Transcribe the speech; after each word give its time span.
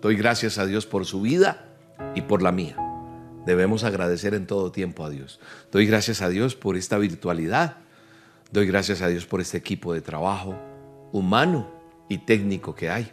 Doy 0.00 0.16
gracias 0.16 0.58
a 0.58 0.66
Dios 0.66 0.86
por 0.86 1.06
su 1.06 1.22
vida 1.22 1.66
y 2.14 2.22
por 2.22 2.42
la 2.42 2.52
mía. 2.52 2.76
Debemos 3.46 3.82
agradecer 3.82 4.34
en 4.34 4.46
todo 4.46 4.70
tiempo 4.70 5.04
a 5.04 5.10
Dios. 5.10 5.40
Doy 5.72 5.86
gracias 5.86 6.22
a 6.22 6.28
Dios 6.28 6.54
por 6.54 6.76
esta 6.76 6.98
virtualidad. 6.98 7.78
Doy 8.52 8.66
gracias 8.66 9.02
a 9.02 9.08
Dios 9.08 9.26
por 9.26 9.40
este 9.40 9.56
equipo 9.56 9.92
de 9.92 10.00
trabajo 10.00 10.54
humano 11.12 11.70
y 12.08 12.18
técnico 12.18 12.74
que 12.74 12.90
hay. 12.90 13.10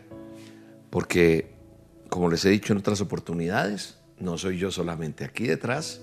Porque, 0.90 1.54
como 2.10 2.30
les 2.30 2.46
he 2.46 2.50
dicho 2.50 2.74
en 2.74 2.80
otras 2.80 3.02
oportunidades, 3.02 3.98
no 4.20 4.38
soy 4.38 4.58
yo 4.58 4.72
solamente 4.72 5.24
aquí 5.24 5.48
detrás. 5.48 6.02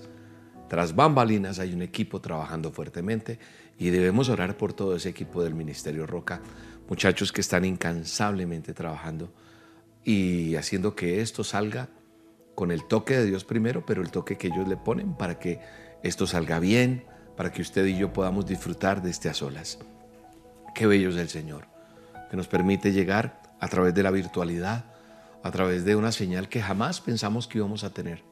Tras 0.67 0.95
bambalinas 0.95 1.59
hay 1.59 1.73
un 1.73 1.81
equipo 1.81 2.19
trabajando 2.19 2.71
fuertemente 2.71 3.39
y 3.77 3.89
debemos 3.89 4.29
orar 4.29 4.57
por 4.57 4.73
todo 4.73 4.95
ese 4.95 5.09
equipo 5.09 5.43
del 5.43 5.53
Ministerio 5.53 6.05
Roca 6.07 6.41
muchachos 6.89 7.31
que 7.31 7.41
están 7.41 7.65
incansablemente 7.65 8.73
trabajando 8.73 9.31
y 10.03 10.55
haciendo 10.55 10.95
que 10.95 11.21
esto 11.21 11.43
salga 11.43 11.89
con 12.55 12.71
el 12.71 12.85
toque 12.87 13.17
de 13.17 13.25
Dios 13.25 13.45
primero, 13.45 13.85
pero 13.85 14.01
el 14.01 14.11
toque 14.11 14.37
que 14.37 14.47
ellos 14.47 14.67
le 14.67 14.77
ponen 14.77 15.15
para 15.15 15.39
que 15.39 15.59
esto 16.03 16.27
salga 16.27 16.59
bien, 16.59 17.05
para 17.35 17.51
que 17.51 17.61
usted 17.61 17.85
y 17.85 17.97
yo 17.97 18.13
podamos 18.13 18.45
disfrutar 18.45 19.01
de 19.01 19.09
este 19.09 19.29
a 19.29 19.33
solas. 19.33 19.79
Qué 20.75 20.85
bello 20.85 21.09
es 21.09 21.15
el 21.17 21.29
Señor, 21.29 21.67
que 22.29 22.37
nos 22.37 22.47
permite 22.47 22.91
llegar 22.91 23.41
a 23.59 23.67
través 23.67 23.93
de 23.93 24.03
la 24.03 24.11
virtualidad, 24.11 24.85
a 25.41 25.51
través 25.51 25.85
de 25.85 25.95
una 25.95 26.11
señal 26.11 26.49
que 26.49 26.61
jamás 26.61 27.01
pensamos 27.01 27.47
que 27.47 27.57
íbamos 27.59 27.83
a 27.83 27.91
tener. 27.91 28.23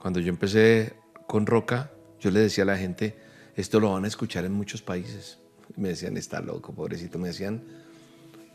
Cuando 0.00 0.20
yo 0.20 0.28
empecé 0.28 0.94
con 1.26 1.46
Roca, 1.46 1.90
yo 2.20 2.30
le 2.30 2.40
decía 2.40 2.64
a 2.64 2.66
la 2.66 2.76
gente, 2.76 3.18
esto 3.56 3.80
lo 3.80 3.92
van 3.92 4.04
a 4.04 4.08
escuchar 4.08 4.44
en 4.44 4.52
muchos 4.52 4.82
países. 4.82 5.38
Me 5.76 5.88
decían, 5.88 6.16
está 6.16 6.40
loco, 6.40 6.74
pobrecito. 6.74 7.18
Me 7.18 7.30
hacían, 7.30 7.64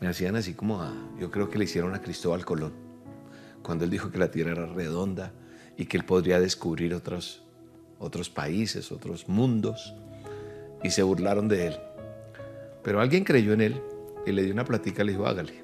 me 0.00 0.08
hacían 0.08 0.36
así 0.36 0.54
como 0.54 0.82
a, 0.82 0.92
yo 1.18 1.30
creo 1.30 1.50
que 1.50 1.58
le 1.58 1.64
hicieron 1.64 1.94
a 1.94 2.00
Cristóbal 2.00 2.44
Colón, 2.44 2.72
cuando 3.62 3.84
él 3.84 3.90
dijo 3.90 4.10
que 4.10 4.18
la 4.18 4.30
Tierra 4.30 4.52
era 4.52 4.66
redonda 4.66 5.32
y 5.76 5.84
que 5.86 5.96
él 5.98 6.04
podría 6.04 6.40
descubrir 6.40 6.94
otros, 6.94 7.42
otros 7.98 8.30
países, 8.30 8.90
otros 8.92 9.28
mundos, 9.28 9.94
y 10.82 10.90
se 10.90 11.02
burlaron 11.02 11.48
de 11.48 11.68
él. 11.68 11.76
Pero 12.82 13.00
alguien 13.00 13.24
creyó 13.24 13.52
en 13.52 13.60
él 13.60 13.82
y 14.26 14.32
le 14.32 14.42
dio 14.42 14.52
una 14.52 14.64
platica, 14.64 15.04
le 15.04 15.12
dijo, 15.12 15.26
hágale. 15.26 15.62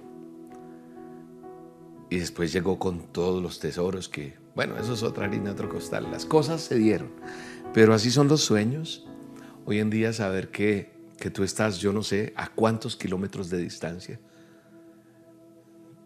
Y 2.10 2.18
después 2.18 2.52
llegó 2.52 2.78
con 2.78 3.06
todos 3.12 3.42
los 3.42 3.58
tesoros 3.58 4.08
que, 4.08 4.34
bueno, 4.54 4.76
eso 4.76 4.92
es 4.92 5.02
otra 5.02 5.24
harina, 5.26 5.52
otro 5.52 5.68
costal. 5.68 6.10
Las 6.10 6.24
cosas 6.24 6.60
se 6.60 6.76
dieron. 6.76 7.10
Pero 7.74 7.94
así 7.94 8.10
son 8.10 8.28
los 8.28 8.42
sueños. 8.42 9.06
Hoy 9.64 9.80
en 9.80 9.90
día 9.90 10.12
saber 10.12 10.50
que 10.50 10.95
que 11.18 11.30
tú 11.30 11.42
estás, 11.42 11.78
yo 11.78 11.92
no 11.92 12.02
sé, 12.02 12.32
a 12.36 12.48
cuántos 12.48 12.96
kilómetros 12.96 13.50
de 13.50 13.58
distancia. 13.58 14.20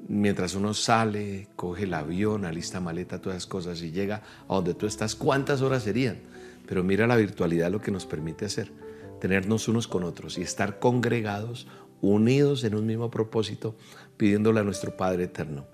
Mientras 0.08 0.54
uno 0.54 0.72
sale, 0.72 1.48
coge 1.56 1.84
el 1.84 1.94
avión, 1.94 2.44
alista 2.44 2.80
maleta, 2.80 3.20
todas 3.20 3.36
las 3.36 3.46
cosas 3.46 3.82
y 3.82 3.90
llega 3.90 4.22
a 4.48 4.54
donde 4.54 4.74
tú 4.74 4.86
estás, 4.86 5.14
¿cuántas 5.14 5.62
horas 5.62 5.82
serían? 5.82 6.18
Pero 6.66 6.82
mira 6.82 7.06
la 7.06 7.16
virtualidad 7.16 7.70
lo 7.70 7.80
que 7.80 7.90
nos 7.90 8.06
permite 8.06 8.46
hacer, 8.46 8.72
tenernos 9.20 9.68
unos 9.68 9.88
con 9.88 10.04
otros 10.04 10.38
y 10.38 10.42
estar 10.42 10.78
congregados, 10.78 11.66
unidos 12.00 12.64
en 12.64 12.74
un 12.74 12.86
mismo 12.86 13.10
propósito, 13.10 13.76
pidiéndole 14.16 14.60
a 14.60 14.64
nuestro 14.64 14.96
Padre 14.96 15.24
Eterno 15.24 15.66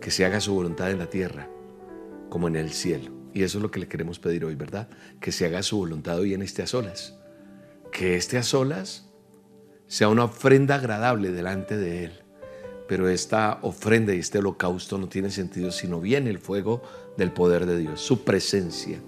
que 0.00 0.10
se 0.10 0.24
haga 0.24 0.40
su 0.40 0.54
voluntad 0.54 0.90
en 0.90 0.98
la 0.98 1.08
tierra 1.08 1.48
como 2.28 2.48
en 2.48 2.56
el 2.56 2.70
cielo. 2.70 3.10
Y 3.32 3.42
eso 3.42 3.58
es 3.58 3.62
lo 3.62 3.70
que 3.70 3.80
le 3.80 3.88
queremos 3.88 4.18
pedir 4.18 4.44
hoy, 4.44 4.54
¿verdad? 4.54 4.88
Que 5.20 5.32
se 5.32 5.46
haga 5.46 5.62
su 5.62 5.78
voluntad 5.78 6.18
hoy 6.18 6.34
en 6.34 6.42
este 6.42 6.62
a 6.62 6.66
solas 6.66 7.16
que 7.92 8.16
este 8.16 8.38
a 8.38 8.42
solas 8.42 9.06
sea 9.86 10.08
una 10.08 10.24
ofrenda 10.24 10.76
agradable 10.76 11.30
delante 11.32 11.76
de 11.76 12.04
Él. 12.04 12.12
Pero 12.88 13.08
esta 13.08 13.58
ofrenda 13.62 14.14
y 14.14 14.18
este 14.18 14.38
holocausto 14.38 14.98
no 14.98 15.08
tiene 15.08 15.30
sentido 15.30 15.72
si 15.72 15.88
no 15.88 16.00
viene 16.00 16.30
el 16.30 16.38
fuego 16.38 16.82
del 17.16 17.32
poder 17.32 17.66
de 17.66 17.78
Dios, 17.78 18.00
su 18.00 18.24
presencia, 18.24 19.00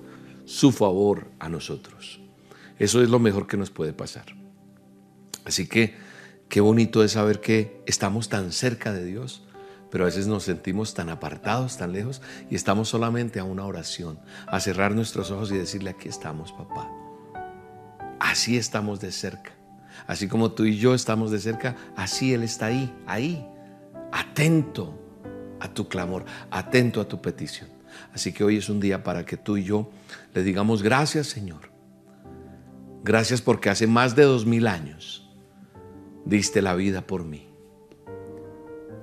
su 0.44 0.72
favor 0.72 1.28
a 1.38 1.48
nosotros. 1.48 2.20
Eso 2.78 3.02
es 3.02 3.08
lo 3.08 3.18
mejor 3.18 3.46
que 3.46 3.56
nos 3.56 3.70
puede 3.70 3.92
pasar. 3.92 4.34
Así 5.44 5.68
que 5.68 5.94
qué 6.48 6.60
bonito 6.60 7.04
es 7.04 7.12
saber 7.12 7.40
que 7.40 7.82
estamos 7.86 8.28
tan 8.28 8.52
cerca 8.52 8.92
de 8.92 9.04
Dios, 9.04 9.44
pero 9.90 10.04
a 10.04 10.06
veces 10.06 10.26
nos 10.26 10.44
sentimos 10.44 10.94
tan 10.94 11.08
apartados, 11.08 11.78
tan 11.78 11.92
lejos, 11.92 12.20
y 12.50 12.56
estamos 12.56 12.88
solamente 12.88 13.40
a 13.40 13.44
una 13.44 13.64
oración, 13.64 14.18
a 14.46 14.60
cerrar 14.60 14.94
nuestros 14.94 15.30
ojos 15.30 15.50
y 15.50 15.56
decirle, 15.56 15.90
aquí 15.90 16.08
estamos, 16.08 16.52
papá. 16.52 16.97
Así 18.18 18.56
estamos 18.56 19.00
de 19.00 19.12
cerca. 19.12 19.52
Así 20.06 20.28
como 20.28 20.52
tú 20.52 20.64
y 20.64 20.76
yo 20.76 20.94
estamos 20.94 21.30
de 21.30 21.38
cerca, 21.38 21.76
así 21.96 22.32
Él 22.32 22.42
está 22.42 22.66
ahí, 22.66 22.92
ahí, 23.06 23.46
atento 24.12 24.98
a 25.60 25.68
tu 25.68 25.88
clamor, 25.88 26.24
atento 26.50 27.00
a 27.00 27.08
tu 27.08 27.20
petición. 27.20 27.68
Así 28.12 28.32
que 28.32 28.44
hoy 28.44 28.56
es 28.56 28.68
un 28.68 28.80
día 28.80 29.02
para 29.02 29.24
que 29.24 29.36
tú 29.36 29.56
y 29.56 29.64
yo 29.64 29.90
le 30.34 30.42
digamos 30.42 30.82
gracias 30.82 31.26
Señor. 31.26 31.70
Gracias 33.02 33.40
porque 33.40 33.70
hace 33.70 33.86
más 33.86 34.14
de 34.14 34.22
dos 34.22 34.46
mil 34.46 34.66
años 34.66 35.28
diste 36.24 36.62
la 36.62 36.74
vida 36.74 37.06
por 37.06 37.24
mí. 37.24 37.48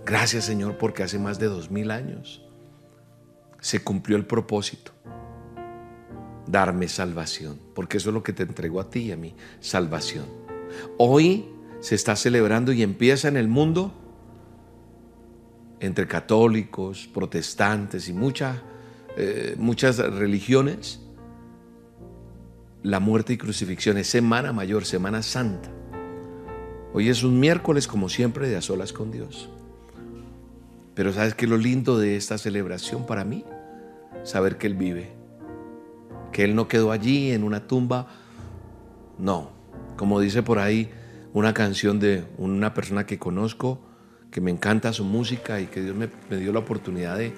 Gracias 0.05 0.45
Señor 0.45 0.77
porque 0.77 1.03
hace 1.03 1.19
más 1.19 1.39
de 1.39 1.47
dos 1.47 1.71
mil 1.71 1.91
años 1.91 2.41
se 3.59 3.83
cumplió 3.83 4.17
el 4.17 4.25
propósito 4.25 4.94
darme 6.47 6.87
salvación, 6.87 7.59
porque 7.73 7.97
eso 7.97 8.09
es 8.09 8.13
lo 8.13 8.23
que 8.23 8.33
te 8.33 8.43
entregó 8.43 8.79
a 8.79 8.89
ti 8.89 9.05
y 9.05 9.11
a 9.11 9.17
mí, 9.17 9.35
salvación. 9.59 10.25
Hoy 10.97 11.45
se 11.79 11.95
está 11.95 12.15
celebrando 12.15 12.71
y 12.71 12.83
empieza 12.83 13.27
en 13.27 13.37
el 13.37 13.47
mundo 13.47 13.93
entre 15.79 16.07
católicos, 16.07 17.09
protestantes 17.13 18.07
y 18.09 18.13
muchas 18.13 18.57
eh, 19.17 19.55
muchas 19.57 19.97
religiones, 19.97 20.99
la 22.83 22.99
muerte 22.99 23.31
y 23.31 23.37
crucifixión 23.37 23.97
es 23.97 24.07
Semana 24.07 24.51
Mayor, 24.51 24.83
Semana 24.83 25.23
Santa. 25.23 25.69
Hoy 26.93 27.07
es 27.07 27.23
un 27.23 27.39
miércoles 27.39 27.87
como 27.87 28.09
siempre 28.09 28.49
de 28.49 28.57
a 28.57 28.61
solas 28.61 28.91
con 28.91 29.11
Dios. 29.11 29.49
Pero 30.95 31.13
¿sabes 31.13 31.33
qué 31.33 31.45
es 31.45 31.51
lo 31.51 31.57
lindo 31.57 31.97
de 31.97 32.17
esta 32.17 32.37
celebración 32.37 33.05
para 33.05 33.23
mí? 33.23 33.45
Saber 34.23 34.57
que 34.57 34.67
Él 34.67 34.75
vive 34.75 35.14
que 36.35 36.43
Él 36.43 36.53
no 36.53 36.67
quedó 36.67 36.91
allí 36.91 37.31
en 37.31 37.45
una 37.45 37.65
tumba. 37.65 38.07
No, 39.17 39.51
como 39.95 40.19
dice 40.19 40.43
por 40.43 40.59
ahí 40.59 40.91
una 41.31 41.53
canción 41.53 41.97
de 41.97 42.25
una 42.37 42.73
persona 42.73 43.05
que 43.05 43.17
conozco, 43.17 43.79
que 44.31 44.41
me 44.41 44.51
encanta 44.51 44.91
su 44.91 45.05
música 45.05 45.61
y 45.61 45.67
que 45.67 45.81
Dios 45.81 45.95
me, 45.95 46.09
dio 46.35 46.51
la 46.51 46.59
oportunidad 46.59 47.17
de, 47.17 47.33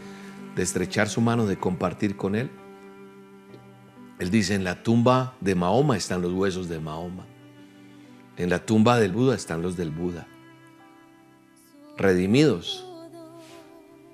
de 0.55 0.63
estrechar 0.63 1.09
su 1.09 1.21
mano, 1.21 1.45
de 1.45 1.59
compartir 1.59 2.17
con 2.17 2.33
Él. 2.33 2.49
Él 4.17 4.31
dice, 4.31 4.55
en 4.55 4.63
la 4.63 4.81
tumba 4.81 5.35
de 5.41 5.53
Mahoma 5.53 5.95
están 5.95 6.23
los 6.23 6.33
huesos 6.33 6.67
de 6.67 6.79
Mahoma. 6.79 7.27
En 8.35 8.49
la 8.49 8.65
tumba 8.65 8.99
del 8.99 9.11
Buda 9.11 9.35
están 9.35 9.61
los 9.61 9.77
del 9.77 9.91
Buda. 9.91 10.25
Redimidos. 11.97 12.83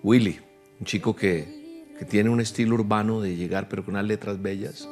Willy, 0.04 0.42
un 0.82 0.86
chico 0.86 1.16
que 1.16 1.63
que 1.98 2.06
tiene 2.06 2.30
un 2.30 2.42
estilo 2.42 2.76
urbano 2.76 3.22
de 3.22 3.36
llegar, 3.36 3.70
pero 3.70 3.84
con 3.84 3.96
unas 3.96 4.06
letras 4.06 4.42
bellas. 4.42 4.88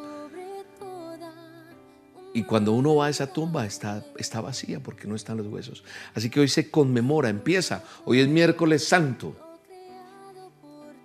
Y 2.33 2.43
cuando 2.43 2.71
uno 2.71 2.95
va 2.95 3.07
a 3.07 3.09
esa 3.09 3.33
tumba 3.33 3.65
está, 3.65 4.05
está 4.17 4.39
vacía 4.39 4.81
porque 4.81 5.07
no 5.07 5.15
están 5.15 5.37
los 5.37 5.47
huesos. 5.47 5.83
Así 6.13 6.29
que 6.29 6.39
hoy 6.39 6.47
se 6.47 6.71
conmemora, 6.71 7.29
empieza. 7.29 7.83
Hoy 8.05 8.19
es 8.19 8.27
miércoles 8.29 8.87
santo. 8.87 9.35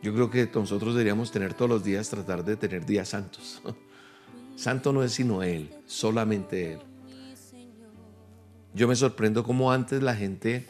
Yo 0.03 0.15
creo 0.15 0.31
que 0.31 0.49
nosotros 0.55 0.95
deberíamos 0.95 1.33
tener 1.33 1.55
todos 1.55 1.69
los 1.69 1.83
días, 1.83 2.09
tratar 2.09 2.45
de 2.45 2.57
tener 2.57 2.87
días 2.87 3.09
santos. 3.09 3.61
Santo 4.57 4.91
no 4.91 5.03
es 5.03 5.13
sino 5.13 5.43
Él, 5.43 5.71
solamente 5.85 6.73
Él. 6.73 6.79
Yo 8.73 8.89
me 8.89 8.97
sorprendo 8.97 9.45
como 9.45 9.71
antes 9.71 10.03
la 10.03 10.15
gente 10.15 10.67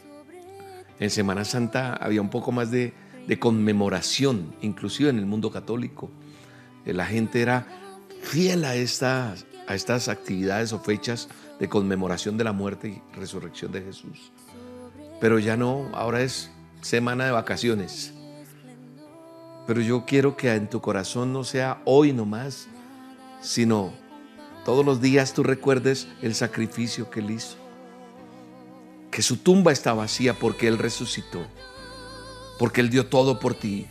en 0.99 1.11
Semana 1.11 1.44
Santa 1.44 1.94
había 1.94 2.20
un 2.20 2.31
poco 2.31 2.50
más 2.50 2.70
de, 2.70 2.94
de 3.26 3.38
conmemoración, 3.38 4.55
inclusive 4.61 5.11
en 5.11 5.19
el 5.19 5.26
mundo 5.26 5.50
católico. 5.50 6.11
Eh, 6.84 6.93
la 6.93 7.06
gente 7.06 7.43
era 7.43 7.67
fiel 8.23 8.64
a 8.64 8.75
estas, 8.75 9.46
a 9.67 9.75
estas 9.75 10.08
actividades 10.08 10.73
o 10.73 10.78
fechas 10.78 11.28
de 11.58 11.69
conmemoración 11.69 12.37
de 12.37 12.44
la 12.44 12.52
muerte 12.52 12.88
y 12.88 13.17
resurrección 13.17 13.73
de 13.73 13.82
Jesús. 13.82 14.32
Pero 15.20 15.38
ya 15.38 15.56
no, 15.56 15.88
ahora 15.94 16.23
es 16.23 16.50
semana 16.82 17.25
de 17.25 17.32
vacaciones. 17.32 18.12
Pero 19.67 19.81
yo 19.81 20.05
quiero 20.06 20.37
que 20.37 20.52
en 20.52 20.69
tu 20.69 20.81
corazón 20.81 21.32
no 21.32 21.43
sea 21.43 21.81
hoy 21.84 22.12
nomás, 22.12 22.69
sino 23.40 23.93
todos 24.64 24.84
los 24.84 25.00
días 25.00 25.32
tú 25.32 25.43
recuerdes 25.43 26.08
el 26.22 26.34
sacrificio 26.34 27.11
que 27.11 27.20
él 27.20 27.31
hizo. 27.31 27.56
Que 29.11 29.22
su 29.22 29.38
tumba 29.38 29.72
está 29.72 29.94
vacía 29.94 30.34
porque 30.34 30.69
él 30.69 30.79
resucitó. 30.79 31.46
Porque 32.58 32.81
él 32.81 32.91
dio 32.91 33.06
todo 33.06 33.38
por 33.38 33.55
ti. 33.55 33.87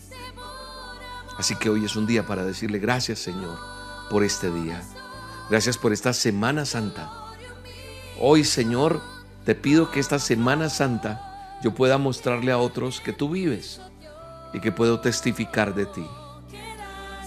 Así 1.37 1.55
que 1.55 1.69
hoy 1.69 1.85
es 1.85 1.95
un 1.95 2.07
día 2.07 2.25
para 2.25 2.43
decirle 2.43 2.79
gracias 2.79 3.19
Señor 3.19 3.57
por 4.09 4.23
este 4.23 4.51
día. 4.51 4.81
Gracias 5.49 5.77
por 5.77 5.93
esta 5.93 6.13
Semana 6.13 6.65
Santa. 6.65 7.11
Hoy 8.19 8.43
Señor 8.43 9.01
te 9.43 9.53
pido 9.53 9.91
que 9.91 9.99
esta 9.99 10.17
Semana 10.19 10.69
Santa 10.69 11.59
yo 11.61 11.73
pueda 11.73 11.97
mostrarle 11.97 12.51
a 12.51 12.57
otros 12.57 13.01
que 13.01 13.13
tú 13.13 13.29
vives 13.29 13.81
y 14.53 14.59
que 14.59 14.71
puedo 14.71 15.01
testificar 15.01 15.75
de 15.75 15.85
ti. 15.85 16.05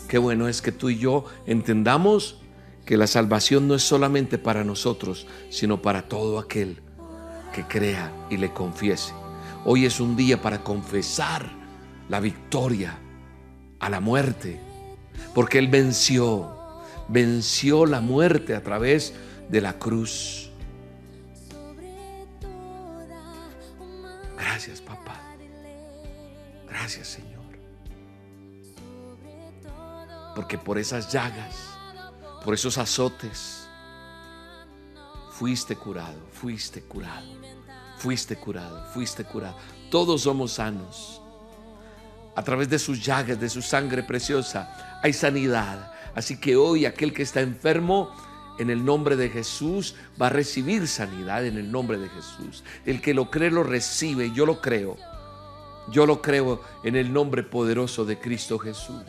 Qué 0.08 0.18
bueno 0.18 0.48
es 0.48 0.62
que 0.62 0.72
tú 0.72 0.88
y 0.88 0.98
yo 0.98 1.26
entendamos 1.46 2.40
que 2.86 2.96
la 2.96 3.06
salvación 3.06 3.68
no 3.68 3.74
es 3.74 3.82
solamente 3.82 4.38
para 4.38 4.64
nosotros, 4.64 5.26
sino 5.50 5.82
para 5.82 6.08
todo 6.08 6.38
aquel 6.38 6.80
que 7.52 7.64
crea 7.64 8.10
y 8.30 8.38
le 8.38 8.52
confiese. 8.52 9.12
Hoy 9.64 9.84
es 9.84 10.00
un 10.00 10.16
día 10.16 10.40
para 10.40 10.62
confesar 10.62 11.48
la 12.08 12.20
victoria 12.20 12.98
a 13.80 13.90
la 13.90 14.00
muerte, 14.00 14.60
porque 15.34 15.58
Él 15.58 15.68
venció, 15.68 16.50
venció 17.08 17.86
la 17.86 18.00
muerte 18.00 18.54
a 18.54 18.62
través 18.62 19.14
de 19.48 19.60
la 19.60 19.78
cruz. 19.78 20.50
Gracias, 24.36 24.80
papá. 24.80 25.20
Gracias, 26.68 27.08
Señor. 27.08 27.38
Porque 30.34 30.56
por 30.56 30.78
esas 30.78 31.12
llagas, 31.12 31.56
por 32.44 32.54
esos 32.54 32.78
azotes, 32.78 33.68
fuiste 35.32 35.76
curado, 35.76 36.18
fuiste 36.32 36.82
curado, 36.82 37.26
fuiste 37.98 38.36
curado, 38.36 38.84
fuiste 38.92 39.24
curado. 39.24 39.56
Todos 39.90 40.22
somos 40.22 40.52
sanos. 40.52 41.20
A 42.34 42.42
través 42.42 42.68
de 42.68 42.78
sus 42.78 43.04
llagas, 43.04 43.40
de 43.40 43.48
su 43.48 43.62
sangre 43.62 44.02
preciosa, 44.02 45.00
hay 45.02 45.12
sanidad. 45.12 45.92
Así 46.14 46.38
que 46.38 46.56
hoy 46.56 46.86
aquel 46.86 47.12
que 47.12 47.22
está 47.22 47.40
enfermo, 47.40 48.10
en 48.58 48.70
el 48.70 48.84
nombre 48.84 49.16
de 49.16 49.30
Jesús, 49.30 49.94
va 50.20 50.26
a 50.26 50.30
recibir 50.30 50.86
sanidad 50.88 51.46
en 51.46 51.56
el 51.58 51.70
nombre 51.70 51.98
de 51.98 52.08
Jesús. 52.08 52.64
El 52.84 53.00
que 53.00 53.14
lo 53.14 53.30
cree, 53.30 53.50
lo 53.50 53.62
recibe. 53.62 54.32
Yo 54.32 54.46
lo 54.46 54.60
creo. 54.60 54.96
Yo 55.90 56.06
lo 56.06 56.20
creo 56.20 56.60
en 56.84 56.96
el 56.96 57.12
nombre 57.12 57.42
poderoso 57.42 58.04
de 58.04 58.18
Cristo 58.18 58.58
Jesús. 58.58 59.04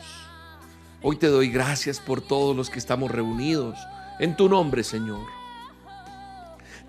Hoy 1.02 1.16
te 1.16 1.26
doy 1.26 1.50
gracias 1.50 2.00
por 2.00 2.20
todos 2.20 2.56
los 2.56 2.70
que 2.70 2.78
estamos 2.78 3.10
reunidos 3.10 3.76
en 4.18 4.36
tu 4.36 4.48
nombre, 4.48 4.84
Señor. 4.84 5.39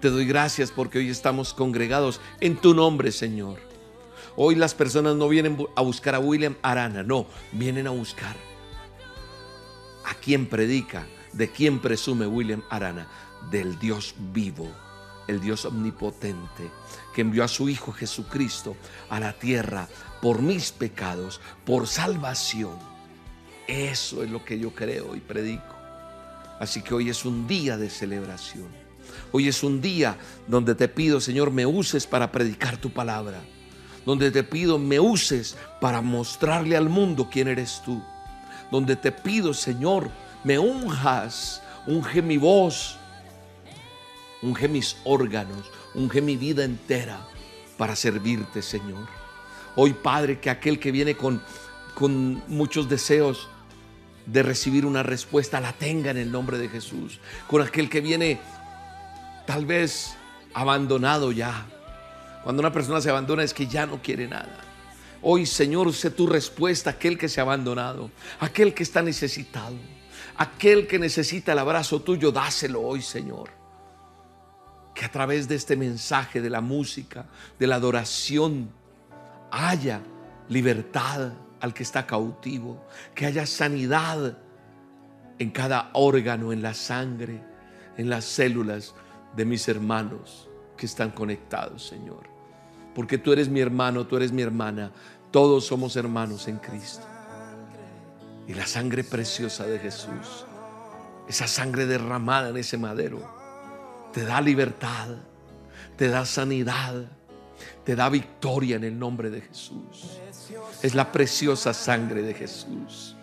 Te 0.01 0.09
doy 0.09 0.25
gracias 0.25 0.71
porque 0.71 0.97
hoy 0.97 1.11
estamos 1.11 1.53
congregados 1.53 2.21
en 2.39 2.57
tu 2.57 2.73
nombre, 2.73 3.11
Señor. 3.11 3.59
Hoy 4.35 4.55
las 4.55 4.73
personas 4.73 5.15
no 5.15 5.29
vienen 5.29 5.55
a 5.75 5.81
buscar 5.83 6.15
a 6.15 6.19
William 6.19 6.55
Arana, 6.63 7.03
no, 7.03 7.27
vienen 7.51 7.85
a 7.85 7.91
buscar 7.91 8.35
a 10.03 10.15
quien 10.15 10.47
predica, 10.47 11.05
de 11.33 11.51
quien 11.51 11.79
presume 11.79 12.25
William 12.25 12.63
Arana, 12.71 13.07
del 13.51 13.77
Dios 13.77 14.15
vivo, 14.33 14.71
el 15.27 15.39
Dios 15.39 15.65
omnipotente, 15.65 16.71
que 17.13 17.21
envió 17.21 17.43
a 17.43 17.47
su 17.47 17.69
Hijo 17.69 17.91
Jesucristo 17.91 18.75
a 19.07 19.19
la 19.19 19.33
tierra 19.33 19.87
por 20.19 20.41
mis 20.41 20.71
pecados, 20.71 21.39
por 21.63 21.85
salvación. 21.85 22.75
Eso 23.67 24.23
es 24.23 24.31
lo 24.31 24.43
que 24.43 24.57
yo 24.57 24.73
creo 24.73 25.15
y 25.15 25.19
predico. 25.19 25.75
Así 26.59 26.81
que 26.81 26.95
hoy 26.95 27.11
es 27.11 27.23
un 27.23 27.45
día 27.45 27.77
de 27.77 27.91
celebración. 27.91 28.80
Hoy 29.31 29.47
es 29.47 29.63
un 29.63 29.81
día 29.81 30.17
donde 30.47 30.75
te 30.75 30.87
pido, 30.87 31.19
Señor, 31.19 31.51
me 31.51 31.65
uses 31.65 32.05
para 32.07 32.31
predicar 32.31 32.77
tu 32.77 32.91
palabra. 32.91 33.41
Donde 34.05 34.31
te 34.31 34.43
pido, 34.43 34.79
me 34.79 34.99
uses 34.99 35.55
para 35.79 36.01
mostrarle 36.01 36.75
al 36.75 36.89
mundo 36.89 37.29
quién 37.31 37.47
eres 37.47 37.81
tú. 37.85 38.01
Donde 38.71 38.95
te 38.95 39.11
pido, 39.11 39.53
Señor, 39.53 40.09
me 40.43 40.57
unjas, 40.57 41.61
unge 41.85 42.21
mi 42.21 42.37
voz, 42.37 42.97
unge 44.41 44.67
mis 44.67 44.97
órganos, 45.03 45.69
unge 45.93 46.21
mi 46.21 46.35
vida 46.35 46.63
entera 46.63 47.19
para 47.77 47.95
servirte, 47.95 48.61
Señor. 48.61 49.07
Hoy, 49.75 49.93
Padre, 49.93 50.39
que 50.39 50.49
aquel 50.49 50.79
que 50.79 50.91
viene 50.91 51.15
con, 51.15 51.41
con 51.93 52.41
muchos 52.47 52.89
deseos 52.89 53.47
de 54.25 54.43
recibir 54.43 54.85
una 54.85 55.03
respuesta 55.03 55.59
la 55.59 55.73
tenga 55.73 56.11
en 56.11 56.17
el 56.17 56.31
nombre 56.31 56.57
de 56.57 56.69
Jesús. 56.69 57.19
Con 57.47 57.61
aquel 57.61 57.89
que 57.89 58.01
viene 58.01 58.39
tal 59.51 59.65
vez 59.65 60.15
abandonado 60.53 61.33
ya. 61.33 61.65
Cuando 62.41 62.61
una 62.61 62.71
persona 62.71 63.01
se 63.01 63.09
abandona 63.09 63.43
es 63.43 63.53
que 63.53 63.67
ya 63.67 63.85
no 63.85 64.01
quiere 64.01 64.25
nada. 64.25 64.61
Hoy, 65.21 65.45
Señor, 65.45 65.91
sé 65.91 66.09
tu 66.09 66.25
respuesta 66.25 66.91
aquel 66.91 67.17
que 67.17 67.27
se 67.27 67.41
ha 67.41 67.43
abandonado, 67.43 68.09
aquel 68.39 68.73
que 68.73 68.83
está 68.83 69.01
necesitado, 69.01 69.75
aquel 70.37 70.87
que 70.87 70.97
necesita 70.97 71.51
el 71.51 71.59
abrazo 71.59 72.01
tuyo, 72.01 72.31
dáselo 72.31 72.81
hoy, 72.81 73.01
Señor 73.01 73.49
que 74.93 75.05
a 75.05 75.11
través 75.11 75.47
de 75.47 75.55
este 75.55 75.75
mensaje 75.75 76.41
de 76.41 76.49
la 76.49 76.59
música, 76.61 77.25
de 77.57 77.65
la 77.65 77.75
adoración, 77.75 78.69
haya 79.49 80.01
libertad 80.47 81.31
al 81.59 81.73
que 81.73 81.83
está 81.83 82.05
cautivo, 82.05 82.85
que 83.15 83.25
haya 83.25 83.45
sanidad 83.45 84.37
en 85.39 85.49
cada 85.49 85.89
órgano, 85.93 86.51
en 86.51 86.61
la 86.61 86.73
sangre, 86.73 87.41
en 87.97 88.09
las 88.09 88.25
células 88.25 88.93
de 89.35 89.45
mis 89.45 89.67
hermanos 89.67 90.49
que 90.77 90.85
están 90.85 91.11
conectados, 91.11 91.87
Señor. 91.87 92.23
Porque 92.93 93.17
tú 93.17 93.31
eres 93.31 93.49
mi 93.49 93.59
hermano, 93.59 94.05
tú 94.05 94.17
eres 94.17 94.31
mi 94.31 94.41
hermana, 94.41 94.91
todos 95.31 95.65
somos 95.65 95.95
hermanos 95.95 96.47
en 96.47 96.57
Cristo. 96.57 97.05
Y 98.47 98.53
la 98.53 98.65
sangre 98.65 99.03
preciosa 99.03 99.65
de 99.65 99.79
Jesús, 99.79 100.45
esa 101.27 101.47
sangre 101.47 101.85
derramada 101.85 102.49
en 102.49 102.57
ese 102.57 102.77
madero, 102.77 103.19
te 104.11 104.25
da 104.25 104.41
libertad, 104.41 105.07
te 105.95 106.09
da 106.09 106.25
sanidad, 106.25 107.05
te 107.85 107.95
da 107.95 108.09
victoria 108.09 108.75
en 108.75 108.83
el 108.83 108.97
nombre 108.97 109.29
de 109.29 109.41
Jesús. 109.41 110.19
Es 110.81 110.95
la 110.95 111.11
preciosa 111.11 111.73
sangre 111.73 112.21
de 112.23 112.33
Jesús. 112.33 113.15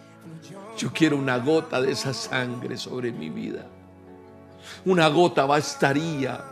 Yo 0.79 0.93
quiero 0.93 1.17
una 1.17 1.39
gota 1.39 1.83
de 1.83 1.93
esa 1.93 2.15
sangre 2.15 2.77
sobre 2.77 3.13
mi 3.13 3.29
vida. 3.29 3.67
Una 4.85 5.09
gota 5.09 5.45
bastaría. 5.45 6.43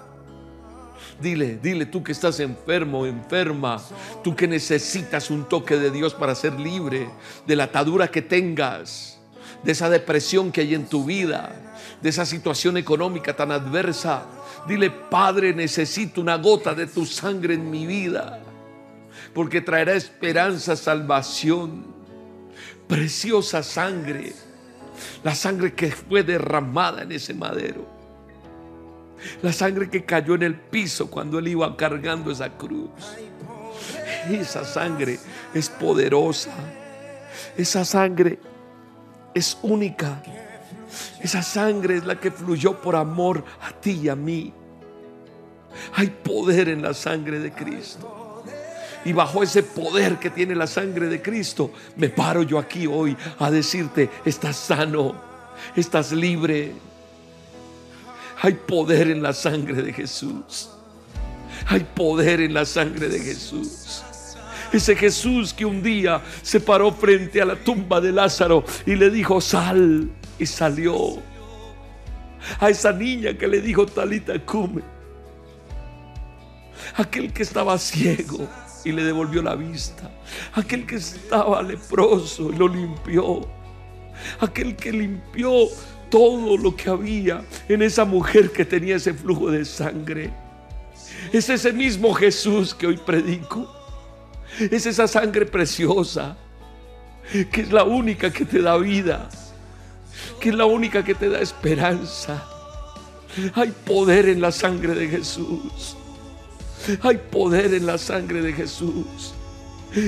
Dile, 1.20 1.58
dile 1.62 1.87
tú 1.87 2.02
que 2.02 2.12
estás 2.12 2.40
enfermo, 2.40 3.06
enferma, 3.06 3.82
tú 4.23 4.37
que 4.37 4.46
necesitas 4.46 5.30
un 5.30 5.44
toque 5.44 5.76
de 5.76 5.90
Dios 5.90 6.12
para 6.12 6.35
ser 6.35 6.58
libre 6.61 7.08
de 7.46 7.56
la 7.56 7.64
atadura 7.64 8.08
que 8.08 8.20
tengas, 8.20 9.18
de 9.62 9.73
esa 9.73 9.88
depresión 9.88 10.52
que 10.52 10.61
hay 10.61 10.75
en 10.75 10.87
tu 10.87 11.04
vida, 11.04 11.54
de 12.02 12.08
esa 12.11 12.26
situación 12.26 12.76
económica 12.76 13.35
tan 13.35 13.50
adversa. 13.50 14.25
Dile, 14.68 14.90
Padre, 14.90 15.54
necesito 15.54 16.20
una 16.20 16.37
gota 16.37 16.75
de 16.75 16.87
tu 16.87 17.06
sangre 17.06 17.54
en 17.54 17.70
mi 17.70 17.87
vida, 17.87 18.42
porque 19.32 19.62
traerá 19.62 19.94
esperanza, 19.94 20.76
salvación, 20.76 21.87
preciosa 22.87 23.62
sangre, 23.62 24.35
la 25.25 25.35
sangre 25.35 25.75
que 25.75 25.90
fue 25.90 26.23
derramada 26.23 27.02
en 27.02 27.12
ese 27.12 27.32
madero, 27.32 27.95
la 29.42 29.52
sangre 29.52 29.88
que 29.90 30.04
cayó 30.04 30.35
en 30.35 30.42
el 30.42 30.54
piso 30.54 31.11
cuando 31.11 31.38
él 31.38 31.49
iba 31.49 31.76
cargando 31.76 32.30
esa 32.30 32.50
cruz. 32.50 32.90
Esa 34.30 34.64
sangre 34.64 35.18
es 35.54 35.68
poderosa, 35.68 36.50
esa 37.56 37.85
sangre 37.85 38.38
es 39.35 39.59
única. 39.62 40.23
Esa 41.21 41.42
sangre 41.42 41.97
es 41.97 42.04
la 42.04 42.18
que 42.18 42.30
fluyó 42.30 42.80
por 42.80 42.97
amor 42.97 43.45
a 43.61 43.73
ti 43.73 44.00
y 44.02 44.09
a 44.09 44.16
mí. 44.16 44.52
Hay 45.95 46.09
poder 46.09 46.68
en 46.68 46.83
la 46.83 46.95
sangre 46.95 47.38
de 47.38 47.52
Cristo. 47.52 48.45
Y 49.04 49.12
bajo 49.12 49.42
ese 49.42 49.62
poder 49.62 50.18
que 50.18 50.30
tiene 50.30 50.54
la 50.54 50.66
sangre 50.66 51.06
de 51.06 51.23
Cristo, 51.23 51.71
me 51.97 52.09
paro 52.09 52.42
yo 52.42 52.59
aquí 52.59 52.87
hoy 52.87 53.16
a 53.38 53.50
decirte, 53.50 54.11
estás 54.25 54.56
sano, 54.56 55.14
estás 55.76 56.12
libre. 56.12 56.73
Hay 58.40 58.55
poder 58.55 59.11
en 59.11 59.23
la 59.23 59.33
sangre 59.33 59.83
de 59.83 59.93
Jesús. 59.93 60.71
Hay 61.66 61.81
poder 61.81 62.40
en 62.40 62.55
la 62.55 62.64
sangre 62.64 63.09
de 63.09 63.19
Jesús. 63.19 64.02
Ese 64.73 64.97
Jesús 64.97 65.55
que 65.55 65.64
un 65.64 65.83
día 65.83 66.21
se 66.43 66.61
paró 66.61 66.93
frente 66.93 67.40
a 67.40 67.45
la 67.45 67.57
tumba 67.57 68.00
de 68.00 68.12
Lázaro 68.12 68.64
y 68.85 68.95
le 68.95 69.11
dijo, 69.11 69.40
sal 69.40 70.11
y 70.38 70.47
salió. 70.47 71.23
A 72.61 72.71
esa 72.71 72.93
niña 72.93 73.37
que 73.37 73.49
le 73.49 73.61
dijo 73.61 73.87
Talita 73.87 74.38
Cume. 74.45 74.83
Aquel 76.97 77.33
que 77.33 77.43
estaba 77.43 77.78
ciego 77.78 78.47
y 78.85 78.93
le 78.93 79.02
devolvió 79.02 79.43
la 79.43 79.57
vista. 79.57 80.11
Aquel 80.55 80.87
que 80.87 80.97
estaba 80.97 81.62
leproso 81.62 82.52
y 82.52 82.57
lo 82.57 82.69
limpió. 82.69 83.49
Aquel 84.40 84.76
que 84.76 84.93
limpió 84.93 85.69
todo 86.16 86.56
lo 86.56 86.75
que 86.75 86.88
había 86.88 87.44
en 87.68 87.82
esa 87.82 88.06
mujer 88.06 88.50
que 88.50 88.64
tenía 88.64 88.96
ese 88.96 89.12
flujo 89.12 89.50
de 89.50 89.66
sangre. 89.66 90.30
Es 91.30 91.50
ese 91.50 91.75
mismo 91.75 92.14
Jesús 92.14 92.75
que 92.75 92.87
hoy 92.87 92.96
predico. 92.96 93.70
Es 94.58 94.87
esa 94.87 95.06
sangre 95.06 95.44
preciosa, 95.44 96.38
que 97.52 97.61
es 97.61 97.70
la 97.70 97.85
única 97.85 98.32
que 98.32 98.46
te 98.46 98.62
da 98.62 98.78
vida, 98.78 99.28
que 100.40 100.49
es 100.49 100.54
la 100.54 100.64
única 100.64 101.04
que 101.04 101.14
te 101.14 101.28
da 101.28 101.38
esperanza. 101.38 102.49
Hay 103.52 103.75
poder 103.85 104.30
en 104.30 104.40
la 104.40 104.52
sangre 104.52 104.94
de 104.94 105.08
Jesús. 105.08 105.99
Hay 107.02 107.18
poder 107.30 107.75
en 107.75 107.85
la 107.85 107.99
sangre 107.99 108.40
de 108.40 108.54
Jesús. 108.54 109.35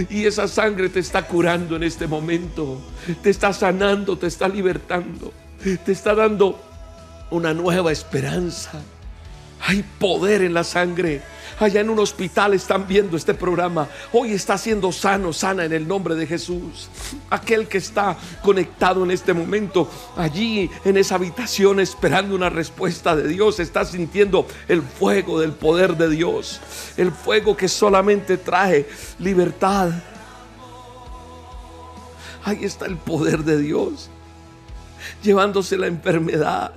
Y 0.08 0.24
esa 0.24 0.48
sangre 0.48 0.88
te 0.88 1.00
está 1.00 1.26
curando 1.26 1.76
en 1.76 1.82
este 1.82 2.06
momento. 2.06 2.80
Te 3.22 3.28
está 3.28 3.52
sanando, 3.52 4.16
te 4.16 4.28
está 4.28 4.48
libertando. 4.48 5.34
Te 5.62 5.92
está 5.92 6.14
dando 6.14 6.60
una 7.30 7.52
nueva 7.52 7.90
esperanza. 7.90 8.80
Hay 9.60 9.84
poder 9.98 10.42
en 10.42 10.54
la 10.54 10.62
sangre. 10.62 11.20
Allá 11.58 11.80
en 11.80 11.90
un 11.90 11.98
hospital 11.98 12.54
están 12.54 12.86
viendo 12.86 13.16
este 13.16 13.34
programa. 13.34 13.88
Hoy 14.12 14.32
está 14.32 14.56
siendo 14.56 14.92
sano, 14.92 15.32
sana 15.32 15.64
en 15.64 15.72
el 15.72 15.88
nombre 15.88 16.14
de 16.14 16.28
Jesús. 16.28 16.88
Aquel 17.28 17.66
que 17.66 17.78
está 17.78 18.16
conectado 18.42 19.02
en 19.02 19.10
este 19.10 19.34
momento, 19.34 19.90
allí 20.16 20.70
en 20.84 20.96
esa 20.96 21.16
habitación 21.16 21.80
esperando 21.80 22.36
una 22.36 22.50
respuesta 22.50 23.16
de 23.16 23.26
Dios, 23.26 23.58
está 23.58 23.84
sintiendo 23.84 24.46
el 24.68 24.82
fuego 24.82 25.40
del 25.40 25.52
poder 25.52 25.96
de 25.96 26.08
Dios. 26.08 26.60
El 26.96 27.10
fuego 27.10 27.56
que 27.56 27.66
solamente 27.66 28.36
trae 28.36 28.88
libertad. 29.18 29.90
Ahí 32.44 32.64
está 32.64 32.86
el 32.86 32.96
poder 32.96 33.40
de 33.40 33.58
Dios, 33.58 34.08
llevándose 35.22 35.76
la 35.76 35.86
enfermedad 35.86 36.72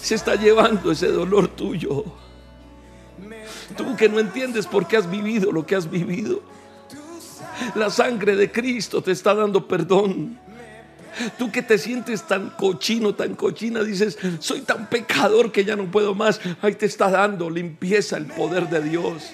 se 0.00 0.14
está 0.14 0.36
llevando 0.36 0.92
ese 0.92 1.08
dolor 1.08 1.48
tuyo. 1.48 2.04
Tú 3.76 3.96
que 3.96 4.08
no 4.08 4.20
entiendes 4.20 4.66
por 4.66 4.86
qué 4.86 4.96
has 4.96 5.10
vivido 5.10 5.50
lo 5.50 5.66
que 5.66 5.74
has 5.74 5.90
vivido. 5.90 6.42
La 7.74 7.90
sangre 7.90 8.36
de 8.36 8.50
Cristo 8.52 9.02
te 9.02 9.12
está 9.12 9.34
dando 9.34 9.66
perdón. 9.66 10.38
Tú 11.38 11.50
que 11.50 11.62
te 11.62 11.78
sientes 11.78 12.22
tan 12.22 12.50
cochino, 12.50 13.14
tan 13.14 13.34
cochina, 13.34 13.82
dices, 13.82 14.18
soy 14.38 14.60
tan 14.60 14.88
pecador 14.88 15.50
que 15.50 15.64
ya 15.64 15.74
no 15.74 15.90
puedo 15.90 16.14
más. 16.14 16.40
Ahí 16.60 16.74
te 16.74 16.86
está 16.86 17.10
dando 17.10 17.48
limpieza 17.48 18.18
el 18.18 18.26
poder 18.26 18.68
de 18.68 18.82
Dios. 18.82 19.24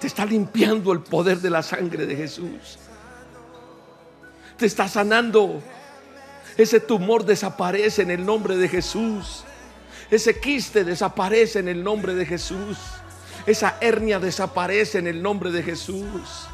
Te 0.00 0.06
está 0.06 0.24
limpiando 0.24 0.92
el 0.92 1.00
poder 1.00 1.38
de 1.38 1.50
la 1.50 1.62
sangre 1.62 2.06
de 2.06 2.16
Jesús. 2.16 2.78
Te 4.56 4.66
está 4.66 4.88
sanando 4.88 5.62
ese 6.56 6.80
tumor 6.80 7.24
desaparece 7.24 8.02
en 8.02 8.10
el 8.10 8.24
nombre 8.24 8.56
de 8.56 8.68
Jesús. 8.68 9.44
Ese 10.10 10.38
quiste 10.38 10.84
desaparece 10.84 11.58
en 11.58 11.68
el 11.68 11.82
nombre 11.82 12.14
de 12.14 12.26
Jesús. 12.26 12.76
Esa 13.46 13.76
hernia 13.80 14.18
desaparece 14.18 14.98
en 14.98 15.06
el 15.06 15.22
nombre 15.22 15.50
de 15.50 15.62
Jesús. 15.62 16.46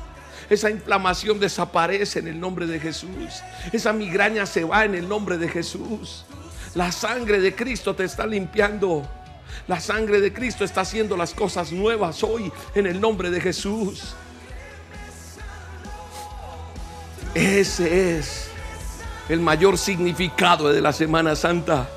Esa 0.49 0.71
inflamación 0.71 1.41
desaparece 1.41 2.21
en 2.21 2.29
el 2.29 2.41
nombre 2.41 2.67
de 2.67 2.81
Jesús. 2.81 3.43
Esa 3.73 3.93
migraña 3.93 4.47
se 4.47 4.65
va 4.65 4.85
en 4.85 4.95
el 4.95 5.09
nombre 5.09 5.37
de 5.37 5.49
Jesús. 5.49 6.25
La 6.75 6.93
sangre 6.93 7.41
de 7.41 7.55
Cristo 7.55 7.95
te 7.95 8.05
está 8.05 8.27
limpiando. 8.27 9.07
La 9.67 9.81
sangre 9.81 10.21
de 10.21 10.33
Cristo 10.33 10.65
está 10.65 10.83
haciendo 10.83 11.17
las 11.17 11.35
cosas 11.35 11.73
nuevas 11.73 12.23
hoy 12.23 12.51
en 12.75 12.87
el 12.87 13.01
nombre 13.01 13.31
de 13.31 13.41
Jesús. 13.41 14.15
Ese 17.35 18.19
es 18.19 18.48
el 19.29 19.41
mayor 19.41 19.77
significado 19.77 20.69
de 20.73 20.81
la 20.81 20.93
Semana 20.93 21.37
Santa. 21.37 21.89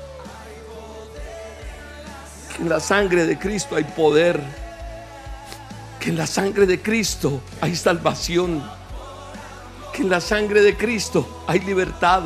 Que 2.54 2.62
en 2.62 2.68
la 2.68 2.80
sangre 2.80 3.26
de 3.26 3.38
Cristo 3.38 3.76
hay 3.76 3.84
poder. 3.84 4.40
Que 5.98 6.10
en 6.10 6.16
la 6.16 6.26
sangre 6.26 6.66
de 6.66 6.80
Cristo 6.80 7.40
hay 7.60 7.74
salvación. 7.74 8.62
Que 9.94 10.02
en 10.02 10.10
la 10.10 10.20
sangre 10.20 10.62
de 10.62 10.76
Cristo 10.76 11.44
hay 11.46 11.60
libertad. 11.60 12.22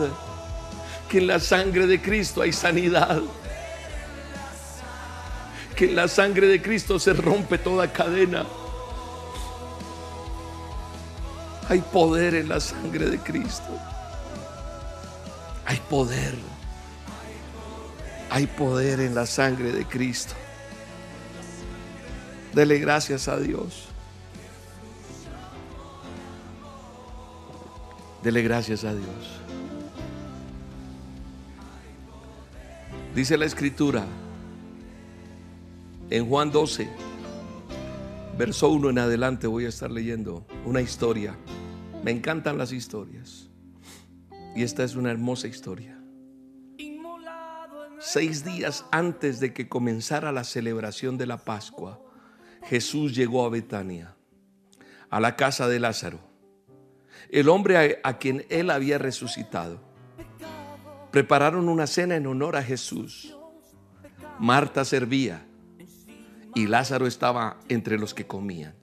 Que 1.09 1.19
en 1.19 1.29
la 1.29 1.39
sangre 1.39 1.87
de 1.87 2.03
Cristo 2.03 2.43
hay 2.43 2.53
sanidad. 2.53 3.21
Que 5.77 5.85
en 5.85 5.95
la 5.95 6.09
sangre 6.09 6.49
de 6.49 6.61
Cristo 6.61 6.99
se 6.99 7.13
rompe 7.13 7.59
toda 7.59 7.93
cadena. 7.93 8.45
Hay 11.69 11.81
poder 11.81 12.35
en 12.35 12.49
la 12.49 12.59
sangre 12.59 13.11
de 13.11 13.19
Cristo. 13.19 13.79
Hay 15.67 15.81
poder. 15.91 16.35
Hay 18.31 18.47
poder 18.47 19.01
en 19.01 19.15
la 19.15 19.27
sangre 19.27 19.73
de 19.73 19.85
Cristo. 19.85 20.35
Dele 22.55 22.79
gracias 22.79 23.29
a 23.29 23.39
Dios. 23.39 23.89
Dele 28.23 28.43
gracias 28.43 28.85
a 28.85 28.95
Dios. 28.95 29.41
Dice 33.15 33.37
la 33.39 33.47
escritura 33.47 34.05
en 36.11 36.29
Juan 36.29 36.51
12, 36.51 36.89
verso 38.39 38.69
1 38.69 38.91
en 38.91 38.99
adelante 38.99 39.47
voy 39.47 39.65
a 39.65 39.69
estar 39.69 39.91
leyendo 39.91 40.47
una 40.65 40.81
historia. 40.81 41.37
Me 42.05 42.11
encantan 42.11 42.59
las 42.59 42.73
historias. 42.73 43.46
Y 44.57 44.63
esta 44.63 44.85
es 44.85 44.97
una 44.97 45.11
hermosa 45.11 45.49
historia. 45.49 46.01
Seis 47.99 48.43
días 48.43 48.87
antes 48.91 49.39
de 49.39 49.53
que 49.53 49.69
comenzara 49.69 50.33
la 50.33 50.45
celebración 50.45 51.19
de 51.19 51.27
la 51.27 51.37
Pascua, 51.37 52.01
Jesús 52.65 53.15
llegó 53.15 53.45
a 53.45 53.51
Betania, 53.51 54.17
a 55.11 55.21
la 55.21 55.37
casa 55.37 55.69
de 55.69 55.79
Lázaro, 55.79 56.21
el 57.29 57.51
hombre 57.51 58.01
a, 58.03 58.19
quien 58.19 58.47
él 58.49 58.71
había 58.71 58.97
resucitado. 58.97 59.81
Prepararon 61.11 61.69
una 61.69 61.87
cena 61.87 62.17
en 62.17 62.27
honor 62.27 62.57
a 62.57 62.63
Jesús. 62.63 63.37
Marta 64.39 64.87
servía 64.87 65.47
y 66.55 66.67
Lázaro 66.67 67.07
estaba 67.07 67.61
entre 67.69 67.99
los 67.99 68.15
que 68.15 68.27
comían. 68.27 68.75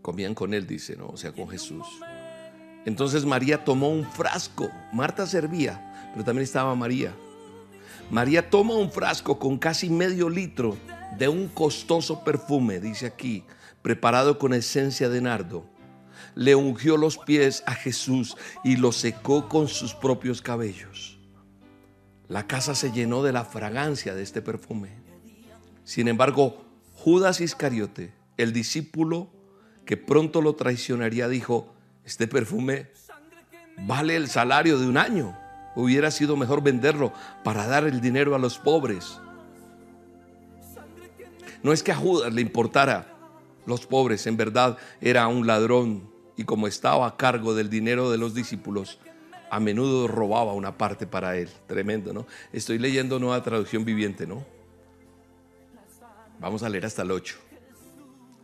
Comían 0.00 0.34
con 0.34 0.54
él, 0.54 0.66
dice, 0.66 0.96
¿no? 0.96 1.08
O 1.08 1.16
sea, 1.18 1.32
con 1.32 1.48
Jesús. 1.48 1.86
Entonces 2.84 3.24
María 3.24 3.64
tomó 3.64 3.88
un 3.90 4.04
frasco. 4.04 4.70
Marta 4.92 5.26
servía, 5.26 6.10
pero 6.12 6.24
también 6.24 6.44
estaba 6.44 6.74
María. 6.74 7.14
María 8.10 8.50
toma 8.50 8.74
un 8.74 8.90
frasco 8.90 9.38
con 9.38 9.58
casi 9.58 9.88
medio 9.88 10.28
litro 10.28 10.76
de 11.18 11.28
un 11.28 11.48
costoso 11.48 12.24
perfume, 12.24 12.80
dice 12.80 13.06
aquí, 13.06 13.44
preparado 13.82 14.38
con 14.38 14.52
esencia 14.52 15.08
de 15.08 15.20
nardo. 15.20 15.64
Le 16.34 16.54
ungió 16.54 16.96
los 16.96 17.18
pies 17.18 17.62
a 17.66 17.74
Jesús 17.74 18.36
y 18.64 18.76
lo 18.76 18.92
secó 18.92 19.48
con 19.48 19.68
sus 19.68 19.94
propios 19.94 20.42
cabellos. 20.42 21.18
La 22.28 22.46
casa 22.46 22.74
se 22.74 22.92
llenó 22.92 23.22
de 23.22 23.32
la 23.32 23.44
fragancia 23.44 24.14
de 24.14 24.22
este 24.22 24.40
perfume. 24.40 24.90
Sin 25.84 26.08
embargo, 26.08 26.64
Judas 26.94 27.40
Iscariote, 27.40 28.12
el 28.36 28.52
discípulo 28.52 29.30
que 29.84 29.96
pronto 29.96 30.40
lo 30.40 30.54
traicionaría, 30.54 31.28
dijo, 31.28 31.71
este 32.04 32.26
perfume 32.26 32.88
vale 33.86 34.16
el 34.16 34.28
salario 34.28 34.78
de 34.78 34.86
un 34.86 34.96
año. 34.96 35.36
Hubiera 35.74 36.10
sido 36.10 36.36
mejor 36.36 36.62
venderlo 36.62 37.12
para 37.44 37.66
dar 37.66 37.84
el 37.84 38.00
dinero 38.00 38.34
a 38.34 38.38
los 38.38 38.58
pobres. 38.58 39.18
No 41.62 41.72
es 41.72 41.82
que 41.82 41.92
a 41.92 41.96
Judas 41.96 42.32
le 42.32 42.40
importara 42.40 43.06
los 43.66 43.86
pobres, 43.86 44.26
en 44.26 44.36
verdad 44.36 44.76
era 45.00 45.28
un 45.28 45.46
ladrón 45.46 46.10
y 46.36 46.44
como 46.44 46.66
estaba 46.66 47.06
a 47.06 47.16
cargo 47.16 47.54
del 47.54 47.70
dinero 47.70 48.10
de 48.10 48.18
los 48.18 48.34
discípulos, 48.34 48.98
a 49.50 49.60
menudo 49.60 50.08
robaba 50.08 50.54
una 50.54 50.76
parte 50.76 51.06
para 51.06 51.36
él. 51.36 51.48
Tremendo, 51.68 52.12
¿no? 52.12 52.26
Estoy 52.52 52.78
leyendo 52.78 53.18
nueva 53.18 53.42
traducción 53.42 53.84
viviente, 53.84 54.26
¿no? 54.26 54.44
Vamos 56.40 56.64
a 56.64 56.68
leer 56.68 56.86
hasta 56.86 57.02
el 57.02 57.12
8. 57.12 57.36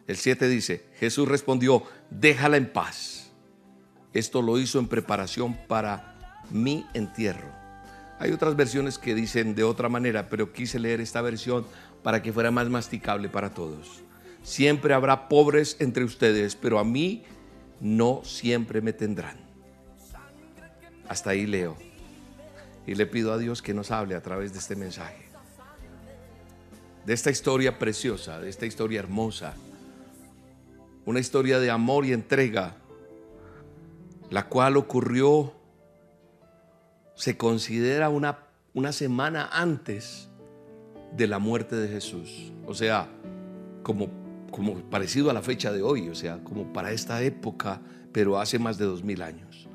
El 0.06 0.16
7 0.16 0.48
dice, 0.48 0.84
Jesús 1.00 1.26
respondió, 1.26 1.82
déjala 2.10 2.56
en 2.56 2.72
paz 2.72 3.17
esto 4.12 4.42
lo 4.42 4.58
hizo 4.58 4.78
en 4.78 4.88
preparación 4.88 5.56
para 5.68 6.16
mi 6.50 6.86
entierro. 6.94 7.48
Hay 8.18 8.32
otras 8.32 8.56
versiones 8.56 8.98
que 8.98 9.14
dicen 9.14 9.54
de 9.54 9.64
otra 9.64 9.88
manera, 9.88 10.28
pero 10.28 10.52
quise 10.52 10.78
leer 10.78 11.00
esta 11.00 11.20
versión 11.22 11.66
para 12.02 12.22
que 12.22 12.32
fuera 12.32 12.50
más 12.50 12.68
masticable 12.68 13.28
para 13.28 13.54
todos. 13.54 14.02
Siempre 14.42 14.94
habrá 14.94 15.28
pobres 15.28 15.76
entre 15.78 16.04
ustedes, 16.04 16.56
pero 16.56 16.78
a 16.78 16.84
mí 16.84 17.22
no 17.80 18.22
siempre 18.24 18.80
me 18.80 18.92
tendrán. 18.92 19.36
Hasta 21.08 21.30
ahí 21.30 21.46
leo. 21.46 21.76
Y 22.86 22.94
le 22.94 23.06
pido 23.06 23.32
a 23.32 23.38
Dios 23.38 23.62
que 23.62 23.74
nos 23.74 23.90
hable 23.90 24.14
a 24.14 24.22
través 24.22 24.52
de 24.52 24.58
este 24.58 24.74
mensaje. 24.74 25.26
de 27.06 27.14
esta 27.14 27.30
historia 27.30 27.78
preciosa, 27.78 28.38
de 28.38 28.50
esta 28.50 28.66
historia 28.66 28.98
hermosa, 28.98 29.54
una 31.06 31.20
historia 31.20 31.58
de 31.58 31.70
amor 31.70 32.04
y 32.04 32.12
entrega, 32.12 32.76
la 34.30 34.48
cual 34.48 34.76
ocurrió, 34.76 35.52
se 37.14 37.36
considera 37.36 38.08
una, 38.08 38.38
una 38.74 38.92
semana 38.92 39.48
antes 39.52 40.28
de 41.16 41.26
la 41.26 41.38
muerte 41.38 41.76
de 41.76 41.88
Jesús, 41.88 42.52
o 42.66 42.74
sea, 42.74 43.08
como, 43.82 44.08
como 44.50 44.76
parecido 44.90 45.30
a 45.30 45.32
la 45.32 45.42
fecha 45.42 45.72
de 45.72 45.82
hoy, 45.82 46.08
o 46.08 46.14
sea, 46.14 46.42
como 46.44 46.72
para 46.72 46.92
esta 46.92 47.22
época, 47.22 47.80
pero 48.12 48.38
hace 48.38 48.58
más 48.58 48.78
de 48.78 48.84
dos 48.84 49.02
mil 49.02 49.22
años. 49.22 49.68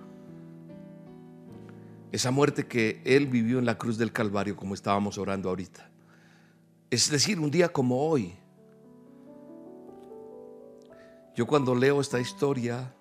Esa 2.12 2.29
muerte 2.29 2.67
que 2.67 3.01
Él 3.05 3.25
vivió 3.25 3.57
en 3.57 3.65
la 3.65 3.77
cruz 3.77 3.98
del 3.98 4.12
Calvario, 4.12 4.55
como 4.55 4.75
estábamos 4.75 5.17
orando 5.17 5.50
ahorita. 5.50 5.89
Es 6.91 7.10
decir, 7.10 7.39
un 7.39 7.50
día 7.50 7.69
como 7.69 8.07
hoy. 8.07 8.36
Yo 11.36 11.48
cuando 11.48 11.74
leo 11.74 12.00
esta 12.00 12.19
historia, 12.19 12.93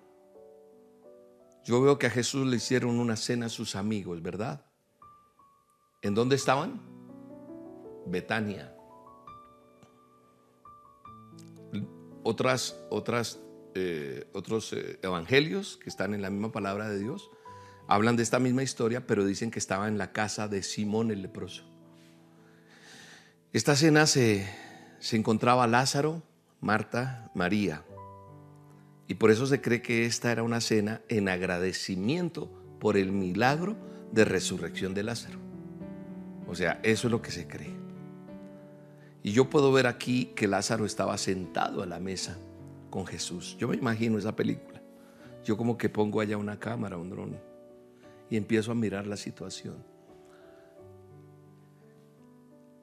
yo 1.65 1.81
veo 1.81 1.97
que 1.97 2.07
a 2.07 2.09
Jesús 2.09 2.45
le 2.47 2.57
hicieron 2.57 2.99
una 2.99 3.15
cena 3.15 3.45
a 3.45 3.49
sus 3.49 3.75
amigos, 3.75 4.21
¿verdad? 4.21 4.65
¿En 6.01 6.13
dónde 6.13 6.35
estaban? 6.35 6.81
Betania. 8.05 8.75
Otras, 12.23 12.77
otras, 12.89 13.39
eh, 13.75 14.27
otros 14.33 14.73
eh, 14.73 14.99
evangelios 15.01 15.77
que 15.77 15.89
están 15.89 16.13
en 16.13 16.21
la 16.21 16.29
misma 16.29 16.51
palabra 16.51 16.89
de 16.89 16.99
Dios 16.99 17.29
hablan 17.87 18.15
de 18.15 18.23
esta 18.23 18.39
misma 18.39 18.63
historia, 18.63 19.05
pero 19.05 19.25
dicen 19.25 19.51
que 19.51 19.59
estaba 19.59 19.87
en 19.87 19.97
la 19.97 20.11
casa 20.11 20.47
de 20.47 20.63
Simón 20.63 21.11
el 21.11 21.21
leproso. 21.21 21.63
Esta 23.51 23.75
cena 23.75 24.07
se, 24.07 24.49
se 24.99 25.15
encontraba 25.15 25.67
Lázaro, 25.67 26.23
Marta, 26.59 27.29
María. 27.35 27.83
Y 29.07 29.15
por 29.15 29.31
eso 29.31 29.45
se 29.45 29.61
cree 29.61 29.81
que 29.81 30.05
esta 30.05 30.31
era 30.31 30.43
una 30.43 30.61
cena 30.61 31.01
en 31.09 31.29
agradecimiento 31.29 32.49
por 32.79 32.97
el 32.97 33.11
milagro 33.11 33.75
de 34.11 34.25
resurrección 34.25 34.93
de 34.93 35.03
Lázaro. 35.03 35.39
O 36.47 36.55
sea, 36.55 36.79
eso 36.83 37.07
es 37.07 37.11
lo 37.11 37.21
que 37.21 37.31
se 37.31 37.47
cree. 37.47 37.73
Y 39.23 39.31
yo 39.31 39.49
puedo 39.49 39.71
ver 39.71 39.87
aquí 39.87 40.31
que 40.35 40.47
Lázaro 40.47 40.85
estaba 40.85 41.17
sentado 41.17 41.81
a 41.81 41.85
la 41.85 41.99
mesa 41.99 42.37
con 42.89 43.05
Jesús. 43.05 43.57
Yo 43.57 43.67
me 43.67 43.77
imagino 43.77 44.17
esa 44.17 44.35
película. 44.35 44.81
Yo 45.43 45.57
como 45.57 45.77
que 45.77 45.89
pongo 45.89 46.21
allá 46.21 46.37
una 46.37 46.59
cámara, 46.59 46.97
un 46.97 47.09
dron 47.09 47.37
y 48.29 48.37
empiezo 48.37 48.71
a 48.71 48.75
mirar 48.75 49.07
la 49.07 49.17
situación. 49.17 49.75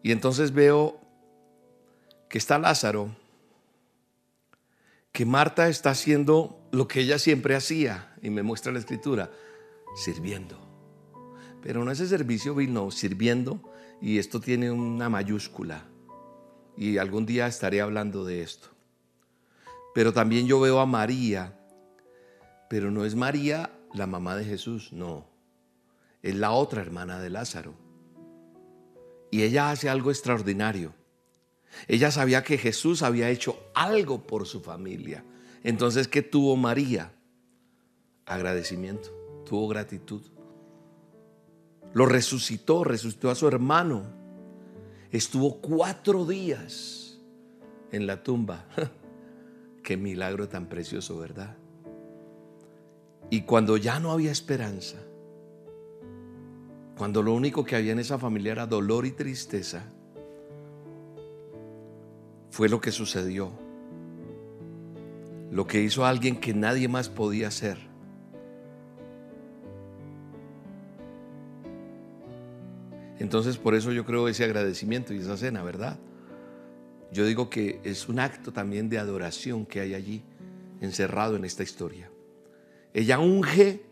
Y 0.03 0.13
entonces 0.13 0.53
veo 0.53 0.99
que 2.29 2.39
está 2.39 2.59
Lázaro, 2.59 3.15
que 5.13 5.27
Marta 5.27 5.69
está 5.69 5.91
haciendo 5.91 6.69
lo 6.73 6.87
que 6.89 7.01
ella 7.01 7.19
siempre 7.19 7.55
hacía, 7.55 8.15
y 8.23 8.31
me 8.31 8.43
muestra 8.43 8.73
la 8.73 8.79
escritura, 8.79 9.31
sirviendo. 9.97 10.59
Pero 11.63 11.85
no 11.85 11.91
ese 11.91 12.07
servicio 12.07 12.55
vino 12.55 12.91
sirviendo, 12.91 13.63
y 14.01 14.19
esto 14.19 14.41
tiene 14.41 14.71
una 14.71 15.09
mayúscula, 15.09 15.85
y 16.77 16.99
algún 16.99 17.27
día 17.27 17.47
estaré 17.47 17.81
hablando 17.81 18.25
de 18.25 18.43
esto. 18.43 18.69
Pero 19.95 20.13
también 20.13 20.47
yo 20.47 20.61
veo 20.61 20.81
a 20.81 20.87
María, 20.87 21.59
pero 22.69 22.91
no 22.91 23.05
es 23.05 23.15
María 23.15 23.71
la 23.93 24.07
mamá 24.07 24.37
de 24.37 24.45
Jesús, 24.45 24.93
no 24.93 25.31
es 26.23 26.35
la 26.35 26.53
otra 26.53 26.83
hermana 26.83 27.19
de 27.19 27.31
Lázaro. 27.31 27.75
Y 29.31 29.43
ella 29.43 29.71
hace 29.71 29.89
algo 29.89 30.11
extraordinario. 30.11 30.93
Ella 31.89 32.11
sabía 32.11 32.43
que 32.43 32.59
Jesús 32.59 33.03
había 33.03 33.31
hecho 33.31 33.59
algo 33.75 34.27
por 34.27 34.47
su 34.47 34.61
familia. 34.61 35.25
Entonces, 35.63 36.09
¿qué 36.09 36.23
tuvo 36.23 36.57
María? 36.57 37.13
Agradecimiento, 38.27 39.11
tuvo 39.47 39.69
gratitud. 39.69 40.23
Lo 41.93 42.07
resucitó, 42.07 42.85
resucitó 42.85 43.31
a 43.31 43.35
su 43.35 43.49
hermano. 43.49 44.05
Estuvo 45.11 45.61
cuatro 45.61 46.25
días 46.25 47.19
en 47.91 48.07
la 48.07 48.23
tumba. 48.23 48.67
Qué 49.83 49.97
milagro 49.97 50.49
tan 50.49 50.69
precioso, 50.69 51.19
¿verdad? 51.19 51.57
Y 53.29 53.43
cuando 53.43 53.77
ya 53.77 53.99
no 53.99 54.13
había 54.13 54.31
esperanza, 54.31 54.99
cuando 56.97 57.23
lo 57.23 57.33
único 57.33 57.65
que 57.65 57.77
había 57.77 57.93
en 57.93 57.99
esa 57.99 58.19
familia 58.19 58.53
era 58.53 58.67
dolor 58.67 59.07
y 59.07 59.13
tristeza, 59.13 59.91
fue 62.51 62.69
lo 62.69 62.81
que 62.81 62.93
sucedió. 62.93 63.51
Lo 65.51 65.67
que 65.67 65.83
hizo 65.83 66.05
alguien 66.05 66.39
que 66.39 66.55
nadie 66.55 66.89
más 66.89 67.09
podía 67.09 67.49
hacer. 67.49 67.79
Entonces 73.19 73.59
por 73.59 73.75
eso 73.75 73.93
yo 73.93 74.05
creo 74.05 74.29
ese 74.29 74.45
agradecimiento 74.45 75.13
y 75.13 75.19
esa 75.19 75.37
cena, 75.37 75.63
¿verdad? 75.63 75.99
Yo 77.13 77.27
digo 77.27 77.51
que 77.51 77.81
es 77.85 78.09
un 78.09 78.19
acto 78.19 78.53
también 78.53 78.89
de 78.89 78.99
adoración 78.99 79.67
que 79.67 79.81
hay 79.81 79.95
allí 79.95 80.23
encerrado 80.81 81.37
en 81.37 81.45
esta 81.45 81.63
historia. 81.63 82.11
Ella 82.95 83.19
unge 83.19 83.85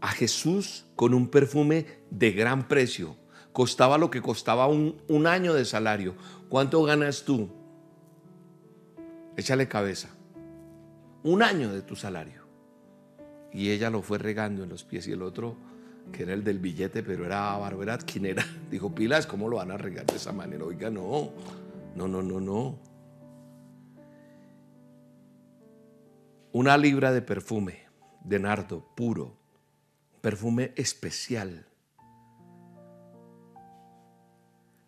a 0.00 0.08
Jesús 0.08 0.86
con 0.96 1.14
un 1.14 1.28
perfume 1.28 1.86
de 2.10 2.32
gran 2.32 2.66
precio. 2.66 3.16
Costaba 3.52 3.98
lo 3.98 4.10
que 4.10 4.20
costaba 4.20 4.66
un, 4.66 5.00
un 5.08 5.26
año 5.26 5.54
de 5.54 5.64
salario. 5.64 6.14
¿Cuánto 6.48 6.82
ganas 6.82 7.24
tú? 7.24 7.61
Échale 9.36 9.68
cabeza. 9.68 10.08
Un 11.22 11.42
año 11.42 11.72
de 11.72 11.82
tu 11.82 11.96
salario. 11.96 12.42
Y 13.52 13.70
ella 13.70 13.90
lo 13.90 14.02
fue 14.02 14.18
regando 14.18 14.62
en 14.62 14.68
los 14.68 14.84
pies 14.84 15.06
y 15.08 15.12
el 15.12 15.22
otro, 15.22 15.56
que 16.10 16.22
era 16.22 16.32
el 16.32 16.42
del 16.42 16.58
billete, 16.58 17.02
pero 17.02 17.24
era 17.26 17.56
Barberat, 17.56 18.04
¿quién 18.10 18.26
era? 18.26 18.44
Dijo, 18.70 18.94
Pilas, 18.94 19.26
¿cómo 19.26 19.48
lo 19.48 19.56
van 19.56 19.70
a 19.70 19.76
regar 19.76 20.06
de 20.06 20.16
esa 20.16 20.32
manera? 20.32 20.64
Oiga, 20.64 20.90
no, 20.90 21.30
no, 21.94 22.08
no, 22.08 22.22
no, 22.22 22.40
no. 22.40 22.78
Una 26.52 26.76
libra 26.76 27.12
de 27.12 27.22
perfume 27.22 27.86
de 28.24 28.38
nardo 28.38 28.86
puro 28.94 29.42
perfume 30.22 30.72
especial. 30.76 31.66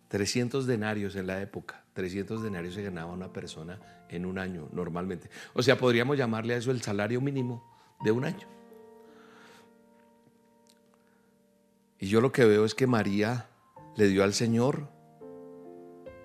300 0.08 0.66
denarios 0.66 1.16
en 1.16 1.26
la 1.26 1.42
época. 1.42 1.83
300 1.94 2.42
denarios 2.42 2.74
se 2.74 2.82
ganaba 2.82 3.12
una 3.12 3.32
persona 3.32 3.80
en 4.08 4.26
un 4.26 4.38
año 4.38 4.68
normalmente. 4.72 5.30
O 5.54 5.62
sea, 5.62 5.78
podríamos 5.78 6.18
llamarle 6.18 6.54
a 6.54 6.56
eso 6.58 6.70
el 6.70 6.82
salario 6.82 7.20
mínimo 7.20 7.64
de 8.02 8.10
un 8.10 8.24
año. 8.24 8.46
Y 11.98 12.08
yo 12.08 12.20
lo 12.20 12.32
que 12.32 12.44
veo 12.44 12.64
es 12.64 12.74
que 12.74 12.86
María 12.86 13.48
le 13.96 14.08
dio 14.08 14.24
al 14.24 14.34
Señor 14.34 14.88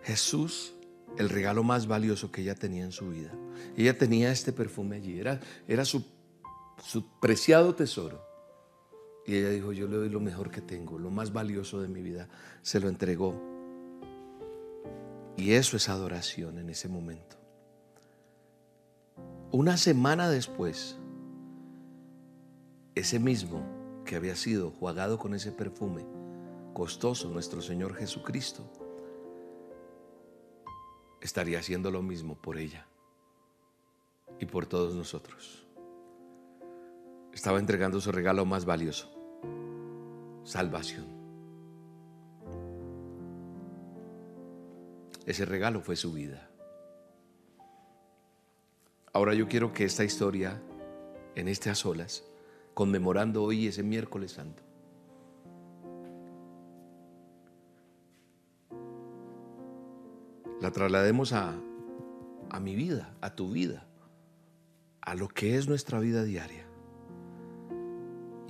Jesús 0.03 0.73
el 1.17 1.29
regalo 1.29 1.63
más 1.63 1.87
valioso 1.87 2.31
que 2.31 2.41
ella 2.41 2.55
tenía 2.55 2.83
en 2.83 2.91
su 2.91 3.09
vida. 3.09 3.31
Ella 3.77 3.97
tenía 3.97 4.31
este 4.31 4.51
perfume 4.51 4.97
allí, 4.97 5.19
era, 5.19 5.39
era 5.67 5.85
su, 5.85 6.05
su 6.83 7.07
preciado 7.19 7.75
tesoro. 7.75 8.25
Y 9.25 9.35
ella 9.35 9.49
dijo, 9.49 9.71
yo 9.71 9.87
le 9.87 9.97
doy 9.97 10.09
lo 10.09 10.19
mejor 10.19 10.49
que 10.49 10.61
tengo, 10.61 10.97
lo 10.97 11.11
más 11.11 11.31
valioso 11.31 11.81
de 11.81 11.87
mi 11.87 12.01
vida. 12.01 12.27
Se 12.61 12.79
lo 12.79 12.89
entregó. 12.89 13.48
Y 15.39 15.53
eso 15.53 15.77
es 15.77 15.87
adoración 15.87 16.59
en 16.59 16.69
ese 16.69 16.89
momento. 16.89 17.37
Una 19.51 19.77
semana 19.77 20.29
después, 20.29 20.97
ese 22.93 23.19
mismo 23.19 24.03
que 24.03 24.17
había 24.17 24.35
sido 24.35 24.69
jugado 24.71 25.17
con 25.17 25.33
ese 25.33 25.53
perfume 25.53 26.05
costoso, 26.73 27.29
nuestro 27.29 27.61
Señor 27.61 27.95
Jesucristo, 27.95 28.69
estaría 31.21 31.59
haciendo 31.59 31.89
lo 31.89 32.01
mismo 32.01 32.35
por 32.35 32.57
ella 32.57 32.85
y 34.39 34.45
por 34.45 34.65
todos 34.65 34.93
nosotros. 34.93 35.65
Estaba 37.31 37.59
entregando 37.59 38.01
su 38.01 38.11
regalo 38.11 38.45
más 38.45 38.65
valioso 38.65 39.09
salvación. 40.43 41.18
Ese 45.29 45.45
regalo 45.45 45.81
fue 45.81 45.95
su 45.95 46.11
vida. 46.11 46.49
Ahora 49.13 49.33
yo 49.35 49.47
quiero 49.47 49.73
que 49.73 49.85
esta 49.85 50.03
historia, 50.03 50.59
en 51.35 51.47
estas 51.47 51.85
olas, 51.85 52.23
conmemorando 52.73 53.43
hoy 53.43 53.67
ese 53.67 53.83
miércoles 53.83 54.31
santo, 54.31 54.63
la 60.59 60.71
traslademos 60.71 61.31
a, 61.33 61.55
a 62.49 62.59
mi 62.59 62.75
vida, 62.75 63.15
a 63.21 63.35
tu 63.35 63.51
vida, 63.51 63.85
a 65.01 65.13
lo 65.13 65.27
que 65.27 65.55
es 65.55 65.67
nuestra 65.67 65.99
vida 65.99 66.23
diaria 66.23 66.69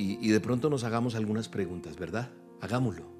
y, 0.01 0.29
de 0.29 0.39
pronto 0.39 0.69
nos 0.69 0.85
hagamos 0.85 1.15
algunas 1.15 1.49
preguntas, 1.49 1.97
¿verdad? 1.97 2.29
Hagámoslo 2.61 3.18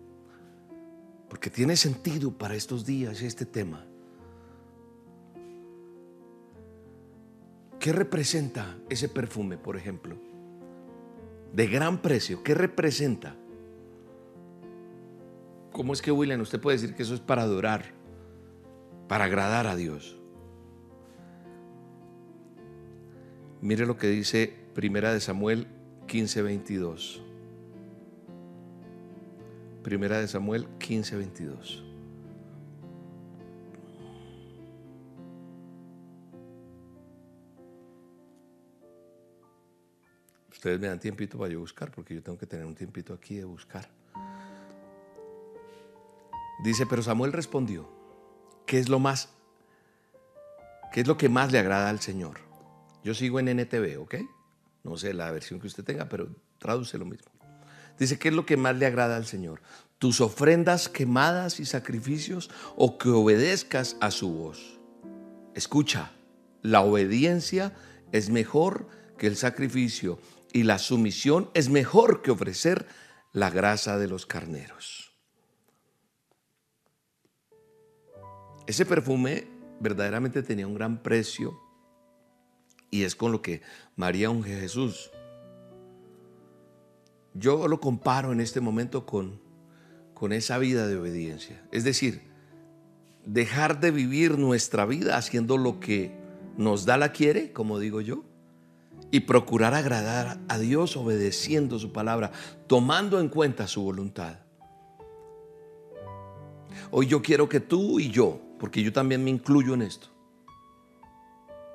porque 1.30 1.50
tiene 1.50 1.76
sentido 1.76 2.32
para 2.32 2.56
estos 2.56 2.86
días 2.86 3.22
este 3.22 3.46
tema. 3.46 3.86
¿Qué 7.80 7.94
representa 7.94 8.78
ese 8.90 9.08
perfume, 9.08 9.58
por 9.58 9.78
ejemplo? 9.78 10.18
De 11.54 11.68
gran 11.68 12.02
precio, 12.02 12.44
¿qué 12.44 12.54
representa? 12.54 13.36
¿Cómo 15.72 15.94
es 15.94 16.02
que, 16.02 16.12
William, 16.12 16.42
usted 16.42 16.60
puede 16.60 16.78
decir 16.78 16.96
que 16.96 17.04
eso 17.04 17.14
es 17.14 17.22
para 17.22 17.44
adorar, 17.44 17.86
para 19.08 19.26
agradar 19.26 19.68
a 19.68 19.76
Dios? 19.76 20.18
Mire 23.62 23.86
lo 23.86 23.98
que 23.98 24.08
dice 24.08 24.54
Primera 24.74 25.14
de 25.14 25.20
Samuel 25.20 25.68
15, 26.08 26.42
22. 26.42 27.29
Primera 29.84 30.20
de 30.20 30.28
Samuel 30.28 30.68
15, 30.78 31.16
22. 31.16 31.84
Ustedes 40.52 40.80
me 40.82 40.88
dan 40.88 41.00
tiempito 41.00 41.38
para 41.38 41.50
yo 41.50 41.62
buscar, 41.62 41.90
porque 41.90 42.14
yo 42.14 42.22
tengo 42.22 42.38
que 42.38 42.46
tener 42.46 42.66
un 42.66 42.76
tiempito 42.76 43.14
aquí 43.14 43.36
de 43.36 43.46
buscar. 43.46 43.90
Dice, 46.62 46.86
pero 46.86 47.02
Samuel 47.02 47.32
respondió, 47.32 47.90
¿qué 48.66 48.80
es 48.80 48.90
lo 48.90 49.00
más, 49.00 49.30
qué 50.92 51.00
es 51.00 51.08
lo 51.08 51.16
que 51.16 51.30
más 51.30 51.54
le 51.54 51.60
agrada 51.60 51.90
al 51.90 52.02
Señor? 52.02 52.42
Yo 53.02 53.14
sigo 53.14 53.40
en 53.40 53.48
NTV, 53.48 54.02
¿ok? 54.02 54.16
No 54.84 54.98
sé 54.98 55.14
la 55.14 55.32
versión 55.32 55.62
que 55.62 55.68
usted 55.68 55.86
tenga, 55.86 56.10
pero 56.10 56.28
traduce 56.58 56.98
lo 56.98 57.06
mismo. 57.06 57.39
Dice, 58.00 58.18
¿qué 58.18 58.30
es 58.30 58.34
lo 58.34 58.46
que 58.46 58.58
más 58.58 58.78
le 58.78 58.86
agrada 58.86 59.18
al 59.18 59.26
Señor? 59.26 59.62
¿Tus 59.98 60.22
ofrendas 60.22 60.88
quemadas 60.88 61.60
y 61.60 61.66
sacrificios 61.66 62.50
o 62.78 62.98
que 62.98 63.10
obedezcas 63.10 63.98
a 64.00 64.10
su 64.12 64.32
voz? 64.32 64.80
Escucha, 65.54 66.12
la 66.62 66.82
obediencia 66.82 67.74
es 68.14 68.30
mejor 68.30 68.88
que 69.18 69.28
el 69.28 69.36
sacrificio 69.36 70.20
y 70.54 70.64
la 70.64 70.80
sumisión 70.80 71.50
es 71.54 71.70
mejor 71.70 72.22
que 72.22 72.32
ofrecer 72.32 72.88
la 73.34 73.50
grasa 73.50 73.98
de 73.98 74.08
los 74.08 74.26
carneros. 74.26 75.12
Ese 78.66 78.86
perfume 78.86 79.48
verdaderamente 79.82 80.42
tenía 80.42 80.68
un 80.68 80.76
gran 80.76 81.04
precio 81.04 81.60
y 82.92 83.04
es 83.04 83.16
con 83.16 83.32
lo 83.32 83.42
que 83.42 83.62
María 83.96 84.30
unge 84.30 84.60
Jesús. 84.60 85.12
Yo 87.34 87.68
lo 87.68 87.80
comparo 87.80 88.32
en 88.32 88.42
este 88.42 88.62
momento 88.62 89.06
con, 89.06 89.40
con 90.14 90.34
esa 90.34 90.58
vida 90.58 90.88
de 90.88 90.98
obediencia. 90.98 91.62
Es 91.72 91.84
decir, 91.84 92.22
dejar 93.26 93.80
de 93.80 93.92
vivir 93.92 94.38
nuestra 94.38 94.86
vida 94.86 95.18
haciendo 95.18 95.58
lo 95.58 95.80
que 95.80 96.12
nos 96.58 96.86
da 96.86 96.98
la 96.98 97.12
quiere, 97.12 97.54
como 97.54 97.80
digo 97.80 98.02
yo, 98.02 98.24
y 99.12 99.22
procurar 99.22 99.74
agradar 99.74 100.40
a 100.48 100.58
Dios 100.58 100.98
obedeciendo 100.98 101.80
su 101.80 101.92
palabra, 101.92 102.32
tomando 102.68 103.20
en 103.20 103.30
cuenta 103.30 103.68
su 103.68 103.82
voluntad. 103.82 104.40
Hoy 106.92 107.08
yo 107.08 107.22
quiero 107.22 107.48
que 107.48 107.60
tú 107.60 108.00
y 108.00 108.10
yo, 108.10 108.40
porque 108.60 108.84
yo 108.84 108.92
también 108.92 109.24
me 109.24 109.30
incluyo 109.30 109.74
en 109.74 109.84
esto, 109.84 110.10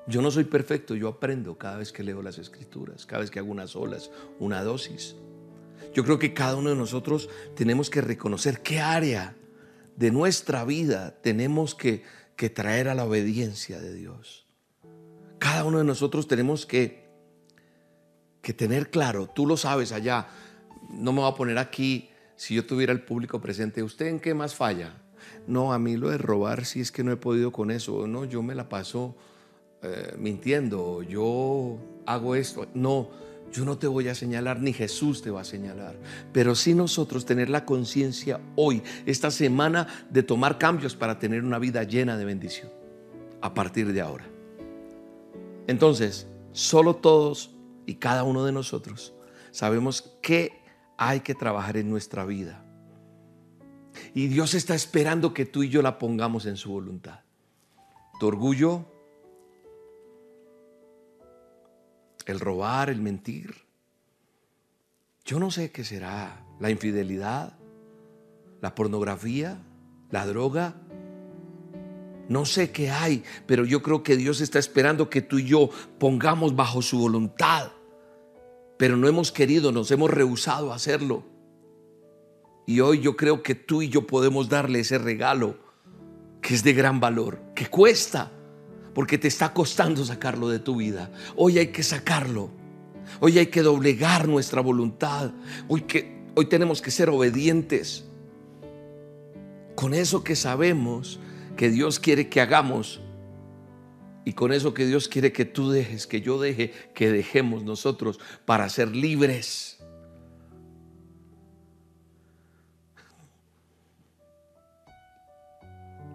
yo 0.06 0.20
no 0.20 0.30
soy 0.30 0.44
perfecto, 0.44 0.94
yo 0.94 1.08
aprendo 1.08 1.56
cada 1.56 1.78
vez 1.78 1.90
que 1.90 2.02
leo 2.02 2.20
las 2.20 2.38
escrituras, 2.38 3.06
cada 3.06 3.20
vez 3.20 3.30
que 3.30 3.38
hago 3.38 3.50
unas 3.50 3.74
olas, 3.74 4.10
una 4.38 4.62
dosis. 4.62 5.16
Yo 5.94 6.04
creo 6.04 6.18
que 6.18 6.34
cada 6.34 6.56
uno 6.56 6.70
de 6.70 6.76
nosotros 6.76 7.30
tenemos 7.54 7.88
que 7.88 8.00
reconocer 8.00 8.60
qué 8.62 8.80
área 8.80 9.36
de 9.96 10.10
nuestra 10.10 10.64
vida 10.64 11.20
tenemos 11.22 11.74
que, 11.74 12.02
que 12.36 12.50
traer 12.50 12.88
a 12.88 12.94
la 12.94 13.04
obediencia 13.04 13.80
de 13.80 13.94
Dios. 13.94 14.46
Cada 15.38 15.64
uno 15.64 15.78
de 15.78 15.84
nosotros 15.84 16.26
tenemos 16.26 16.66
que, 16.66 17.08
que 18.42 18.52
tener 18.52 18.90
claro, 18.90 19.28
tú 19.28 19.46
lo 19.46 19.56
sabes 19.56 19.92
allá, 19.92 20.28
no 20.90 21.12
me 21.12 21.20
voy 21.20 21.30
a 21.30 21.36
poner 21.36 21.58
aquí 21.58 22.10
si 22.36 22.56
yo 22.56 22.66
tuviera 22.66 22.92
el 22.92 23.02
público 23.02 23.40
presente, 23.40 23.82
¿usted 23.82 24.06
en 24.06 24.20
qué 24.20 24.34
más 24.34 24.54
falla? 24.54 25.00
No, 25.46 25.72
a 25.72 25.78
mí 25.78 25.96
lo 25.96 26.10
de 26.10 26.18
robar, 26.18 26.64
si 26.64 26.80
es 26.80 26.90
que 26.90 27.04
no 27.04 27.12
he 27.12 27.16
podido 27.16 27.52
con 27.52 27.70
eso, 27.70 28.06
no, 28.06 28.24
yo 28.24 28.42
me 28.42 28.54
la 28.54 28.68
paso 28.68 29.16
eh, 29.82 30.14
mintiendo, 30.18 31.02
yo 31.02 31.78
hago 32.06 32.34
esto. 32.34 32.66
No, 32.74 33.10
yo 33.54 33.64
no 33.64 33.78
te 33.78 33.86
voy 33.86 34.08
a 34.08 34.16
señalar, 34.16 34.60
ni 34.60 34.72
Jesús 34.72 35.22
te 35.22 35.30
va 35.30 35.42
a 35.42 35.44
señalar. 35.44 35.96
Pero 36.32 36.56
sí 36.56 36.74
nosotros 36.74 37.24
tener 37.24 37.48
la 37.48 37.64
conciencia 37.64 38.40
hoy, 38.56 38.82
esta 39.06 39.30
semana, 39.30 39.86
de 40.10 40.24
tomar 40.24 40.58
cambios 40.58 40.96
para 40.96 41.20
tener 41.20 41.44
una 41.44 41.60
vida 41.60 41.84
llena 41.84 42.16
de 42.16 42.24
bendición. 42.24 42.68
A 43.40 43.54
partir 43.54 43.92
de 43.92 44.00
ahora. 44.00 44.24
Entonces, 45.68 46.26
solo 46.50 46.96
todos 46.96 47.54
y 47.86 47.94
cada 47.94 48.24
uno 48.24 48.44
de 48.44 48.52
nosotros 48.52 49.14
sabemos 49.52 50.16
que 50.20 50.60
hay 50.96 51.20
que 51.20 51.34
trabajar 51.34 51.76
en 51.76 51.88
nuestra 51.88 52.24
vida. 52.24 52.64
Y 54.14 54.26
Dios 54.26 54.54
está 54.54 54.74
esperando 54.74 55.32
que 55.32 55.46
tú 55.46 55.62
y 55.62 55.68
yo 55.68 55.80
la 55.80 55.98
pongamos 55.98 56.46
en 56.46 56.56
su 56.56 56.72
voluntad. 56.72 57.20
Tu 58.18 58.26
orgullo 58.26 58.93
el 62.26 62.40
robar, 62.40 62.90
el 62.90 63.00
mentir. 63.00 63.54
Yo 65.24 65.38
no 65.38 65.50
sé 65.50 65.70
qué 65.70 65.84
será 65.84 66.44
la 66.60 66.70
infidelidad, 66.70 67.56
la 68.60 68.74
pornografía, 68.74 69.58
la 70.10 70.26
droga. 70.26 70.74
No 72.28 72.44
sé 72.44 72.70
qué 72.70 72.90
hay, 72.90 73.22
pero 73.46 73.64
yo 73.64 73.82
creo 73.82 74.02
que 74.02 74.16
Dios 74.16 74.40
está 74.40 74.58
esperando 74.58 75.10
que 75.10 75.22
tú 75.22 75.38
y 75.38 75.46
yo 75.46 75.70
pongamos 75.98 76.56
bajo 76.56 76.82
su 76.82 76.98
voluntad. 76.98 77.72
Pero 78.78 78.96
no 78.96 79.08
hemos 79.08 79.30
querido, 79.30 79.72
nos 79.72 79.90
hemos 79.90 80.10
rehusado 80.10 80.72
a 80.72 80.76
hacerlo. 80.76 81.24
Y 82.66 82.80
hoy 82.80 83.00
yo 83.00 83.16
creo 83.16 83.42
que 83.42 83.54
tú 83.54 83.82
y 83.82 83.88
yo 83.88 84.06
podemos 84.06 84.48
darle 84.48 84.80
ese 84.80 84.98
regalo 84.98 85.58
que 86.40 86.54
es 86.54 86.62
de 86.62 86.74
gran 86.74 87.00
valor, 87.00 87.40
que 87.54 87.66
cuesta, 87.66 88.30
porque 88.94 89.18
te 89.18 89.28
está 89.28 89.52
costando 89.52 90.04
sacarlo 90.04 90.48
de 90.48 90.60
tu 90.60 90.76
vida. 90.76 91.10
Hoy 91.36 91.58
hay 91.58 91.68
que 91.68 91.82
sacarlo. 91.82 92.50
Hoy 93.20 93.38
hay 93.38 93.46
que 93.46 93.62
doblegar 93.62 94.28
nuestra 94.28 94.60
voluntad. 94.60 95.32
Hoy, 95.68 95.82
que, 95.82 96.22
hoy 96.34 96.46
tenemos 96.46 96.80
que 96.80 96.90
ser 96.90 97.10
obedientes. 97.10 98.04
Con 99.74 99.92
eso 99.92 100.22
que 100.22 100.36
sabemos 100.36 101.18
que 101.56 101.70
Dios 101.70 101.98
quiere 101.98 102.28
que 102.28 102.40
hagamos 102.40 103.00
y 104.24 104.32
con 104.32 104.52
eso 104.52 104.72
que 104.72 104.86
Dios 104.86 105.08
quiere 105.08 105.32
que 105.32 105.44
tú 105.44 105.70
dejes, 105.70 106.06
que 106.06 106.20
yo 106.20 106.40
deje, 106.40 106.72
que 106.94 107.10
dejemos 107.10 107.64
nosotros 107.64 108.20
para 108.46 108.68
ser 108.68 108.94
libres. 108.94 109.78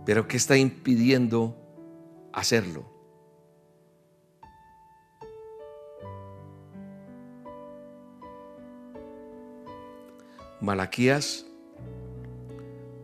Pero 0.06 0.28
¿qué 0.28 0.38
está 0.38 0.58
impidiendo 0.58 1.69
hacerlo. 2.40 2.86
Malaquías 10.62 11.46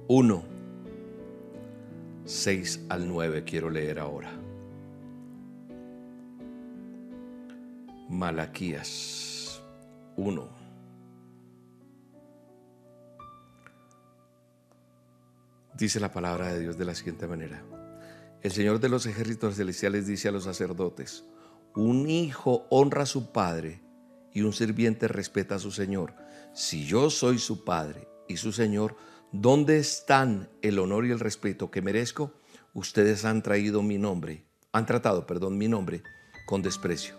1, 0.08 0.43
6 2.26 2.86
al 2.89 3.08
9 3.08 3.43
quiero 3.43 3.69
leer 3.69 4.00
ahora. 4.00 4.32
Malaquías 8.10 9.62
1. 10.17 10.50
Dice 15.78 16.00
la 16.00 16.12
palabra 16.12 16.54
de 16.54 16.60
Dios 16.60 16.78
de 16.78 16.86
la 16.86 16.93
siguiente 16.95 17.28
manera. 17.28 17.63
El 18.45 18.51
Señor 18.51 18.79
de 18.79 18.89
los 18.89 19.08
ejércitos 19.08 19.55
celestiales 19.55 20.05
dice 20.05 20.27
a 20.27 20.31
los 20.31 20.43
sacerdotes, 20.43 21.25
un 21.73 22.08
hijo 22.08 22.67
honra 22.69 23.01
a 23.01 23.08
su 23.08 23.31
padre 23.31 23.81
y 24.31 24.43
un 24.43 24.53
sirviente 24.53 25.08
respeta 25.08 25.55
a 25.55 25.60
su 25.60 25.71
Señor. 25.71 26.13
Si 26.53 26.86
yo 26.86 27.10
soy 27.10 27.39
su 27.39 27.63
padre 27.63 28.08
y 28.27 28.38
su 28.38 28.51
Señor, 28.51 28.97
¿dónde 29.31 29.79
están 29.79 30.47
el 30.62 30.77
honor 30.77 31.08
y 31.08 31.10
el 31.10 31.19
respeto 31.19 31.71
que 31.71 31.81
merezco? 31.81 32.34
Ustedes 32.75 33.25
han 33.25 33.41
traído 33.41 33.81
mi 33.81 33.97
nombre, 33.97 34.45
han 34.71 34.86
tratado, 34.86 35.25
perdón, 35.25 35.58
mi 35.58 35.67
nombre 35.67 36.03
con 36.45 36.62
desprecio. 36.62 37.15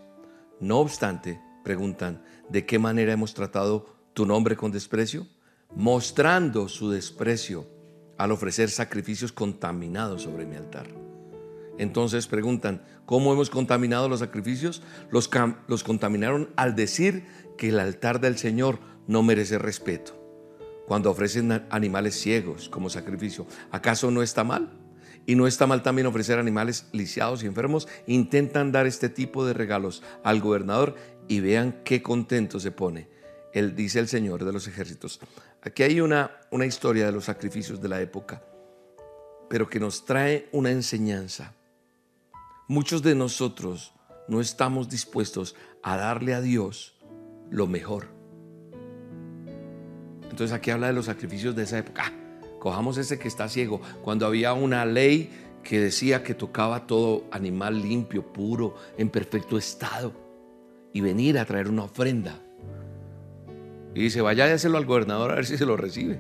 No 0.61 0.79
obstante, 0.79 1.41
preguntan, 1.65 2.23
¿de 2.51 2.67
qué 2.67 2.79
manera 2.79 3.13
hemos 3.13 3.35
tratado 3.35 3.97
tu 4.15 4.27
nombre 4.27 4.55
con 4.55 4.71
desprecio? 4.71 5.27
Mostrando 5.75 6.69
su 6.69 6.89
desprecio 6.89 7.67
al 8.17 8.31
ofrecer 8.31 8.71
sacrificios 8.71 9.33
contaminados 9.33 10.23
sobre 10.23 10.47
mi 10.47 10.55
altar. 10.55 11.06
Entonces 11.79 12.27
preguntan, 12.27 12.83
¿cómo 13.05 13.33
hemos 13.33 13.51
contaminado 13.51 14.09
los 14.09 14.21
sacrificios? 14.21 14.83
Los, 15.11 15.29
contaminaron 15.85 16.51
al 16.57 16.75
decir 16.75 17.27
que 17.59 17.69
el 17.69 17.79
altar 17.79 18.21
del 18.21 18.39
Señor 18.39 18.79
no 19.07 19.23
merece 19.23 19.59
respeto. 19.59 20.23
Cuando 20.87 21.11
ofrecen 21.11 21.67
animales 21.71 22.15
ciegos 22.15 22.69
como 22.69 22.89
sacrificio, 22.89 23.47
¿acaso 23.71 24.11
no 24.11 24.23
está 24.23 24.45
mal? 24.45 24.73
Y 25.27 25.35
no 25.35 25.49
está 25.49 25.67
mal 25.67 25.83
también 25.83 26.07
ofrecer 26.07 26.39
animales 26.39 26.87
lisiados 26.93 27.43
y 27.43 27.47
enfermos. 27.47 27.89
Intentan 28.07 28.71
dar 28.71 28.87
este 28.87 29.09
tipo 29.09 29.45
de 29.45 29.53
regalos 29.53 30.03
al 30.23 30.41
gobernador 30.41 30.95
y 31.27 31.41
vean 31.41 31.81
qué 31.85 32.01
contento 32.01 32.61
se 32.61 32.71
pone. 32.71 33.09
Él 33.53 33.75
dice 33.75 33.99
el 33.99 34.07
Señor 34.07 34.45
de 34.45 34.53
los 34.53 34.69
ejércitos. 34.69 35.19
Aquí 35.63 35.83
hay 35.83 36.01
una, 36.01 36.31
una 36.51 36.67
historia 36.67 37.07
de 37.07 37.13
los 37.13 37.25
sacrificios 37.25 37.81
de 37.81 37.89
la 37.89 38.01
época, 38.01 38.43
pero 39.51 39.69
que 39.69 39.81
nos 39.81 40.05
trae 40.05 40.49
una 40.53 40.71
enseñanza. 40.71 41.53
Muchos 42.69 43.03
de 43.03 43.15
nosotros 43.15 43.95
no 44.27 44.41
estamos 44.41 44.89
dispuestos 44.89 45.55
a 45.85 45.97
darle 45.97 46.35
a 46.35 46.41
Dios 46.41 46.97
lo 47.49 47.69
mejor. 47.69 48.09
Entonces 50.23 50.53
aquí 50.53 50.73
habla 50.73 50.89
de 50.89 50.93
los 50.93 51.07
sacrificios 51.07 51.55
de 51.55 51.63
esa 51.63 51.79
época. 51.79 52.07
Ah, 52.07 52.13
cojamos 52.59 52.99
ese 52.99 53.21
que 53.21 53.29
está 53.29 53.49
ciego. 53.49 53.81
Cuando 54.03 54.27
había 54.27 54.53
una 54.53 54.85
ley 54.85 55.31
que 55.63 55.81
decía 55.81 56.25
que 56.25 56.35
tocaba 56.35 56.89
todo 56.89 57.25
animal 57.31 57.81
limpio, 57.81 58.33
puro, 58.33 58.75
en 58.99 59.11
perfecto 59.11 59.57
estado, 59.59 60.13
y 60.93 61.01
venir 61.01 61.39
a 61.39 61.45
traer 61.45 61.69
una 61.69 61.85
ofrenda. 61.85 62.41
Y 63.95 64.01
dice, 64.01 64.23
vaya 64.23 64.49
y 64.49 64.53
hacerlo 64.53 64.79
al 64.79 64.87
gobernador 64.87 65.31
a 65.31 65.37
ver 65.37 65.47
si 65.47 65.57
se 65.57 65.67
lo 65.67 65.77
recibe. 65.77 66.19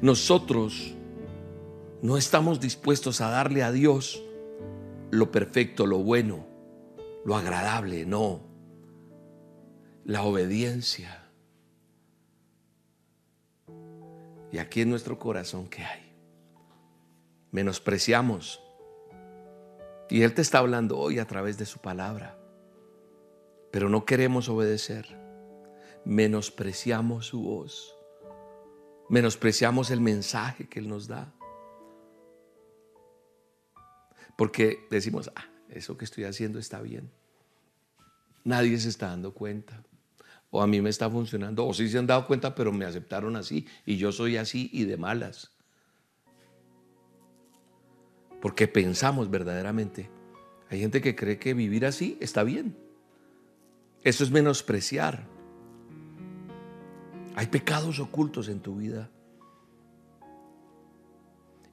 Nosotros 0.00 0.94
no 2.00 2.16
estamos 2.16 2.60
dispuestos 2.60 3.20
a 3.20 3.28
darle 3.28 3.64
a 3.64 3.72
Dios 3.72 4.22
lo 5.12 5.30
perfecto, 5.30 5.86
lo 5.86 5.98
bueno, 5.98 6.46
lo 7.26 7.36
agradable, 7.36 8.06
no. 8.06 8.40
La 10.04 10.22
obediencia. 10.22 11.30
Y 14.50 14.56
aquí 14.56 14.80
en 14.80 14.88
nuestro 14.88 15.18
corazón, 15.18 15.68
¿qué 15.68 15.84
hay? 15.84 16.16
Menospreciamos. 17.50 18.62
Y 20.08 20.22
Él 20.22 20.32
te 20.32 20.40
está 20.40 20.58
hablando 20.58 20.98
hoy 20.98 21.18
a 21.18 21.26
través 21.26 21.58
de 21.58 21.66
su 21.66 21.78
palabra. 21.78 22.38
Pero 23.70 23.90
no 23.90 24.06
queremos 24.06 24.48
obedecer. 24.48 25.06
Menospreciamos 26.06 27.26
su 27.26 27.42
voz. 27.42 27.94
Menospreciamos 29.10 29.90
el 29.90 30.00
mensaje 30.00 30.70
que 30.70 30.78
Él 30.78 30.88
nos 30.88 31.06
da. 31.06 31.34
Porque 34.42 34.88
decimos, 34.90 35.30
ah, 35.36 35.44
eso 35.68 35.96
que 35.96 36.04
estoy 36.04 36.24
haciendo 36.24 36.58
está 36.58 36.82
bien. 36.82 37.12
Nadie 38.42 38.76
se 38.76 38.88
está 38.88 39.06
dando 39.06 39.32
cuenta 39.32 39.84
o 40.50 40.60
a 40.60 40.66
mí 40.66 40.80
me 40.80 40.90
está 40.90 41.08
funcionando, 41.08 41.64
o 41.64 41.72
sí 41.72 41.88
se 41.88 41.96
han 41.96 42.08
dado 42.08 42.26
cuenta, 42.26 42.52
pero 42.52 42.72
me 42.72 42.84
aceptaron 42.84 43.36
así, 43.36 43.68
y 43.86 43.98
yo 43.98 44.10
soy 44.10 44.38
así 44.38 44.68
y 44.72 44.82
de 44.82 44.96
malas. 44.96 45.52
Porque 48.40 48.66
pensamos 48.66 49.30
verdaderamente. 49.30 50.10
Hay 50.70 50.80
gente 50.80 51.00
que 51.00 51.14
cree 51.14 51.38
que 51.38 51.54
vivir 51.54 51.86
así 51.86 52.18
está 52.20 52.42
bien. 52.42 52.76
Eso 54.02 54.24
es 54.24 54.32
menospreciar. 54.32 55.24
Hay 57.36 57.46
pecados 57.46 58.00
ocultos 58.00 58.48
en 58.48 58.58
tu 58.58 58.74
vida. 58.74 59.08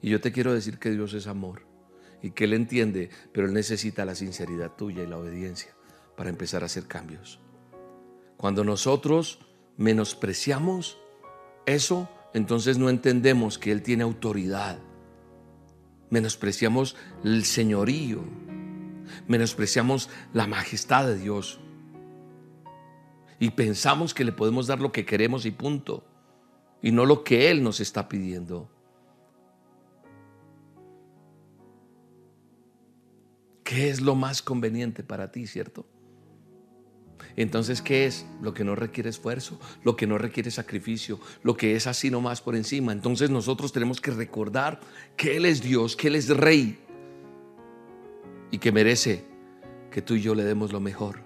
Y 0.00 0.10
yo 0.10 0.20
te 0.20 0.30
quiero 0.30 0.54
decir 0.54 0.78
que 0.78 0.92
Dios 0.92 1.14
es 1.14 1.26
amor 1.26 1.68
y 2.22 2.30
que 2.32 2.44
Él 2.44 2.52
entiende, 2.52 3.10
pero 3.32 3.46
Él 3.46 3.54
necesita 3.54 4.04
la 4.04 4.14
sinceridad 4.14 4.76
tuya 4.76 5.02
y 5.02 5.06
la 5.06 5.18
obediencia 5.18 5.74
para 6.16 6.30
empezar 6.30 6.62
a 6.62 6.66
hacer 6.66 6.86
cambios. 6.86 7.40
Cuando 8.36 8.64
nosotros 8.64 9.40
menospreciamos 9.76 10.98
eso, 11.66 12.08
entonces 12.32 12.78
no 12.78 12.88
entendemos 12.88 13.58
que 13.58 13.72
Él 13.72 13.82
tiene 13.82 14.02
autoridad. 14.02 14.78
Menospreciamos 16.10 16.96
el 17.24 17.44
señorío. 17.44 18.22
Menospreciamos 19.28 20.08
la 20.32 20.46
majestad 20.46 21.06
de 21.06 21.18
Dios. 21.18 21.60
Y 23.38 23.50
pensamos 23.50 24.12
que 24.12 24.24
le 24.24 24.32
podemos 24.32 24.66
dar 24.66 24.80
lo 24.80 24.92
que 24.92 25.06
queremos 25.06 25.46
y 25.46 25.50
punto. 25.50 26.04
Y 26.82 26.92
no 26.92 27.06
lo 27.06 27.24
que 27.24 27.50
Él 27.50 27.62
nos 27.62 27.80
está 27.80 28.08
pidiendo. 28.08 28.70
¿Qué 33.70 33.88
es 33.88 34.00
lo 34.00 34.16
más 34.16 34.42
conveniente 34.42 35.04
para 35.04 35.30
ti, 35.30 35.46
cierto? 35.46 35.86
Entonces, 37.36 37.80
¿qué 37.80 38.04
es? 38.04 38.26
Lo 38.42 38.52
que 38.52 38.64
no 38.64 38.74
requiere 38.74 39.08
esfuerzo, 39.08 39.60
lo 39.84 39.94
que 39.94 40.08
no 40.08 40.18
requiere 40.18 40.50
sacrificio, 40.50 41.20
lo 41.44 41.56
que 41.56 41.76
es 41.76 41.86
así 41.86 42.10
nomás 42.10 42.40
por 42.40 42.56
encima. 42.56 42.90
Entonces 42.90 43.30
nosotros 43.30 43.70
tenemos 43.70 44.00
que 44.00 44.10
recordar 44.10 44.80
que 45.16 45.36
Él 45.36 45.46
es 45.46 45.62
Dios, 45.62 45.94
que 45.94 46.08
Él 46.08 46.16
es 46.16 46.28
Rey 46.36 46.80
y 48.50 48.58
que 48.58 48.72
merece 48.72 49.24
que 49.92 50.02
tú 50.02 50.14
y 50.14 50.20
yo 50.20 50.34
le 50.34 50.42
demos 50.42 50.72
lo 50.72 50.80
mejor. 50.80 51.20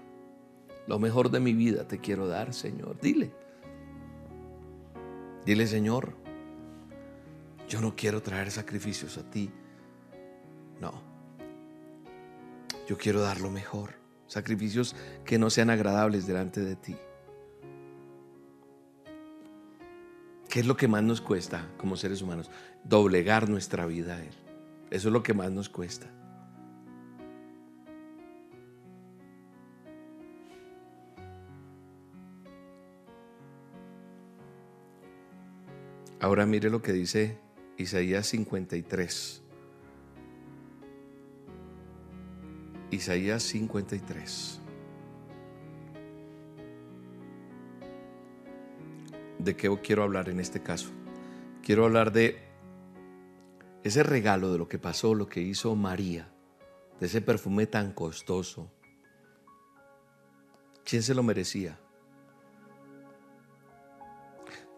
Lo 0.85 0.99
mejor 0.99 1.31
de 1.31 1.39
mi 1.39 1.53
vida 1.53 1.87
te 1.87 1.97
quiero 1.97 2.27
dar, 2.27 2.53
Señor. 2.53 2.99
Dile. 3.01 3.31
Dile, 5.47 5.65
Señor, 5.65 6.15
yo 7.67 7.81
no 7.81 7.95
quiero 7.95 8.21
traer 8.21 8.51
sacrificios 8.51 9.17
a 9.17 9.27
ti. 9.31 9.49
No. 10.79 11.14
Yo 12.87 12.97
quiero 12.97 13.21
dar 13.21 13.41
lo 13.41 13.49
mejor 13.49 13.95
sacrificios 14.27 14.95
que 15.23 15.37
no 15.37 15.49
sean 15.49 15.69
agradables 15.69 16.27
delante 16.27 16.61
de 16.61 16.75
ti. 16.75 16.95
¿Qué 20.49 20.61
es 20.61 20.65
lo 20.65 20.77
que 20.77 20.87
más 20.87 21.03
nos 21.03 21.19
cuesta 21.19 21.67
como 21.77 21.97
seres 21.97 22.21
humanos? 22.21 22.49
Doblegar 22.83 23.49
nuestra 23.49 23.85
vida 23.85 24.15
a 24.15 24.23
Él. 24.23 24.33
Eso 24.89 25.09
es 25.09 25.13
lo 25.13 25.21
que 25.21 25.33
más 25.33 25.51
nos 25.51 25.69
cuesta. 25.69 26.09
Ahora 36.21 36.45
mire 36.45 36.69
lo 36.69 36.81
que 36.81 36.93
dice 36.93 37.37
Isaías 37.77 38.27
53. 38.27 39.44
Isaías 42.91 43.43
53. 43.43 44.61
¿De 49.39 49.55
qué 49.55 49.79
quiero 49.83 50.03
hablar 50.03 50.29
en 50.29 50.39
este 50.39 50.61
caso? 50.61 50.89
Quiero 51.63 51.85
hablar 51.85 52.11
de 52.11 52.43
ese 53.83 54.03
regalo 54.03 54.51
de 54.51 54.59
lo 54.59 54.67
que 54.67 54.79
pasó, 54.79 55.15
lo 55.15 55.27
que 55.27 55.41
hizo 55.41 55.75
María, 55.75 56.29
de 56.99 57.07
ese 57.07 57.21
perfume 57.21 57.67
tan 57.67 57.91
costoso. 57.91 58.71
¿Quién 60.83 61.01
se 61.01 61.15
lo 61.15 61.23
merecía? 61.23 61.79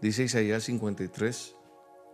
Dice 0.02 0.24
Isaías 0.24 0.64
53, 0.64 1.56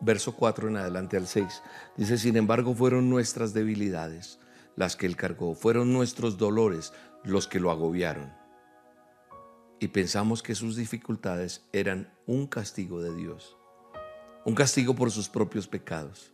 verso 0.02 0.36
4 0.36 0.70
en 0.70 0.78
adelante 0.78 1.18
al 1.18 1.28
6. 1.28 1.62
Dice, 1.98 2.18
sin 2.18 2.38
embargo, 2.38 2.74
fueron 2.74 3.10
nuestras 3.10 3.54
debilidades 3.54 4.40
las 4.76 4.96
que 4.96 5.06
él 5.06 5.16
cargó, 5.16 5.56
fueron 5.56 5.94
nuestros 5.94 6.38
dolores 6.38 6.94
los 7.24 7.48
que 7.48 7.60
lo 7.60 7.72
agobiaron. 7.72 8.34
Y 9.80 9.90
pensamos 9.90 10.42
que 10.42 10.56
sus 10.56 10.76
dificultades 10.76 11.66
eran 11.74 12.14
un 12.26 12.48
castigo 12.48 13.02
de 13.02 13.14
Dios, 13.16 13.58
un 14.46 14.56
castigo 14.56 14.96
por 14.96 15.12
sus 15.12 15.30
propios 15.30 15.68
pecados. 15.68 16.32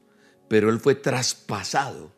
Pero 0.47 0.69
él 0.69 0.79
fue 0.79 0.95
traspasado, 0.95 2.11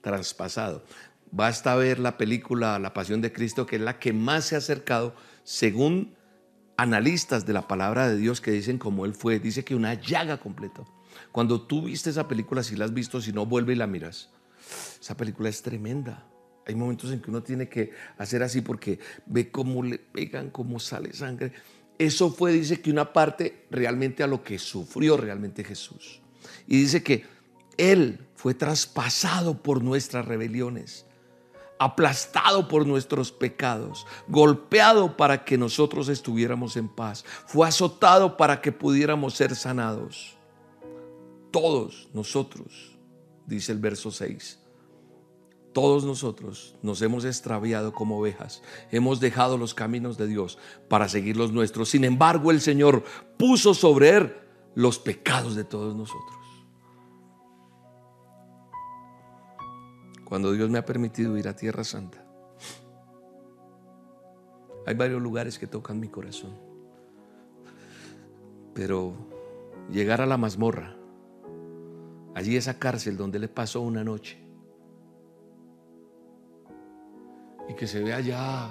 traspasado. 0.00 0.84
Basta 1.30 1.74
ver 1.76 1.98
la 1.98 2.16
película 2.16 2.78
La 2.78 2.92
Pasión 2.92 3.20
de 3.20 3.32
Cristo, 3.32 3.66
que 3.66 3.76
es 3.76 3.82
la 3.82 3.98
que 3.98 4.12
más 4.12 4.46
se 4.46 4.54
ha 4.54 4.58
acercado, 4.58 5.14
según 5.44 6.14
analistas 6.76 7.44
de 7.46 7.52
la 7.52 7.68
palabra 7.68 8.08
de 8.08 8.16
Dios 8.16 8.40
que 8.40 8.50
dicen 8.50 8.78
como 8.78 9.04
él 9.04 9.14
fue, 9.14 9.38
dice 9.38 9.64
que 9.64 9.74
una 9.74 9.94
llaga 9.94 10.38
completa. 10.38 10.82
Cuando 11.32 11.60
tú 11.60 11.82
viste 11.82 12.10
esa 12.10 12.26
película, 12.26 12.62
si 12.62 12.76
la 12.76 12.86
has 12.86 12.94
visto, 12.94 13.20
si 13.20 13.32
no, 13.32 13.44
vuelve 13.46 13.74
y 13.74 13.76
la 13.76 13.86
miras 13.86 14.30
esa 15.00 15.16
película 15.16 15.48
es 15.48 15.62
tremenda. 15.62 16.26
Hay 16.66 16.74
momentos 16.74 17.10
en 17.10 17.20
que 17.20 17.30
uno 17.30 17.42
tiene 17.42 17.68
que 17.68 17.92
hacer 18.18 18.42
así 18.42 18.60
porque 18.60 18.98
ve 19.26 19.50
cómo 19.50 19.82
le 19.82 19.98
pegan, 19.98 20.50
cómo 20.50 20.78
sale 20.78 21.12
sangre. 21.12 21.52
Eso 21.98 22.30
fue, 22.30 22.52
dice 22.52 22.80
que 22.80 22.90
una 22.90 23.12
parte 23.12 23.66
realmente 23.70 24.22
a 24.22 24.26
lo 24.26 24.42
que 24.42 24.58
sufrió 24.58 25.16
realmente 25.16 25.64
Jesús. 25.64 26.20
Y 26.66 26.78
dice 26.78 27.02
que 27.02 27.24
Él 27.76 28.26
fue 28.36 28.54
traspasado 28.54 29.62
por 29.62 29.82
nuestras 29.82 30.24
rebeliones, 30.24 31.06
aplastado 31.78 32.68
por 32.68 32.86
nuestros 32.86 33.32
pecados, 33.32 34.06
golpeado 34.28 35.16
para 35.16 35.44
que 35.44 35.58
nosotros 35.58 36.08
estuviéramos 36.08 36.76
en 36.76 36.88
paz, 36.88 37.24
fue 37.46 37.66
azotado 37.66 38.36
para 38.36 38.60
que 38.60 38.70
pudiéramos 38.70 39.34
ser 39.34 39.56
sanados. 39.56 40.36
Todos 41.50 42.08
nosotros, 42.14 42.96
dice 43.46 43.72
el 43.72 43.78
verso 43.78 44.10
6, 44.10 44.59
todos 45.72 46.04
nosotros 46.04 46.76
nos 46.82 47.00
hemos 47.02 47.24
extraviado 47.24 47.92
como 47.92 48.18
ovejas, 48.18 48.62
hemos 48.90 49.20
dejado 49.20 49.56
los 49.58 49.74
caminos 49.74 50.18
de 50.18 50.26
Dios 50.26 50.58
para 50.88 51.08
seguir 51.08 51.36
los 51.36 51.52
nuestros. 51.52 51.88
Sin 51.88 52.04
embargo, 52.04 52.50
el 52.50 52.60
Señor 52.60 53.04
puso 53.36 53.74
sobre 53.74 54.16
él 54.16 54.36
los 54.74 54.98
pecados 54.98 55.54
de 55.54 55.64
todos 55.64 55.94
nosotros. 55.94 56.40
cuando 60.30 60.52
Dios 60.52 60.70
me 60.70 60.78
ha 60.78 60.86
permitido 60.86 61.36
ir 61.36 61.48
a 61.48 61.56
Tierra 61.56 61.82
Santa, 61.82 62.24
hay 64.86 64.94
varios 64.94 65.20
lugares 65.20 65.58
que 65.58 65.66
tocan 65.66 65.98
mi 65.98 66.06
corazón. 66.06 66.56
Pero 68.72 69.12
llegar 69.90 70.20
a 70.20 70.26
la 70.26 70.36
mazmorra, 70.36 70.94
allí 72.36 72.54
esa 72.56 72.78
cárcel 72.78 73.16
donde 73.16 73.40
le 73.40 73.48
pasó 73.48 73.80
una 73.80 74.04
noche, 74.04 74.38
y 77.70 77.74
que 77.74 77.86
se 77.86 78.02
vea 78.02 78.20
ya 78.20 78.68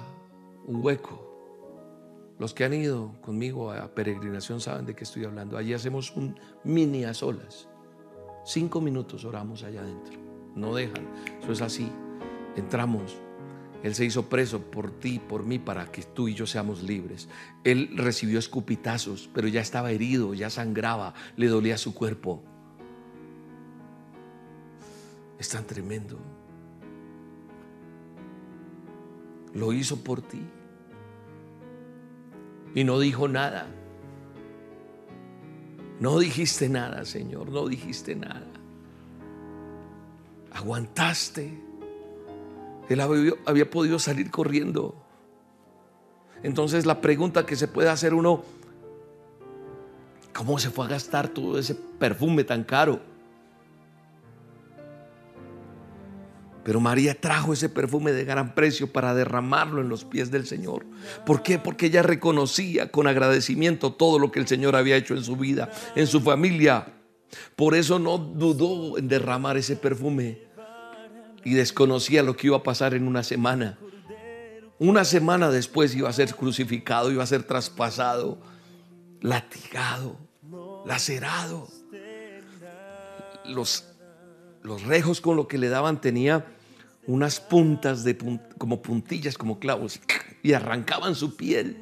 un 0.66 0.84
hueco. 0.84 1.26
Los 2.38 2.52
que 2.52 2.64
han 2.64 2.74
ido 2.74 3.14
conmigo 3.22 3.72
a 3.72 3.94
peregrinación 3.94 4.60
saben 4.60 4.84
de 4.84 4.94
qué 4.94 5.04
estoy 5.04 5.24
hablando. 5.24 5.56
Allí 5.56 5.72
hacemos 5.72 6.14
un 6.16 6.38
mini 6.64 7.04
a 7.04 7.14
solas. 7.14 7.68
Cinco 8.44 8.80
minutos 8.80 9.24
oramos 9.24 9.62
allá 9.62 9.80
adentro. 9.80 10.18
No 10.54 10.74
dejan. 10.74 11.08
Eso 11.42 11.52
es 11.52 11.62
así. 11.62 11.90
Entramos. 12.56 13.16
Él 13.82 13.94
se 13.94 14.04
hizo 14.04 14.28
preso 14.28 14.60
por 14.70 14.90
ti, 14.90 15.18
por 15.18 15.44
mí, 15.44 15.58
para 15.58 15.90
que 15.90 16.02
tú 16.02 16.28
y 16.28 16.34
yo 16.34 16.46
seamos 16.46 16.82
libres. 16.82 17.30
Él 17.64 17.90
recibió 17.96 18.38
escupitazos, 18.38 19.30
pero 19.32 19.48
ya 19.48 19.62
estaba 19.62 19.90
herido, 19.92 20.34
ya 20.34 20.50
sangraba, 20.50 21.14
le 21.36 21.48
dolía 21.48 21.78
su 21.78 21.94
cuerpo. 21.94 22.42
Es 25.38 25.48
tan 25.48 25.66
tremendo. 25.66 26.18
Lo 29.54 29.72
hizo 29.72 30.02
por 30.02 30.22
ti. 30.22 30.42
Y 32.74 32.84
no 32.84 32.98
dijo 32.98 33.28
nada. 33.28 33.66
No 35.98 36.18
dijiste 36.18 36.68
nada, 36.68 37.04
Señor, 37.04 37.50
no 37.50 37.68
dijiste 37.68 38.14
nada. 38.16 38.46
Aguantaste. 40.52 41.60
Él 42.88 43.00
había, 43.00 43.70
podido 43.70 43.98
salir 43.98 44.30
corriendo. 44.30 44.94
Entonces 46.42 46.86
la 46.86 47.00
pregunta 47.00 47.44
que 47.44 47.54
se 47.54 47.68
puede 47.68 47.88
hacer 47.88 48.14
uno, 48.14 48.42
¿cómo 50.34 50.58
se 50.58 50.70
fue 50.70 50.86
a 50.86 50.88
gastar 50.88 51.28
todo 51.28 51.58
ese 51.58 51.74
perfume 51.74 52.44
tan 52.44 52.64
caro? 52.64 53.09
Pero 56.64 56.80
María 56.80 57.18
trajo 57.18 57.52
ese 57.52 57.68
perfume 57.68 58.12
de 58.12 58.24
gran 58.24 58.54
precio 58.54 58.92
para 58.92 59.14
derramarlo 59.14 59.80
en 59.80 59.88
los 59.88 60.04
pies 60.04 60.30
del 60.30 60.46
Señor. 60.46 60.84
¿Por 61.24 61.42
qué? 61.42 61.58
Porque 61.58 61.86
ella 61.86 62.02
reconocía 62.02 62.90
con 62.90 63.06
agradecimiento 63.06 63.92
todo 63.92 64.18
lo 64.18 64.30
que 64.30 64.40
el 64.40 64.46
Señor 64.46 64.76
había 64.76 64.96
hecho 64.96 65.14
en 65.14 65.24
su 65.24 65.36
vida, 65.36 65.70
en 65.94 66.06
su 66.06 66.20
familia. 66.20 66.94
Por 67.56 67.74
eso 67.74 67.98
no 67.98 68.18
dudó 68.18 68.98
en 68.98 69.08
derramar 69.08 69.56
ese 69.56 69.76
perfume 69.76 70.50
y 71.44 71.54
desconocía 71.54 72.22
lo 72.22 72.36
que 72.36 72.48
iba 72.48 72.58
a 72.58 72.62
pasar 72.62 72.94
en 72.94 73.06
una 73.06 73.22
semana. 73.22 73.78
Una 74.78 75.04
semana 75.04 75.50
después 75.50 75.94
iba 75.94 76.08
a 76.08 76.12
ser 76.12 76.34
crucificado, 76.34 77.10
iba 77.10 77.22
a 77.22 77.26
ser 77.26 77.42
traspasado, 77.42 78.40
latigado, 79.20 80.16
lacerado. 80.86 81.68
Los 83.44 83.89
los 84.62 84.82
rejos 84.82 85.20
con 85.20 85.36
lo 85.36 85.48
que 85.48 85.58
le 85.58 85.68
daban 85.68 86.00
tenía 86.00 86.46
unas 87.06 87.40
puntas 87.40 88.04
de 88.04 88.16
como 88.58 88.82
puntillas, 88.82 89.38
como 89.38 89.58
clavos, 89.58 90.00
y 90.42 90.52
arrancaban 90.52 91.14
su 91.14 91.36
piel. 91.36 91.76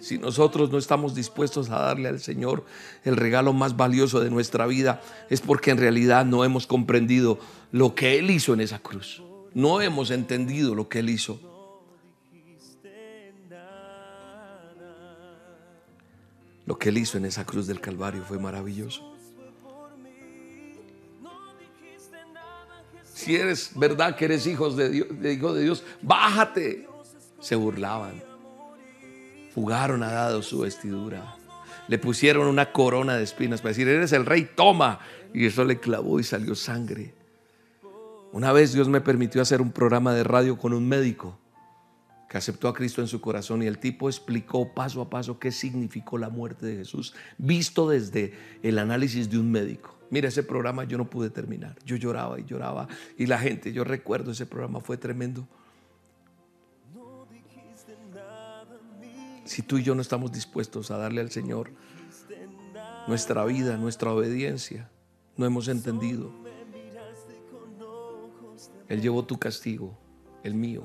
Si 0.00 0.18
nosotros 0.18 0.70
no 0.70 0.76
estamos 0.76 1.14
dispuestos 1.14 1.70
a 1.70 1.78
darle 1.78 2.10
al 2.10 2.20
Señor 2.20 2.66
el 3.04 3.16
regalo 3.16 3.54
más 3.54 3.74
valioso 3.74 4.20
de 4.20 4.28
nuestra 4.28 4.66
vida, 4.66 5.00
es 5.30 5.40
porque 5.40 5.70
en 5.70 5.78
realidad 5.78 6.26
no 6.26 6.44
hemos 6.44 6.66
comprendido 6.66 7.38
lo 7.72 7.94
que 7.94 8.18
Él 8.18 8.30
hizo 8.30 8.52
en 8.52 8.60
esa 8.60 8.80
cruz. 8.80 9.22
No 9.54 9.80
hemos 9.80 10.10
entendido 10.10 10.74
lo 10.74 10.90
que 10.90 10.98
Él 10.98 11.08
hizo. 11.08 11.53
Lo 16.66 16.78
que 16.78 16.88
Él 16.88 16.98
hizo 16.98 17.18
en 17.18 17.26
esa 17.26 17.44
cruz 17.44 17.66
del 17.66 17.80
Calvario 17.80 18.24
fue 18.24 18.38
maravilloso. 18.38 19.14
Si 23.12 23.36
eres 23.36 23.72
verdad 23.74 24.16
que 24.16 24.24
eres 24.24 24.44
de 24.44 24.50
Dios, 24.90 25.08
hijo 25.32 25.54
de 25.54 25.62
Dios, 25.62 25.84
bájate. 26.02 26.88
Se 27.40 27.54
burlaban. 27.54 28.22
Fugaron 29.54 30.02
a 30.02 30.10
dado 30.10 30.42
su 30.42 30.60
vestidura. 30.60 31.36
Le 31.86 31.98
pusieron 31.98 32.48
una 32.48 32.72
corona 32.72 33.16
de 33.16 33.24
espinas 33.24 33.60
para 33.60 33.70
decir, 33.70 33.86
eres 33.86 34.12
el 34.12 34.26
rey, 34.26 34.48
toma. 34.54 35.00
Y 35.32 35.46
eso 35.46 35.64
le 35.64 35.78
clavó 35.78 36.18
y 36.18 36.24
salió 36.24 36.54
sangre. 36.54 37.14
Una 38.32 38.52
vez 38.52 38.72
Dios 38.72 38.88
me 38.88 39.00
permitió 39.00 39.42
hacer 39.42 39.60
un 39.60 39.70
programa 39.70 40.12
de 40.14 40.24
radio 40.24 40.58
con 40.58 40.72
un 40.72 40.88
médico 40.88 41.38
que 42.28 42.38
aceptó 42.38 42.68
a 42.68 42.74
Cristo 42.74 43.00
en 43.00 43.08
su 43.08 43.20
corazón 43.20 43.62
y 43.62 43.66
el 43.66 43.78
tipo 43.78 44.08
explicó 44.08 44.72
paso 44.72 45.00
a 45.00 45.10
paso 45.10 45.38
qué 45.38 45.52
significó 45.52 46.18
la 46.18 46.30
muerte 46.30 46.66
de 46.66 46.76
Jesús, 46.76 47.14
visto 47.38 47.88
desde 47.88 48.34
el 48.62 48.78
análisis 48.78 49.30
de 49.30 49.38
un 49.38 49.50
médico. 49.50 49.94
Mira, 50.10 50.28
ese 50.28 50.42
programa 50.42 50.84
yo 50.84 50.98
no 50.98 51.08
pude 51.08 51.30
terminar. 51.30 51.76
Yo 51.84 51.96
lloraba 51.96 52.38
y 52.38 52.44
lloraba. 52.44 52.88
Y 53.18 53.26
la 53.26 53.38
gente, 53.38 53.72
yo 53.72 53.84
recuerdo 53.84 54.30
ese 54.32 54.46
programa, 54.46 54.80
fue 54.80 54.96
tremendo. 54.96 55.46
Si 59.44 59.62
tú 59.62 59.78
y 59.78 59.82
yo 59.82 59.94
no 59.94 60.00
estamos 60.00 60.32
dispuestos 60.32 60.90
a 60.90 60.96
darle 60.96 61.20
al 61.20 61.30
Señor 61.30 61.70
nuestra 63.06 63.44
vida, 63.44 63.76
nuestra 63.76 64.12
obediencia, 64.12 64.88
no 65.36 65.46
hemos 65.46 65.68
entendido. 65.68 66.32
Él 68.88 69.00
llevó 69.00 69.24
tu 69.24 69.38
castigo, 69.38 69.98
el 70.42 70.54
mío. 70.54 70.84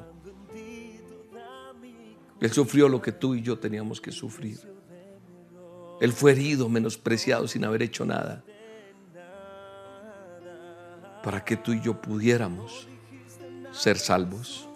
Él 2.42 2.52
sufrió 2.52 2.88
lo 2.88 3.02
que 3.02 3.12
tú 3.12 3.36
y 3.36 3.42
yo 3.42 3.60
teníamos 3.60 4.00
que 4.00 4.12
sufrir. 4.12 4.60
Él 6.00 6.14
fue 6.14 6.32
herido, 6.32 6.70
menospreciado 6.70 7.48
sin 7.48 7.66
haber 7.66 7.82
hecho 7.82 8.06
nada. 8.06 8.44
Para 11.24 11.44
que 11.44 11.58
tú 11.58 11.74
y 11.74 11.82
yo 11.82 12.02
pudiéramos 12.02 12.88
ser 13.72 13.98
salvos. 13.98 14.68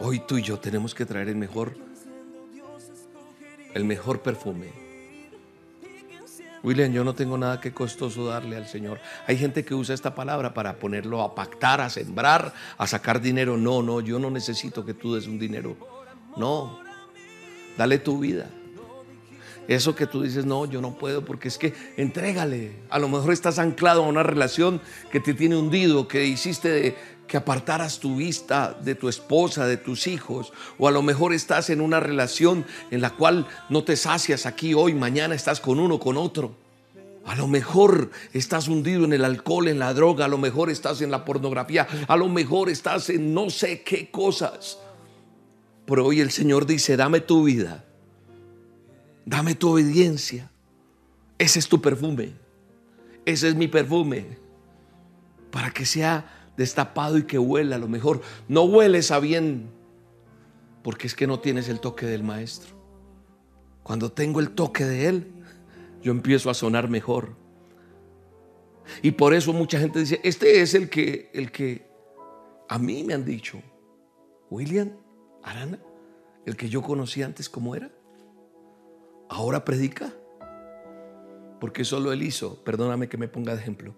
Hoy 0.00 0.20
tú 0.20 0.38
y 0.38 0.42
yo 0.42 0.58
tenemos 0.58 0.94
que 0.94 1.06
traer 1.06 1.28
el 1.28 1.36
mejor 1.36 1.76
el 3.74 3.84
mejor 3.84 4.22
perfume 4.22 4.87
William, 6.62 6.92
yo 6.92 7.04
no 7.04 7.14
tengo 7.14 7.38
nada 7.38 7.60
que 7.60 7.72
costoso 7.72 8.26
darle 8.26 8.56
al 8.56 8.66
Señor. 8.66 9.00
Hay 9.26 9.36
gente 9.36 9.64
que 9.64 9.74
usa 9.74 9.94
esta 9.94 10.14
palabra 10.14 10.54
para 10.54 10.78
ponerlo 10.78 11.22
a 11.22 11.34
pactar, 11.34 11.80
a 11.80 11.90
sembrar, 11.90 12.52
a 12.76 12.86
sacar 12.86 13.20
dinero. 13.20 13.56
No, 13.56 13.82
no, 13.82 14.00
yo 14.00 14.18
no 14.18 14.30
necesito 14.30 14.84
que 14.84 14.94
tú 14.94 15.14
des 15.14 15.26
un 15.26 15.38
dinero. 15.38 15.76
No, 16.36 16.80
dale 17.76 17.98
tu 17.98 18.18
vida. 18.18 18.50
Eso 19.68 19.94
que 19.94 20.06
tú 20.06 20.22
dices, 20.22 20.46
no, 20.46 20.64
yo 20.64 20.80
no 20.80 20.96
puedo, 20.96 21.26
porque 21.26 21.48
es 21.48 21.58
que 21.58 21.74
entrégale. 21.98 22.72
A 22.88 22.98
lo 22.98 23.08
mejor 23.08 23.34
estás 23.34 23.58
anclado 23.58 24.02
a 24.02 24.08
una 24.08 24.22
relación 24.22 24.80
que 25.12 25.20
te 25.20 25.34
tiene 25.34 25.56
hundido, 25.56 26.08
que 26.08 26.24
hiciste 26.24 26.70
de, 26.70 26.96
que 27.28 27.36
apartaras 27.36 28.00
tu 28.00 28.16
vista 28.16 28.76
de 28.82 28.94
tu 28.94 29.08
esposa, 29.08 29.66
de 29.66 29.76
tus 29.76 30.06
hijos, 30.06 30.52
o 30.78 30.88
a 30.88 30.90
lo 30.90 31.02
mejor 31.02 31.34
estás 31.34 31.70
en 31.70 31.80
una 31.80 32.00
relación 32.00 32.64
en 32.90 33.02
la 33.02 33.10
cual 33.10 33.46
no 33.68 33.84
te 33.84 33.96
sacias 33.96 34.46
aquí 34.46 34.74
hoy, 34.74 34.94
mañana 34.94 35.34
estás 35.34 35.60
con 35.60 35.78
uno, 35.78 36.00
con 36.00 36.16
otro. 36.16 36.56
A 37.26 37.36
lo 37.36 37.46
mejor 37.46 38.10
estás 38.32 38.68
hundido 38.68 39.04
en 39.04 39.12
el 39.12 39.24
alcohol, 39.24 39.68
en 39.68 39.78
la 39.78 39.92
droga, 39.92 40.24
a 40.24 40.28
lo 40.28 40.38
mejor 40.38 40.70
estás 40.70 41.02
en 41.02 41.10
la 41.10 41.26
pornografía, 41.26 41.86
a 42.08 42.16
lo 42.16 42.28
mejor 42.28 42.70
estás 42.70 43.10
en 43.10 43.34
no 43.34 43.50
sé 43.50 43.82
qué 43.82 44.10
cosas. 44.10 44.78
Pero 45.84 46.06
hoy 46.06 46.20
el 46.20 46.30
Señor 46.30 46.64
dice, 46.64 46.96
dame 46.96 47.20
tu 47.20 47.44
vida, 47.44 47.84
dame 49.26 49.54
tu 49.54 49.68
obediencia. 49.70 50.50
Ese 51.36 51.58
es 51.58 51.68
tu 51.68 51.82
perfume, 51.82 52.32
ese 53.26 53.48
es 53.48 53.54
mi 53.54 53.68
perfume, 53.68 54.38
para 55.50 55.70
que 55.70 55.84
sea 55.84 56.37
destapado 56.58 57.16
y 57.16 57.22
que 57.22 57.38
huela 57.38 57.76
a 57.76 57.78
lo 57.78 57.88
mejor. 57.88 58.20
No 58.48 58.64
hueles 58.64 59.10
a 59.12 59.20
bien 59.20 59.70
porque 60.82 61.06
es 61.06 61.14
que 61.14 61.26
no 61.26 61.38
tienes 61.38 61.68
el 61.68 61.80
toque 61.80 62.04
del 62.04 62.24
maestro. 62.24 62.76
Cuando 63.84 64.12
tengo 64.12 64.40
el 64.40 64.50
toque 64.50 64.84
de 64.84 65.06
él, 65.06 65.32
yo 66.02 66.12
empiezo 66.12 66.50
a 66.50 66.54
sonar 66.54 66.90
mejor. 66.90 67.36
Y 69.02 69.12
por 69.12 69.34
eso 69.34 69.52
mucha 69.52 69.78
gente 69.78 70.00
dice, 70.00 70.20
este 70.24 70.60
es 70.60 70.74
el 70.74 70.90
que 70.90 71.30
el 71.32 71.52
que 71.52 71.88
a 72.68 72.78
mí 72.78 73.04
me 73.04 73.14
han 73.14 73.24
dicho, 73.24 73.62
William 74.50 74.90
Arana, 75.42 75.78
el 76.44 76.56
que 76.56 76.68
yo 76.68 76.82
conocí 76.82 77.22
antes 77.22 77.48
como 77.48 77.76
era, 77.76 77.90
ahora 79.28 79.64
predica. 79.64 80.12
Porque 81.60 81.84
solo 81.84 82.12
él 82.12 82.22
hizo, 82.22 82.64
perdóname 82.64 83.08
que 83.08 83.16
me 83.16 83.28
ponga 83.28 83.54
de 83.54 83.60
ejemplo, 83.60 83.94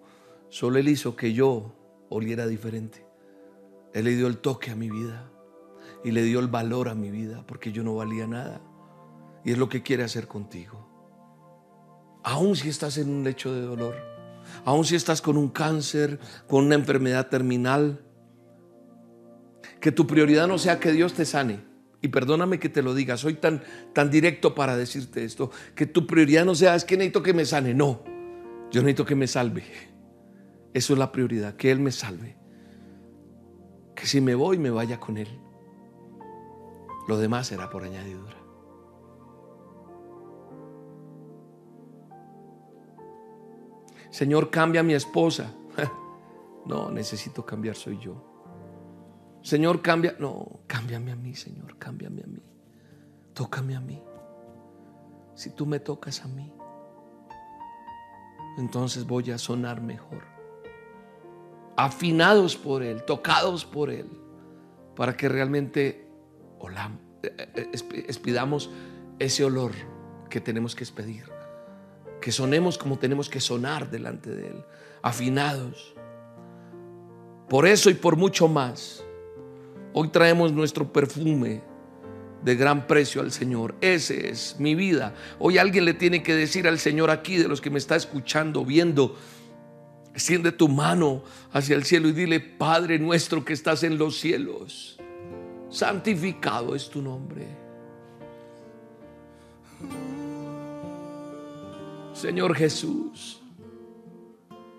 solo 0.51 0.79
él 0.79 0.89
hizo 0.89 1.17
que 1.17 1.33
yo 1.33 1.80
oliera 2.11 2.47
diferente. 2.47 3.07
Él 3.95 4.05
le 4.05 4.15
dio 4.15 4.27
el 4.27 4.39
toque 4.39 4.71
a 4.71 4.77
mi 4.77 4.91
vida 4.91 5.31
y 6.05 6.11
le 6.11 6.23
dio 6.23 6.41
el 6.41 6.49
valor 6.49 6.89
a 6.89 6.95
mi 6.95 7.11
vida 7.11 7.45
porque 7.47 7.73
yo 7.73 7.83
no 7.83 7.95
valía 7.95 8.27
nada. 8.27 8.61
Y 9.45 9.53
es 9.53 9.59
lo 9.59 9.71
que 9.71 9.83
quiere 9.83 10.05
hacer 10.05 10.29
contigo. 10.29 10.87
Aún 12.23 12.55
si 12.55 12.69
estás 12.69 12.99
en 12.99 13.09
un 13.09 13.25
lecho 13.25 13.55
de 13.55 13.63
dolor, 13.63 13.97
aún 14.65 14.85
si 14.85 14.95
estás 14.97 15.23
con 15.23 15.39
un 15.39 15.49
cáncer, 15.49 16.19
con 16.47 16.67
una 16.67 16.75
enfermedad 16.75 17.29
terminal, 17.29 18.05
que 19.81 19.93
tu 19.93 20.07
prioridad 20.07 20.47
no 20.47 20.59
sea 20.59 20.79
que 20.79 20.93
Dios 20.93 21.15
te 21.15 21.25
sane. 21.25 21.61
Y 22.03 22.09
perdóname 22.09 22.59
que 22.59 22.69
te 22.69 22.83
lo 22.83 22.95
diga, 22.95 23.17
soy 23.17 23.35
tan, 23.35 23.63
tan 23.93 24.11
directo 24.11 24.55
para 24.55 24.77
decirte 24.77 25.25
esto, 25.25 25.51
que 25.75 25.87
tu 25.87 26.07
prioridad 26.07 26.45
no 26.45 26.55
sea 26.55 26.75
es 26.75 26.85
que 26.85 26.97
necesito 26.97 27.23
que 27.23 27.35
me 27.35 27.45
sane, 27.45 27.75
no, 27.75 28.03
yo 28.71 28.81
necesito 28.81 29.05
que 29.05 29.15
me 29.15 29.27
salve. 29.27 29.90
Eso 30.73 30.93
es 30.93 30.99
la 30.99 31.11
prioridad, 31.11 31.57
que 31.57 31.71
Él 31.71 31.81
me 31.81 31.91
salve. 31.91 32.37
Que 33.95 34.07
si 34.07 34.21
me 34.21 34.35
voy, 34.35 34.59
me 34.59 34.71
vaya 34.71 35.01
con 35.01 35.17
Él. 35.17 35.29
Lo 37.09 37.19
demás 37.19 37.49
será 37.49 37.69
por 37.69 37.85
añadidura. 37.85 38.37
Señor, 44.11 44.51
cambia 44.51 44.81
a 44.81 44.85
mi 44.85 44.95
esposa. 44.95 45.55
No, 46.67 46.91
necesito 46.91 47.45
cambiar, 47.45 47.75
soy 47.75 47.99
yo. 47.99 48.23
Señor, 49.43 49.81
cambia. 49.81 50.15
No, 50.21 50.61
cámbiame 50.67 51.11
a 51.11 51.17
mí, 51.17 51.35
Señor, 51.35 51.79
cámbiame 51.79 52.23
a 52.23 52.27
mí. 52.27 52.43
Tócame 53.33 53.75
a 53.75 53.81
mí. 53.81 54.01
Si 55.35 55.51
tú 55.51 55.65
me 55.65 55.81
tocas 55.81 56.23
a 56.23 56.29
mí, 56.29 56.53
entonces 58.59 59.07
voy 59.07 59.31
a 59.31 59.39
sonar 59.39 59.81
mejor. 59.81 60.23
Afinados 61.77 62.57
por 62.57 62.83
Él, 62.83 63.03
tocados 63.05 63.65
por 63.65 63.91
Él, 63.91 64.07
para 64.97 65.17
que 65.17 65.29
realmente 65.29 66.09
expidamos 68.07 68.67
eh, 68.67 68.71
eh, 68.73 69.25
ese 69.27 69.45
olor 69.45 69.73
que 70.29 70.41
tenemos 70.41 70.75
que 70.75 70.85
expedir. 70.85 71.25
Que 72.21 72.33
sonemos 72.33 72.77
como 72.77 72.99
tenemos 72.99 73.31
que 73.31 73.41
sonar 73.41 73.91
delante 73.91 74.31
de 74.31 74.49
Él, 74.49 74.65
afinados. 75.03 75.95
Por 77.49 77.67
eso 77.67 77.91
y 77.91 77.95
por 77.95 78.17
mucho 78.17 78.47
más 78.47 79.03
Hoy 79.93 80.09
traemos 80.09 80.53
nuestro 80.53 80.93
perfume 80.93 81.63
de 82.45 82.55
gran 82.55 82.87
precio 82.87 83.21
al 83.21 83.33
Señor. 83.33 83.75
Ese 83.81 84.29
es 84.31 84.57
mi 84.61 84.77
vida. 84.77 85.15
Hoy 85.41 85.59
alguien 85.59 85.85
le 85.85 85.95
tiene 85.95 86.23
que 86.23 86.35
decir 86.35 86.69
al 86.69 86.79
Señor 86.79 87.11
aquí, 87.11 87.37
de 87.37 87.49
los 87.49 87.61
que 87.61 87.71
me 87.71 87.79
está 87.79 87.97
escuchando, 87.97 88.65
viendo, 88.65 89.17
extiende 90.15 90.53
tu 90.53 90.69
mano 90.69 91.23
hacia 91.53 91.77
el 91.77 91.85
cielo 91.85 92.09
y 92.09 92.13
dile, 92.13 92.41
Padre 92.41 92.99
nuestro 92.99 93.45
que 93.45 93.53
estás 93.53 93.83
en 93.83 93.99
los 93.99 94.19
cielos, 94.19 94.99
santificado 95.69 96.75
es 96.75 96.89
tu 96.91 97.01
nombre. 97.01 97.47
Señor 102.13 102.55
Jesús, 102.55 103.41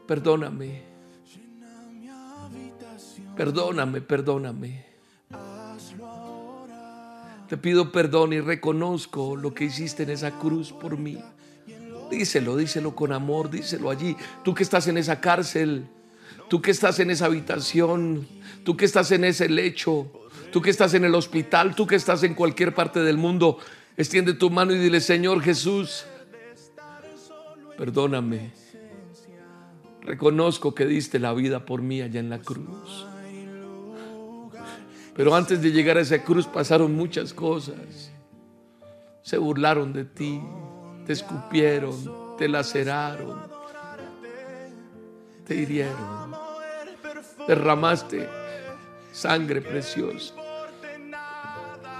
perdóname. 0.05 0.91
Perdóname, 3.35 4.01
perdóname. 4.01 4.85
Te 7.47 7.57
pido 7.57 7.91
perdón 7.91 8.33
y 8.33 8.39
reconozco 8.39 9.35
lo 9.35 9.53
que 9.53 9.65
hiciste 9.65 10.03
en 10.03 10.11
esa 10.11 10.31
cruz 10.37 10.71
por 10.71 10.97
mí. 10.97 11.17
Díselo, 12.11 12.57
díselo 12.57 12.93
con 12.93 13.13
amor, 13.13 13.49
díselo 13.49 13.89
allí. 13.89 14.17
Tú 14.43 14.53
que 14.53 14.63
estás 14.63 14.87
en 14.87 14.97
esa 14.97 15.21
cárcel, 15.21 15.87
tú 16.49 16.61
que 16.61 16.71
estás 16.71 16.99
en 16.99 17.09
esa 17.09 17.25
habitación, 17.25 18.27
tú 18.65 18.75
que 18.75 18.83
estás 18.83 19.11
en 19.11 19.23
ese 19.23 19.47
lecho, 19.47 20.11
tú 20.51 20.61
que 20.61 20.69
estás 20.69 20.93
en 20.93 21.05
el 21.05 21.15
hospital, 21.15 21.73
tú 21.73 21.87
que 21.87 21.95
estás 21.95 22.23
en 22.23 22.35
cualquier 22.35 22.75
parte 22.75 22.99
del 22.99 23.17
mundo, 23.17 23.59
extiende 23.95 24.33
tu 24.33 24.49
mano 24.49 24.73
y 24.73 24.77
dile, 24.77 24.99
Señor 24.99 25.41
Jesús, 25.41 26.05
perdóname. 27.77 28.51
Reconozco 30.01 30.75
que 30.75 30.85
diste 30.85 31.17
la 31.17 31.33
vida 31.33 31.65
por 31.65 31.81
mí 31.81 32.01
allá 32.01 32.19
en 32.19 32.29
la 32.29 32.39
cruz. 32.39 33.05
Pero 35.15 35.33
antes 35.33 35.61
de 35.61 35.71
llegar 35.71 35.97
a 35.97 36.01
esa 36.01 36.21
cruz 36.23 36.45
pasaron 36.45 36.93
muchas 36.93 37.33
cosas. 37.33 38.11
Se 39.21 39.37
burlaron 39.37 39.93
de 39.93 40.03
ti, 40.03 40.41
te 41.05 41.13
escupieron, 41.13 42.37
te 42.37 42.47
laceraron, 42.47 43.41
te 45.45 45.55
hirieron, 45.55 46.35
derramaste 47.47 48.27
sangre 49.11 49.61
preciosa, 49.61 50.33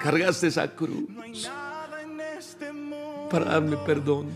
cargaste 0.01 0.47
esa 0.47 0.67
cruz 0.73 1.49
para 3.29 3.45
darme 3.45 3.77
perdón. 3.77 4.29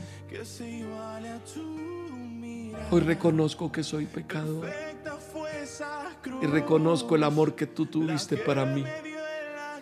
Hoy 2.91 3.01
reconozco 3.01 3.72
que 3.72 3.84
soy 3.84 4.05
pecador 4.05 4.70
y 6.41 6.45
reconozco 6.45 7.16
el 7.16 7.24
amor 7.24 7.55
que 7.55 7.68
tú 7.68 7.86
tuviste 7.86 8.38
para 8.38 8.66
mí. 8.66 8.84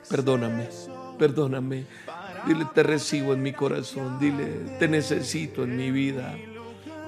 Perdóname, 0.10 0.70
perdóname. 1.18 1.86
Dile, 2.48 2.68
te 2.74 2.84
recibo 2.84 3.34
en 3.34 3.42
mi 3.42 3.54
corazón. 3.54 4.20
Dile, 4.20 4.78
te 4.80 4.88
necesito 4.88 5.64
en 5.64 5.78
mi 5.78 5.92
vida. 5.92 6.36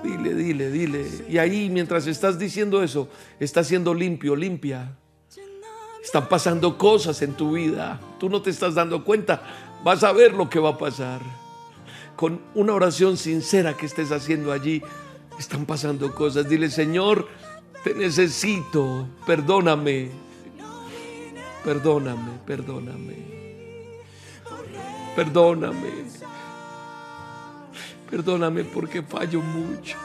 Dile, 0.03 0.33
dile, 0.33 0.71
dile. 0.71 1.05
Y 1.29 1.38
ahí 1.38 1.69
mientras 1.69 2.07
estás 2.07 2.38
diciendo 2.38 2.83
eso, 2.83 3.09
estás 3.39 3.67
siendo 3.67 3.93
limpio, 3.93 4.36
limpia. 4.36 4.95
Están 6.03 6.29
pasando 6.29 6.77
cosas 6.77 7.21
en 7.21 7.33
tu 7.33 7.53
vida. 7.53 7.99
Tú 8.19 8.29
no 8.29 8.41
te 8.41 8.51
estás 8.51 8.75
dando 8.75 9.03
cuenta. 9.03 9.41
Vas 9.83 10.03
a 10.03 10.11
ver 10.11 10.33
lo 10.33 10.49
que 10.49 10.59
va 10.59 10.69
a 10.69 10.77
pasar. 10.77 11.19
Con 12.15 12.39
una 12.53 12.73
oración 12.73 13.17
sincera 13.17 13.75
que 13.75 13.88
estés 13.88 14.11
haciendo 14.11 14.51
allí, 14.51 14.81
están 15.39 15.65
pasando 15.65 16.13
cosas. 16.13 16.47
Dile, 16.47 16.69
Señor, 16.69 17.27
te 17.83 17.93
necesito, 17.93 19.07
perdóname, 19.27 20.09
perdóname, 21.63 22.31
perdóname, 22.45 23.15
perdóname, 25.16 25.89
perdóname 28.09 28.63
porque 28.63 29.01
fallo 29.01 29.41
mucho. 29.41 29.97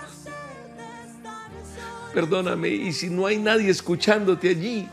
Perdóname 2.14 2.68
y 2.68 2.92
si 2.92 3.08
no 3.08 3.26
hay 3.26 3.38
nadie 3.38 3.70
escuchándote 3.70 4.48
allí, 4.48 4.88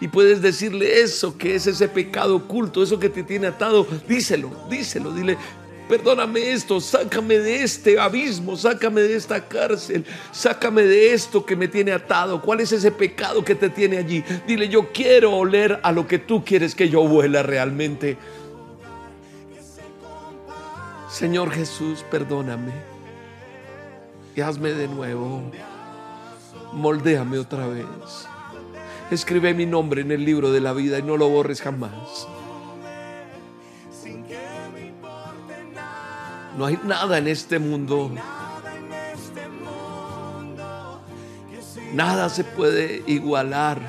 y 0.00 0.08
puedes 0.08 0.40
decirle 0.40 1.00
eso, 1.00 1.36
que 1.36 1.54
es 1.54 1.66
ese 1.66 1.86
pecado 1.88 2.36
oculto, 2.36 2.82
eso 2.82 2.98
que 2.98 3.10
te 3.10 3.22
tiene 3.22 3.48
atado, 3.48 3.86
díselo, 4.08 4.50
díselo, 4.70 5.12
dile, 5.12 5.36
Perdóname 5.90 6.52
esto, 6.52 6.80
sácame 6.80 7.40
de 7.40 7.64
este 7.64 7.98
abismo, 7.98 8.56
sácame 8.56 9.00
de 9.00 9.16
esta 9.16 9.48
cárcel, 9.48 10.04
sácame 10.30 10.82
de 10.82 11.12
esto 11.12 11.44
que 11.44 11.56
me 11.56 11.66
tiene 11.66 11.90
atado. 11.90 12.40
¿Cuál 12.40 12.60
es 12.60 12.70
ese 12.70 12.92
pecado 12.92 13.44
que 13.44 13.56
te 13.56 13.70
tiene 13.70 13.98
allí? 13.98 14.22
Dile, 14.46 14.68
yo 14.68 14.92
quiero 14.92 15.34
oler 15.34 15.80
a 15.82 15.90
lo 15.90 16.06
que 16.06 16.20
tú 16.20 16.44
quieres 16.44 16.76
que 16.76 16.88
yo 16.88 17.00
huela 17.00 17.42
realmente. 17.42 18.16
Señor 21.10 21.50
Jesús, 21.50 22.04
perdóname 22.10 22.72
y 24.36 24.40
hazme 24.40 24.70
de 24.70 24.86
nuevo. 24.88 25.42
Moldéame 26.72 27.38
otra 27.38 27.66
vez. 27.66 27.84
Escribe 29.10 29.52
mi 29.52 29.66
nombre 29.66 30.02
en 30.02 30.12
el 30.12 30.24
libro 30.24 30.52
de 30.52 30.60
la 30.60 30.72
vida 30.72 30.98
y 30.98 31.02
no 31.02 31.16
lo 31.16 31.28
borres 31.28 31.60
jamás. 31.60 32.28
No 36.56 36.66
hay 36.66 36.78
nada 36.84 37.18
en 37.18 37.26
este 37.26 37.58
mundo. 37.58 38.12
Nada 41.92 42.28
se 42.28 42.44
puede 42.44 43.02
igualar 43.06 43.80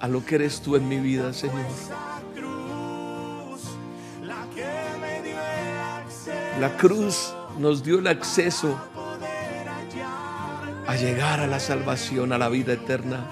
a 0.00 0.06
lo 0.06 0.24
que 0.24 0.36
eres 0.36 0.60
tú 0.60 0.76
en 0.76 0.88
mi 0.88 0.98
vida, 0.98 1.32
Señor. 1.32 1.66
La 6.60 6.76
cruz 6.76 7.34
nos 7.58 7.82
dio 7.82 7.98
el 7.98 8.06
acceso 8.06 8.78
a 10.86 10.96
llegar 10.96 11.40
a 11.40 11.46
la 11.46 11.58
salvación, 11.58 12.32
a 12.32 12.38
la 12.38 12.48
vida 12.48 12.74
eterna. 12.74 13.26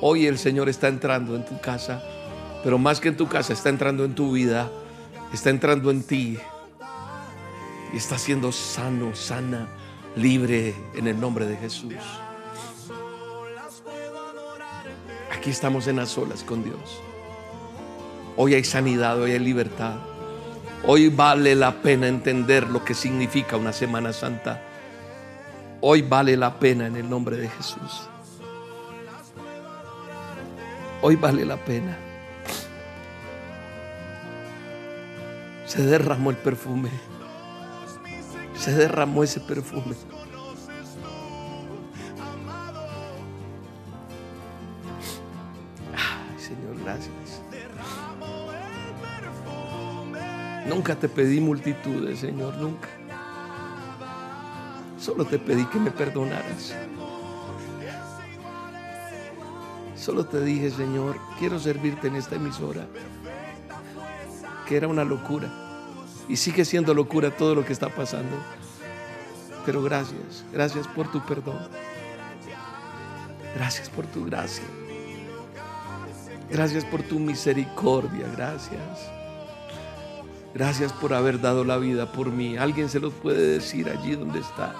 Hoy 0.00 0.26
el 0.26 0.38
Señor 0.38 0.68
está 0.68 0.88
entrando 0.88 1.36
en 1.36 1.44
tu 1.44 1.60
casa, 1.60 2.02
pero 2.64 2.78
más 2.78 3.00
que 3.00 3.08
en 3.08 3.16
tu 3.16 3.28
casa, 3.28 3.52
está 3.52 3.68
entrando 3.68 4.04
en 4.04 4.14
tu 4.14 4.32
vida 4.32 4.70
está 5.32 5.50
entrando 5.50 5.90
en 5.90 6.02
ti 6.02 6.38
y 7.92 7.96
está 7.96 8.18
siendo 8.18 8.52
sano, 8.52 9.14
sana, 9.14 9.68
libre 10.16 10.74
en 10.94 11.06
el 11.06 11.20
nombre 11.20 11.46
de 11.46 11.56
Jesús. 11.56 11.94
Aquí 15.34 15.50
estamos 15.50 15.86
en 15.86 15.96
las 15.96 16.16
olas 16.18 16.42
con 16.42 16.64
Dios. 16.64 17.00
Hoy 18.36 18.54
hay 18.54 18.64
sanidad, 18.64 19.20
hoy 19.20 19.32
hay 19.32 19.38
libertad. 19.38 19.96
Hoy 20.84 21.08
vale 21.08 21.54
la 21.54 21.82
pena 21.82 22.08
entender 22.08 22.68
lo 22.68 22.84
que 22.84 22.94
significa 22.94 23.56
una 23.56 23.72
Semana 23.72 24.12
Santa. 24.12 24.62
Hoy 25.80 26.02
vale 26.02 26.36
la 26.36 26.58
pena 26.58 26.86
en 26.86 26.96
el 26.96 27.08
nombre 27.08 27.36
de 27.36 27.48
Jesús. 27.48 28.08
Hoy 31.02 31.16
vale 31.16 31.44
la 31.44 31.56
pena. 31.56 31.96
se 35.68 35.82
derramó 35.82 36.30
el 36.30 36.36
perfume. 36.36 36.88
se 38.56 38.72
derramó 38.72 39.22
ese 39.22 39.38
perfume. 39.38 39.94
Nunca 50.68 50.94
te 50.94 51.08
pedí 51.08 51.40
multitudes, 51.40 52.18
Señor, 52.20 52.54
nunca. 52.56 52.88
Solo 55.00 55.24
te 55.24 55.38
pedí 55.38 55.64
que 55.66 55.78
me 55.78 55.90
perdonaras. 55.90 56.74
Solo 59.96 60.26
te 60.26 60.40
dije, 60.40 60.70
Señor, 60.70 61.18
quiero 61.38 61.58
servirte 61.58 62.08
en 62.08 62.16
esta 62.16 62.36
emisora. 62.36 62.86
Que 64.66 64.76
era 64.76 64.88
una 64.88 65.04
locura. 65.04 65.48
Y 66.28 66.36
sigue 66.36 66.64
siendo 66.64 66.92
locura 66.92 67.30
todo 67.30 67.54
lo 67.54 67.64
que 67.64 67.72
está 67.72 67.88
pasando. 67.88 68.36
Pero 69.64 69.82
gracias, 69.82 70.44
gracias 70.52 70.86
por 70.88 71.10
tu 71.10 71.24
perdón. 71.24 71.58
Gracias 73.54 73.88
por 73.88 74.06
tu 74.06 74.24
gracia. 74.26 74.64
Gracias 76.50 76.84
por 76.84 77.02
tu 77.02 77.18
misericordia. 77.18 78.26
Gracias. 78.36 79.17
Gracias 80.54 80.92
por 80.92 81.14
haber 81.14 81.40
dado 81.40 81.64
la 81.64 81.76
vida 81.76 82.10
por 82.12 82.30
mí. 82.30 82.56
Alguien 82.56 82.88
se 82.88 83.00
lo 83.00 83.10
puede 83.10 83.46
decir 83.46 83.88
allí 83.88 84.16
donde 84.16 84.40
está. 84.40 84.74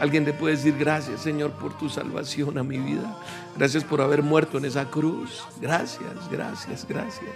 Alguien 0.00 0.24
le 0.24 0.32
puede 0.32 0.56
decir 0.56 0.76
gracias 0.76 1.20
Señor 1.20 1.52
por 1.52 1.76
tu 1.78 1.88
salvación 1.88 2.58
a 2.58 2.62
mi 2.62 2.78
vida. 2.78 3.16
Gracias 3.56 3.84
por 3.84 4.00
haber 4.00 4.22
muerto 4.22 4.58
en 4.58 4.64
esa 4.66 4.90
cruz. 4.90 5.42
Gracias, 5.60 6.30
gracias, 6.30 6.86
gracias. 6.86 7.30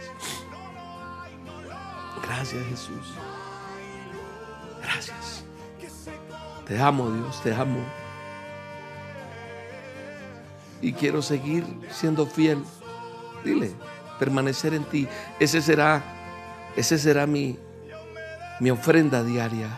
Gracias 2.23 2.67
Jesús. 2.67 3.15
Gracias. 4.83 5.45
Te 6.67 6.79
amo 6.79 7.11
Dios, 7.11 7.43
te 7.43 7.55
amo. 7.55 7.81
Y 10.83 10.93
quiero 10.93 11.23
seguir 11.23 11.65
siendo 11.91 12.27
fiel. 12.27 12.63
Dile, 13.45 13.73
permanecer 14.19 14.75
en 14.75 14.85
ti. 14.85 15.09
Ese 15.41 15.63
será, 15.63 16.03
ese 16.79 16.97
será 16.97 17.27
mi, 17.27 17.59
mi 18.61 18.71
ofrenda 18.71 19.25
diaria. 19.25 19.69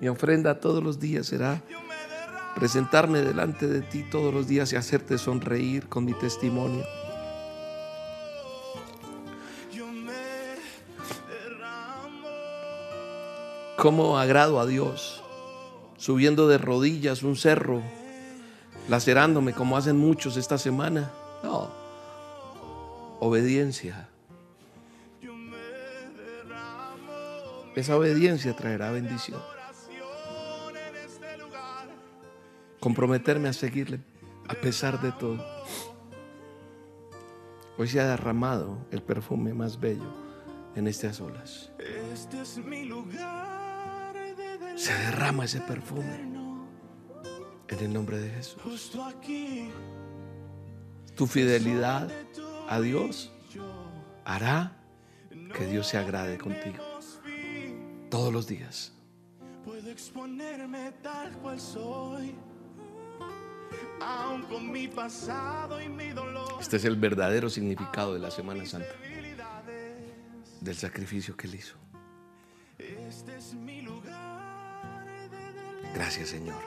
Mi 0.00 0.08
ofrenda 0.08 0.60
todos 0.60 0.82
los 0.82 0.98
días 0.98 1.26
será 1.26 1.60
presentarme 2.54 3.20
delante 3.20 3.66
de 3.66 3.82
ti 3.82 4.02
todos 4.10 4.32
los 4.32 4.48
días 4.48 4.72
y 4.72 4.76
hacerte 4.76 5.18
sonreír 5.18 5.90
con 5.90 6.06
mi 6.06 6.14
testimonio. 6.14 6.86
¿Cómo 13.76 14.18
agrado 14.18 14.58
a 14.58 14.64
Dios? 14.64 15.22
Subiendo 15.98 16.48
de 16.48 16.56
rodillas 16.56 17.22
un 17.22 17.36
cerro, 17.36 17.82
lacerándome 18.88 19.52
como 19.52 19.76
hacen 19.76 19.98
muchos 19.98 20.38
esta 20.38 20.56
semana. 20.56 21.10
No, 21.42 21.79
obediencia. 23.20 24.08
Esa 27.76 27.96
obediencia 27.96 28.56
traerá 28.56 28.90
bendición. 28.90 29.40
Comprometerme 32.80 33.48
a 33.48 33.52
seguirle 33.52 34.00
a 34.48 34.54
pesar 34.54 35.00
de 35.00 35.12
todo. 35.12 35.44
Hoy 37.78 37.88
se 37.88 38.00
ha 38.00 38.06
derramado 38.06 38.78
el 38.90 39.02
perfume 39.02 39.54
más 39.54 39.78
bello 39.78 40.12
en 40.74 40.88
estas 40.88 41.20
olas. 41.20 41.70
Se 44.76 44.92
derrama 44.94 45.44
ese 45.44 45.60
perfume 45.60 46.20
en 47.68 47.78
el 47.78 47.92
nombre 47.92 48.18
de 48.18 48.30
Jesús. 48.30 48.92
Tu 51.14 51.26
fidelidad 51.26 52.10
a 52.70 52.80
Dios 52.80 53.32
hará 54.24 54.76
que 55.56 55.66
Dios 55.66 55.88
se 55.88 55.98
agrade 55.98 56.38
contigo 56.38 56.78
todos 58.08 58.32
los 58.32 58.46
días. 58.46 58.92
Puedo 59.64 59.90
exponerme 59.90 60.92
tal 61.02 61.32
cual 61.38 61.60
soy. 61.60 62.34
Aun 64.00 64.42
con 64.44 64.70
mi 64.70 64.86
pasado 64.86 65.80
y 65.80 65.88
mi 65.88 66.10
dolor. 66.10 66.54
Este 66.60 66.76
es 66.76 66.84
el 66.84 66.94
verdadero 66.94 67.50
significado 67.50 68.14
de 68.14 68.20
la 68.20 68.30
Semana 68.30 68.64
Santa. 68.64 68.94
Del 70.60 70.76
sacrificio 70.76 71.36
que 71.36 71.48
él 71.48 71.56
hizo. 71.56 71.74
Este 72.78 73.36
es 73.36 73.52
mi 73.54 73.82
lugar. 73.82 75.04
Gracias, 75.92 76.28
Señor. 76.28 76.62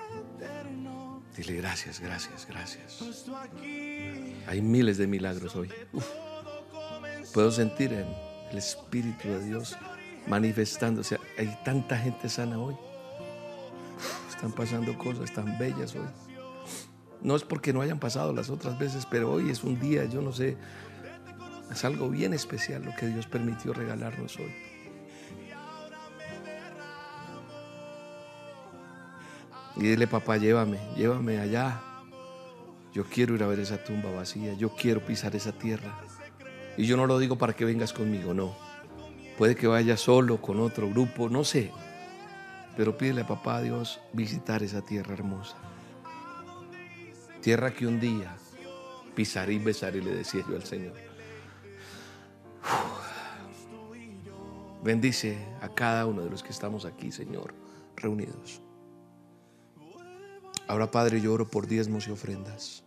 Dile 1.36 1.56
gracias, 1.56 2.00
gracias, 2.00 2.48
gracias. 2.48 3.00
Hay 4.48 4.62
miles 4.62 4.98
de 4.98 5.08
milagros 5.08 5.56
hoy. 5.56 5.70
Puedo 7.34 7.52
sentir 7.52 7.92
el 7.94 8.58
Espíritu 8.58 9.28
de 9.28 9.44
Dios 9.46 9.76
manifestándose. 10.28 11.20
Hay 11.38 11.58
tanta 11.66 11.98
gente 11.98 12.30
sana 12.30 12.60
hoy. 12.60 12.76
están 14.30 14.52
pasando 14.52 14.96
cosas 14.98 15.34
tan 15.34 15.58
bellas 15.58 15.96
hoy. 15.96 16.08
No 17.22 17.36
es 17.36 17.44
porque 17.44 17.74
no 17.74 17.82
hayan 17.82 18.00
pasado 18.00 18.34
las 18.34 18.50
otras 18.50 18.78
veces, 18.78 19.08
pero 19.10 19.32
hoy 19.32 19.50
es 19.50 19.64
un 19.64 19.80
día, 19.80 20.06
yo 20.06 20.22
no 20.22 20.34
sé, 20.34 20.58
es 21.72 21.86
algo 21.86 22.10
bien 22.10 22.34
especial 22.34 22.84
lo 22.84 22.94
que 22.96 23.08
Dios 23.08 23.26
permitió 23.28 23.74
regalarnos 23.74 24.38
hoy. 24.38 24.54
Y 29.84 29.88
dile, 29.88 30.08
papá, 30.08 30.38
llévame, 30.38 30.80
llévame 30.96 31.40
allá. 31.40 31.82
Yo 32.94 33.04
quiero 33.04 33.36
ir 33.36 33.44
a 33.44 33.48
ver 33.48 33.60
esa 33.60 33.84
tumba 33.84 34.10
vacía, 34.12 34.54
yo 34.54 34.70
quiero 34.70 35.02
pisar 35.02 35.36
esa 35.36 35.52
tierra. 35.52 36.00
Y 36.78 36.86
yo 36.86 36.96
no 36.96 37.06
lo 37.06 37.20
digo 37.20 37.38
para 37.38 37.52
que 37.52 37.66
vengas 37.66 37.92
conmigo, 37.92 38.34
no. 38.34 38.56
Puede 39.38 39.58
que 39.58 39.68
vaya 39.68 39.98
solo, 39.98 40.42
con 40.42 40.62
otro 40.62 40.90
grupo, 40.90 41.28
no 41.28 41.44
sé. 41.44 41.70
Pero 42.78 42.98
pídele 42.98 43.24
a 43.24 43.28
papá 43.28 43.62
Dios 43.62 44.00
visitar 44.14 44.64
esa 44.64 44.82
tierra 44.82 45.16
hermosa. 45.16 45.58
Tierra 47.42 47.74
que 47.74 47.86
un 47.86 48.00
día 48.00 48.38
pisaré 49.14 49.56
y 49.56 49.60
besaré, 49.60 50.02
le 50.02 50.16
decía 50.16 50.46
yo 50.48 50.56
al 50.56 50.64
Señor. 50.64 50.94
Bendice 54.82 55.38
a 55.60 55.68
cada 55.68 56.06
uno 56.06 56.22
de 56.22 56.30
los 56.30 56.42
que 56.42 56.54
estamos 56.54 56.86
aquí, 56.86 57.12
Señor, 57.12 57.54
reunidos. 57.98 58.63
Ahora, 60.68 60.90
Padre, 60.90 61.20
yo 61.20 61.34
oro 61.34 61.48
por 61.48 61.68
diezmos 61.68 62.08
y 62.08 62.12
ofrendas. 62.12 62.84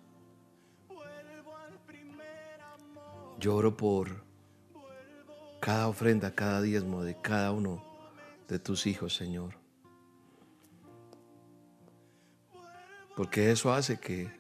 Yo 3.39 3.55
oro 3.55 3.77
por 3.77 4.24
cada 5.61 5.89
ofrenda, 5.89 6.35
cada 6.35 6.62
diezmo 6.62 7.03
de 7.03 7.20
cada 7.20 7.53
uno 7.53 7.85
de 8.49 8.59
tus 8.59 8.87
hijos, 8.87 9.14
Señor. 9.14 9.55
Porque 13.14 13.51
eso 13.51 13.72
hace 13.72 13.99
que, 13.99 14.31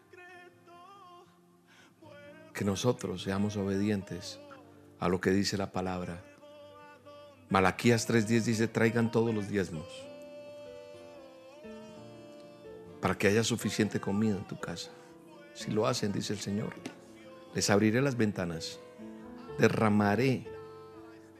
que 2.54 2.64
nosotros 2.64 3.22
seamos 3.22 3.56
obedientes 3.56 4.40
a 4.98 5.08
lo 5.08 5.20
que 5.20 5.30
dice 5.30 5.58
la 5.58 5.72
palabra. 5.72 6.22
Malaquías 7.50 8.08
3:10 8.08 8.42
dice, 8.44 8.68
traigan 8.68 9.10
todos 9.10 9.34
los 9.34 9.48
diezmos 9.48 9.86
para 13.00 13.16
que 13.16 13.28
haya 13.28 13.44
suficiente 13.44 14.00
comida 14.00 14.36
en 14.36 14.46
tu 14.46 14.58
casa. 14.58 14.90
Si 15.54 15.70
lo 15.70 15.86
hacen, 15.86 16.12
dice 16.12 16.32
el 16.32 16.38
Señor, 16.38 16.74
les 17.54 17.70
abriré 17.70 18.00
las 18.02 18.16
ventanas, 18.16 18.78
derramaré 19.58 20.46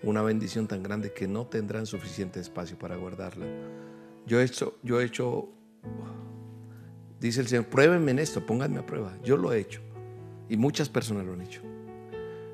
una 0.03 0.23
bendición 0.23 0.67
tan 0.67 0.83
grande 0.83 1.13
que 1.13 1.29
no 1.29 1.47
tendrán 1.47 1.87
suficiente 1.87 2.41
espacio 2.41 2.79
para 2.79 2.97
guardarla. 2.97 3.47
Yo 4.27 4.41
he 4.41 4.45
hecho, 4.45 4.79
yo 4.83 5.01
he 5.01 5.05
hecho, 5.05 5.49
dice 7.21 7.41
el 7.41 7.49
Señor, 7.49 7.67
pruébenme 7.67 8.13
en 8.13 8.19
esto, 8.19 8.45
pónganme 8.45 8.79
a 8.79 8.87
prueba. 8.87 9.17
Yo 9.23 9.37
lo 9.37 9.53
he 9.53 9.61
hecho 9.61 9.81
y 10.49 10.57
muchas 10.57 10.89
personas 10.89 11.27
lo 11.27 11.33
han 11.33 11.43
hecho. 11.43 11.63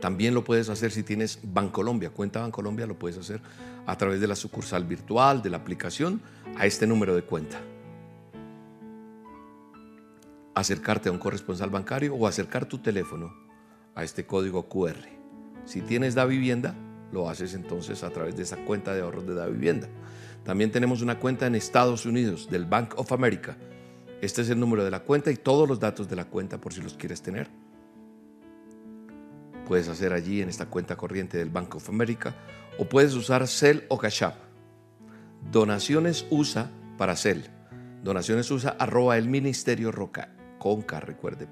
También 0.00 0.32
lo 0.32 0.42
puedes 0.42 0.70
hacer 0.70 0.90
si 0.90 1.02
tienes 1.02 1.38
Bancolombia, 1.42 2.08
cuenta 2.08 2.40
Bancolombia, 2.40 2.86
lo 2.86 2.98
puedes 2.98 3.18
hacer 3.18 3.42
a 3.84 3.98
través 3.98 4.22
de 4.22 4.26
la 4.26 4.36
sucursal 4.36 4.86
virtual, 4.86 5.42
de 5.42 5.50
la 5.50 5.58
aplicación, 5.58 6.22
a 6.56 6.64
este 6.64 6.86
número 6.86 7.14
de 7.14 7.24
cuenta. 7.24 7.60
Acercarte 10.54 11.08
a 11.08 11.12
un 11.12 11.18
corresponsal 11.18 11.70
bancario 11.70 12.14
o 12.14 12.26
acercar 12.26 12.66
tu 12.66 12.78
teléfono 12.78 13.32
a 13.94 14.04
este 14.04 14.26
código 14.26 14.68
QR. 14.68 14.96
Si 15.64 15.80
tienes 15.80 16.14
Da 16.14 16.24
Vivienda, 16.24 16.74
lo 17.12 17.28
haces 17.28 17.54
entonces 17.54 18.02
a 18.04 18.10
través 18.10 18.36
de 18.36 18.42
esa 18.42 18.56
cuenta 18.64 18.94
de 18.94 19.02
ahorros 19.02 19.26
de 19.26 19.34
Da 19.34 19.46
Vivienda. 19.46 19.88
También 20.44 20.70
tenemos 20.72 21.02
una 21.02 21.18
cuenta 21.18 21.46
en 21.46 21.54
Estados 21.54 22.06
Unidos 22.06 22.48
del 22.50 22.66
Bank 22.66 22.94
of 22.96 23.12
America. 23.12 23.56
Este 24.20 24.42
es 24.42 24.50
el 24.50 24.60
número 24.60 24.84
de 24.84 24.90
la 24.90 25.00
cuenta 25.00 25.30
y 25.30 25.36
todos 25.36 25.68
los 25.68 25.80
datos 25.80 26.08
de 26.08 26.16
la 26.16 26.24
cuenta 26.24 26.60
por 26.60 26.72
si 26.72 26.80
los 26.80 26.94
quieres 26.94 27.22
tener 27.22 27.48
puedes 29.72 29.88
hacer 29.88 30.12
allí 30.12 30.42
en 30.42 30.50
esta 30.50 30.66
cuenta 30.66 30.96
corriente 30.96 31.38
del 31.38 31.48
Bank 31.48 31.76
of 31.76 31.88
America 31.88 32.34
o 32.78 32.84
puedes 32.84 33.14
usar 33.14 33.48
Cell 33.48 33.80
o 33.88 33.96
Cash 33.96 34.24
App. 34.24 34.36
Donaciones 35.50 36.26
usa 36.28 36.70
para 36.98 37.16
Cell. 37.16 37.40
Donaciones 38.02 38.50
usa 38.50 38.76
arroba 38.78 39.16
el 39.16 39.30
ministerio 39.30 39.90
roca 39.90 40.28
con 40.62 41.00
recuerde, 41.00 41.48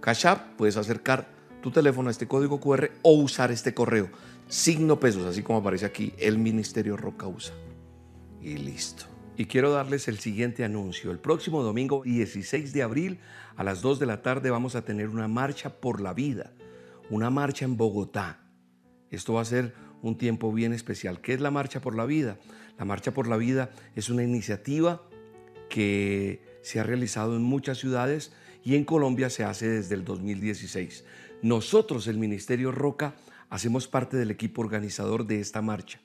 Cash 0.00 0.26
App 0.26 0.56
puedes 0.56 0.76
acercar 0.76 1.28
tu 1.60 1.70
teléfono 1.70 2.08
a 2.08 2.10
este 2.12 2.28
código 2.28 2.60
QR 2.60 2.90
o 3.02 3.12
usar 3.12 3.50
este 3.50 3.74
correo 3.74 4.10
signo 4.48 5.00
pesos, 5.00 5.24
así 5.26 5.42
como 5.42 5.60
aparece 5.60 5.86
aquí, 5.86 6.12
el 6.18 6.38
ministerio 6.38 6.96
roca 6.96 7.26
usa. 7.26 7.54
Y 8.40 8.56
listo. 8.56 9.04
Y 9.36 9.46
quiero 9.46 9.72
darles 9.72 10.08
el 10.08 10.18
siguiente 10.18 10.64
anuncio. 10.64 11.10
El 11.10 11.18
próximo 11.18 11.62
domingo 11.62 12.02
16 12.04 12.72
de 12.72 12.82
abril 12.82 13.20
a 13.56 13.64
las 13.64 13.80
2 13.80 13.98
de 13.98 14.06
la 14.06 14.20
tarde 14.20 14.50
vamos 14.50 14.74
a 14.74 14.84
tener 14.84 15.08
una 15.08 15.28
marcha 15.28 15.70
por 15.80 16.00
la 16.00 16.12
vida 16.12 16.52
una 17.12 17.30
marcha 17.30 17.66
en 17.66 17.76
Bogotá. 17.76 18.40
Esto 19.10 19.34
va 19.34 19.42
a 19.42 19.44
ser 19.44 19.74
un 20.00 20.16
tiempo 20.16 20.52
bien 20.52 20.72
especial. 20.72 21.20
¿Qué 21.20 21.34
es 21.34 21.40
la 21.40 21.50
Marcha 21.50 21.80
por 21.80 21.94
la 21.94 22.06
Vida? 22.06 22.38
La 22.78 22.86
Marcha 22.86 23.12
por 23.12 23.28
la 23.28 23.36
Vida 23.36 23.70
es 23.94 24.08
una 24.08 24.22
iniciativa 24.22 25.02
que 25.68 26.42
se 26.62 26.80
ha 26.80 26.84
realizado 26.84 27.36
en 27.36 27.42
muchas 27.42 27.78
ciudades 27.78 28.32
y 28.64 28.76
en 28.76 28.84
Colombia 28.84 29.28
se 29.28 29.44
hace 29.44 29.68
desde 29.68 29.94
el 29.94 30.04
2016. 30.04 31.04
Nosotros, 31.42 32.06
el 32.06 32.18
Ministerio 32.18 32.70
Roca, 32.72 33.14
hacemos 33.50 33.88
parte 33.88 34.16
del 34.16 34.30
equipo 34.30 34.62
organizador 34.62 35.26
de 35.26 35.40
esta 35.40 35.60
marcha. 35.60 36.00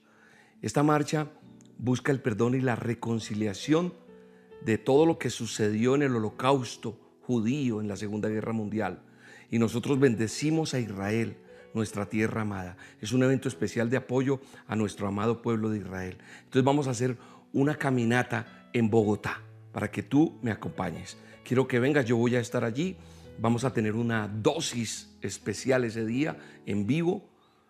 Esta 0.62 0.84
marcha 0.84 1.30
busca 1.78 2.12
el 2.12 2.20
perdón 2.20 2.55
y 2.55 2.62
la 2.62 2.76
reconciliación 2.76 3.93
de 4.66 4.80
todo 4.80 5.05
lo 5.05 5.20
que 5.20 5.30
sucedió 5.30 5.93
en 5.95 6.01
el 6.01 6.16
holocausto 6.16 6.99
judío 7.22 7.80
en 7.80 7.88
la 7.88 7.95
Segunda 7.95 8.28
Guerra 8.28 8.53
Mundial 8.53 9.03
y 9.51 9.60
nosotros 9.60 9.99
bendecimos 9.99 10.74
a 10.74 10.80
Israel, 10.80 11.38
nuestra 11.74 12.10
tierra 12.10 12.41
amada. 12.41 12.76
Es 13.01 13.12
un 13.12 13.22
evento 13.22 13.47
especial 13.47 13.89
de 13.91 13.97
apoyo 13.97 14.41
a 14.68 14.76
nuestro 14.76 15.08
amado 15.08 15.43
pueblo 15.43 15.70
de 15.70 15.78
Israel. 15.78 16.18
Entonces 16.45 16.64
vamos 16.64 16.88
a 16.88 16.91
hacer 16.91 17.18
una 17.53 17.76
caminata 17.76 18.70
en 18.74 18.89
Bogotá 18.89 19.41
para 19.78 19.91
que 19.91 20.01
tú 20.01 20.39
me 20.41 20.49
acompañes. 20.49 21.17
Quiero 21.43 21.67
que 21.67 21.78
vengas, 21.78 22.03
yo 22.03 22.17
voy 22.17 22.36
a 22.36 22.39
estar 22.39 22.63
allí. 22.63 22.97
Vamos 23.38 23.63
a 23.63 23.73
tener 23.73 23.93
una 23.93 24.28
dosis 24.28 25.15
especial 25.21 25.84
ese 25.84 26.03
día 26.03 26.36
en 26.65 26.88
vivo, 26.88 27.30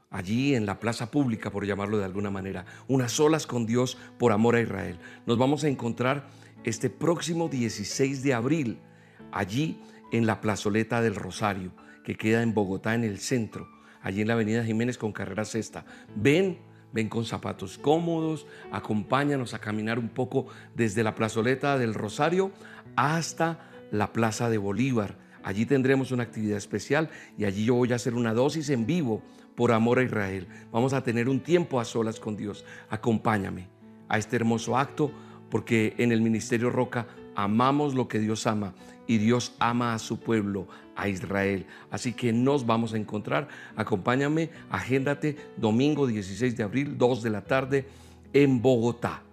allí 0.09 0.55
en 0.55 0.65
la 0.65 0.79
plaza 0.79 1.11
pública, 1.11 1.51
por 1.51 1.65
llamarlo 1.65 1.97
de 1.97 2.05
alguna 2.05 2.31
manera. 2.31 2.65
Unas 2.87 3.11
solas 3.11 3.45
con 3.45 3.65
Dios 3.65 3.97
por 4.17 4.31
amor 4.31 4.55
a 4.55 4.61
Israel. 4.61 4.97
Nos 5.25 5.37
vamos 5.37 5.65
a 5.65 5.67
encontrar 5.67 6.29
este 6.63 6.89
próximo 6.89 7.49
16 7.49 8.23
de 8.23 8.33
abril 8.33 8.79
allí 9.33 9.77
en 10.13 10.27
la 10.27 10.39
plazoleta 10.39 11.01
del 11.01 11.15
Rosario, 11.15 11.73
que 12.05 12.15
queda 12.15 12.41
en 12.41 12.53
Bogotá, 12.53 12.95
en 12.95 13.03
el 13.03 13.19
centro, 13.19 13.67
allí 14.01 14.21
en 14.21 14.29
la 14.29 14.35
Avenida 14.35 14.63
Jiménez 14.63 14.97
con 14.97 15.11
carrera 15.11 15.43
sexta. 15.43 15.83
Ven, 16.15 16.57
ven 16.97 17.09
con 17.09 17.25
zapatos 17.25 17.77
cómodos, 17.77 18.47
acompáñanos 18.71 19.53
a 19.53 19.59
caminar 19.59 19.99
un 19.99 20.09
poco 20.09 20.47
desde 20.73 21.03
la 21.03 21.13
plazoleta 21.13 21.77
del 21.77 21.93
Rosario 21.93 22.51
hasta 22.95 23.69
la 23.91 24.11
Plaza 24.11 24.49
de 24.49 24.57
Bolívar. 24.57 25.15
Allí 25.43 25.67
tendremos 25.67 26.11
una 26.11 26.23
actividad 26.23 26.57
especial 26.57 27.11
y 27.37 27.45
allí 27.45 27.65
yo 27.65 27.75
voy 27.75 27.93
a 27.93 27.97
hacer 27.97 28.15
una 28.15 28.33
dosis 28.33 28.71
en 28.71 28.87
vivo 28.87 29.21
por 29.55 29.73
amor 29.73 29.99
a 29.99 30.03
Israel. 30.03 30.47
Vamos 30.71 30.93
a 30.93 31.03
tener 31.03 31.29
un 31.29 31.39
tiempo 31.39 31.79
a 31.79 31.85
solas 31.85 32.19
con 32.19 32.35
Dios. 32.35 32.65
Acompáñame 32.89 33.67
a 34.09 34.17
este 34.17 34.35
hermoso 34.35 34.75
acto 34.75 35.11
porque 35.51 35.93
en 35.99 36.11
el 36.11 36.21
Ministerio 36.21 36.71
Roca 36.71 37.05
amamos 37.35 37.93
lo 37.93 38.07
que 38.07 38.17
Dios 38.17 38.47
ama 38.47 38.73
y 39.07 39.17
Dios 39.17 39.53
ama 39.59 39.93
a 39.93 39.99
su 39.99 40.19
pueblo, 40.19 40.67
a 40.95 41.07
Israel. 41.07 41.65
Así 41.89 42.13
que 42.13 42.33
nos 42.33 42.65
vamos 42.65 42.93
a 42.93 42.97
encontrar. 42.97 43.47
Acompáñame, 43.75 44.49
agéndate, 44.69 45.37
domingo 45.55 46.05
16 46.05 46.57
de 46.57 46.63
abril, 46.63 46.97
2 46.97 47.23
de 47.23 47.29
la 47.29 47.43
tarde, 47.45 47.85
en 48.33 48.61
Bogotá. 48.61 49.23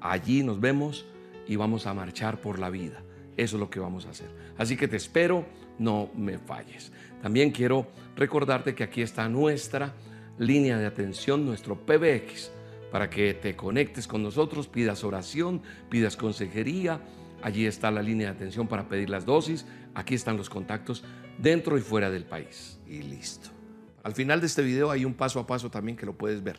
Allí 0.00 0.42
nos 0.42 0.60
vemos 0.60 1.06
y 1.46 1.56
vamos 1.56 1.86
a 1.86 1.94
marchar 1.94 2.40
por 2.40 2.58
la 2.58 2.70
vida. 2.70 3.02
Eso 3.36 3.56
es 3.56 3.60
lo 3.60 3.70
que 3.70 3.80
vamos 3.80 4.06
a 4.06 4.10
hacer. 4.10 4.28
Así 4.56 4.76
que 4.76 4.88
te 4.88 4.96
espero, 4.96 5.44
no 5.78 6.10
me 6.16 6.38
falles. 6.38 6.92
También 7.22 7.50
quiero 7.50 7.86
recordarte 8.16 8.74
que 8.74 8.84
aquí 8.84 9.02
está 9.02 9.28
nuestra 9.28 9.94
línea 10.38 10.78
de 10.78 10.86
atención, 10.86 11.44
nuestro 11.44 11.76
PBX, 11.76 12.50
para 12.90 13.10
que 13.10 13.34
te 13.34 13.54
conectes 13.54 14.06
con 14.06 14.22
nosotros, 14.22 14.66
pidas 14.66 15.04
oración, 15.04 15.62
pidas 15.90 16.16
consejería 16.16 17.00
Allí 17.42 17.66
está 17.66 17.90
la 17.90 18.02
línea 18.02 18.28
de 18.28 18.34
atención 18.34 18.66
para 18.66 18.88
pedir 18.88 19.10
las 19.10 19.24
dosis. 19.24 19.64
Aquí 19.94 20.14
están 20.14 20.36
los 20.36 20.50
contactos 20.50 21.04
dentro 21.38 21.78
y 21.78 21.80
fuera 21.80 22.10
del 22.10 22.24
país. 22.24 22.78
Y 22.86 23.02
listo. 23.02 23.50
Al 24.02 24.14
final 24.14 24.40
de 24.40 24.46
este 24.46 24.62
video 24.62 24.90
hay 24.90 25.04
un 25.04 25.14
paso 25.14 25.38
a 25.38 25.46
paso 25.46 25.70
también 25.70 25.96
que 25.96 26.06
lo 26.06 26.16
puedes 26.16 26.42
ver. 26.42 26.58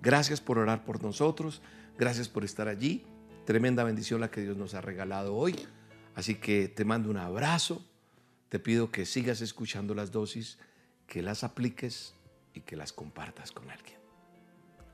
Gracias 0.00 0.40
por 0.40 0.58
orar 0.58 0.84
por 0.84 1.02
nosotros. 1.02 1.60
Gracias 1.98 2.28
por 2.28 2.44
estar 2.44 2.68
allí. 2.68 3.04
Tremenda 3.44 3.84
bendición 3.84 4.20
la 4.20 4.30
que 4.30 4.40
Dios 4.40 4.56
nos 4.56 4.74
ha 4.74 4.80
regalado 4.80 5.34
hoy. 5.34 5.56
Así 6.14 6.36
que 6.36 6.68
te 6.68 6.84
mando 6.84 7.10
un 7.10 7.16
abrazo. 7.16 7.84
Te 8.48 8.58
pido 8.58 8.90
que 8.90 9.04
sigas 9.04 9.42
escuchando 9.42 9.94
las 9.94 10.10
dosis, 10.10 10.58
que 11.06 11.22
las 11.22 11.44
apliques 11.44 12.14
y 12.54 12.60
que 12.60 12.76
las 12.76 12.92
compartas 12.92 13.52
con 13.52 13.70
alguien. 13.70 13.98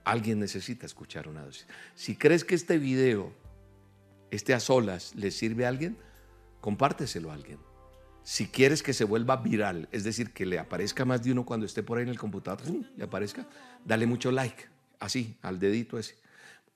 Alguien 0.05 0.41
necesita 0.41 0.87
escuchar 0.87 1.29
una 1.29 1.45
dosis. 1.45 1.67
Si 1.95 2.17
crees 2.17 2.45
que 2.45 2.55
este 2.55 2.79
video 2.79 3.33
esté 4.31 4.55
a 4.55 4.61
solas, 4.61 5.15
le 5.15 5.31
sirve 5.31 5.67
a 5.67 5.69
alguien, 5.69 5.97
compárteselo 6.61 7.31
a 7.31 7.35
alguien. 7.35 7.59
Si 8.23 8.47
quieres 8.47 8.83
que 8.83 8.95
se 8.95 9.05
vuelva 9.05 9.37
viral, 9.37 9.89
es 9.93 10.03
decir, 10.03 10.33
que 10.33 10.47
le 10.47 10.59
aparezca 10.59 11.05
más 11.05 11.23
de 11.23 11.33
uno 11.33 11.45
cuando 11.45 11.67
esté 11.67 11.83
por 11.83 11.99
ahí 11.99 12.05
en 12.05 12.09
el 12.09 12.19
computador, 12.19 12.67
le 12.97 13.05
aparezca, 13.05 13.47
dale 13.85 14.07
mucho 14.07 14.33
like, 14.33 14.65
así, 14.99 15.37
al 15.43 15.59
dedito 15.59 15.99
ese. 15.99 16.17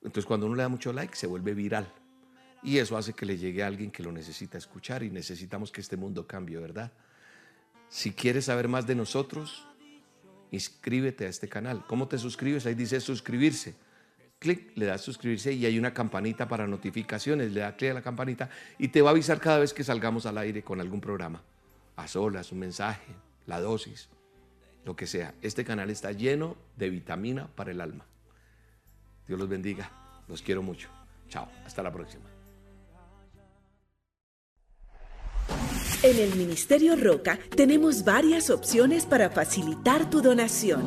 Entonces 0.03 0.27
cuando 0.27 0.47
uno 0.47 0.57
le 0.57 0.63
da 0.63 0.69
mucho 0.69 0.93
like, 0.93 1.17
se 1.17 1.27
vuelve 1.27 1.55
viral. 1.55 1.91
Y 2.63 2.79
eso 2.79 2.97
hace 2.97 3.15
que 3.15 3.25
le 3.25 3.39
llegue 3.39 3.63
a 3.63 3.67
alguien 3.67 3.91
que 3.91 4.03
lo 4.03 4.13
necesita 4.13 4.59
escuchar 4.59 5.03
y 5.03 5.11
necesitamos 5.11 5.73
que 5.73 5.81
este 5.81 5.97
mundo 5.97 6.27
cambie, 6.27 6.59
¿verdad? 6.59 6.93
Si 7.89 8.13
quieres 8.13 8.47
saber 8.47 8.69
más 8.69 8.87
de 8.87 8.95
nosotros, 8.95 9.67
inscríbete 10.51 11.25
a 11.25 11.29
este 11.29 11.49
canal. 11.49 11.87
¿Cómo 11.87 12.09
te 12.09 12.19
suscribes? 12.19 12.67
Ahí 12.67 12.75
dice 12.75 13.01
suscribirse 13.01 13.75
clic, 14.39 14.72
le 14.76 14.86
das 14.86 15.01
suscribirse 15.01 15.53
y 15.53 15.66
hay 15.66 15.78
una 15.78 15.93
campanita 15.93 16.49
para 16.49 16.66
notificaciones, 16.66 17.53
le 17.53 17.61
das 17.61 17.74
clic 17.74 17.91
a 17.91 17.95
la 17.95 18.03
campanita 18.03 18.51
y 18.78 18.89
te 18.89 19.03
va 19.03 19.11
a 19.11 19.12
avisar 19.12 19.41
cada 19.41 19.59
vez 19.59 19.72
que 19.72 19.84
salgamos 19.84 20.26
al 20.26 20.39
aire 20.39 20.62
con 20.62 20.80
algún 20.80 21.01
programa. 21.01 21.43
A 21.97 22.07
solas, 22.07 22.53
un 22.53 22.61
mensaje, 22.61 23.12
la 23.47 23.61
dosis, 23.61 24.09
lo 24.84 24.95
que 24.95 25.07
sea. 25.07 25.34
Este 25.43 25.64
canal 25.64 25.91
está 25.91 26.12
lleno 26.12 26.57
de 26.76 26.91
vitamina 26.91 27.49
para 27.49 27.72
el 27.72 27.80
alma. 27.80 28.07
Dios 29.26 29.39
los 29.39 29.49
bendiga. 29.49 29.91
Los 30.28 30.43
quiero 30.43 30.62
mucho. 30.62 30.89
Chao. 31.28 31.49
Hasta 31.64 31.82
la 31.82 31.93
próxima. 31.93 32.24
En 36.03 36.18
el 36.18 36.36
Ministerio 36.36 36.95
Roca 36.97 37.39
tenemos 37.57 38.05
varias 38.05 38.51
opciones 38.51 39.05
para 39.05 39.30
facilitar 39.30 40.09
tu 40.09 40.22
donación. 40.22 40.86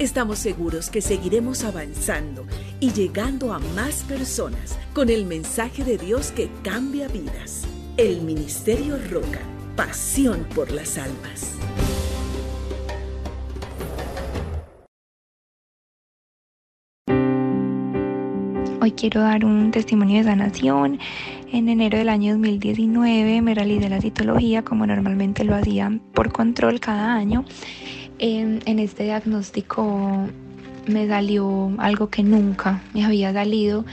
Estamos 0.00 0.38
seguros 0.38 0.88
que 0.88 1.02
seguiremos 1.02 1.62
avanzando 1.62 2.46
y 2.80 2.90
llegando 2.90 3.52
a 3.52 3.58
más 3.58 4.02
personas 4.04 4.78
con 4.94 5.10
el 5.10 5.26
mensaje 5.26 5.84
de 5.84 5.98
Dios 5.98 6.32
que 6.32 6.48
cambia 6.62 7.06
vidas. 7.06 7.66
El 7.98 8.22
Ministerio 8.22 8.96
Roca, 9.10 9.40
pasión 9.76 10.46
por 10.54 10.70
las 10.70 10.96
almas. 10.96 11.54
Hoy 18.80 18.92
quiero 18.92 19.20
dar 19.20 19.44
un 19.44 19.70
testimonio 19.70 20.16
de 20.16 20.24
sanación. 20.24 20.98
En 21.52 21.68
enero 21.68 21.98
del 21.98 22.08
año 22.08 22.32
2019 22.32 23.42
me 23.42 23.54
realicé 23.54 23.90
la 23.90 24.00
citología 24.00 24.64
como 24.64 24.86
normalmente 24.86 25.44
lo 25.44 25.54
hacía 25.54 25.92
por 26.14 26.32
control 26.32 26.80
cada 26.80 27.12
año 27.12 27.44
en, 28.20 28.78
este 28.78 29.04
diagnóstico 29.04 30.28
me 30.86 31.08
salió 31.08 31.72
algo 31.78 32.10
que 32.10 32.22
nunca 32.22 32.82
me 32.94 33.04
había 33.04 33.32
salido. 33.32 33.84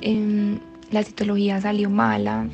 Em, 0.00 0.58
la 0.90 1.02
citología 1.02 1.60
salió 1.60 1.90
mala, 1.90 2.46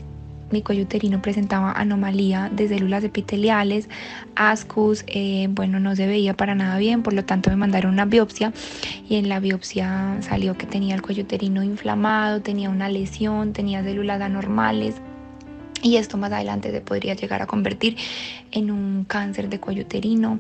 mi 0.51 0.63
cuello 0.63 0.83
uterino 0.83 1.23
presentaba 1.23 1.73
anomalía 1.73 2.51
de 2.53 2.69
células 2.69 3.03
epiteliales, 3.03 3.89
ascus, 4.37 5.05
eh, 5.07 5.49
bueno, 5.51 5.81
no 5.81 5.97
se 5.97 6.07
veía 6.07 6.35
para 6.35 6.55
nada 6.55 6.79
bien, 6.79 7.03
por 7.03 7.13
lo 7.13 7.25
tanto 7.25 7.51
me 7.51 7.57
mandaron 7.57 7.93
una 7.93 8.05
biopsia 8.05 8.53
y 9.09 9.17
en 9.17 9.29
la 9.29 9.41
biopsia 9.41 10.19
salió 10.21 10.57
que 10.57 10.67
tenía 10.67 10.95
el 10.95 11.03
cuello 11.03 11.23
uterino 11.23 11.63
inflamado, 11.63 12.41
tenía 12.41 12.71
una 12.71 12.89
lesión, 12.89 13.53
tenía 13.53 13.83
células 13.83 14.21
anormales. 14.21 14.97
Y 15.83 15.97
esto 15.97 16.17
más 16.17 16.33
adelante 16.33 16.71
se 16.71 16.81
podría 16.81 17.15
llegar 17.15 17.43
a 17.43 17.47
convertir 17.47 17.97
en 18.53 18.71
un 18.71 19.05
cáncer 19.05 19.49
de 19.51 19.61
cuello 19.61 19.83
uterino. 19.83 20.39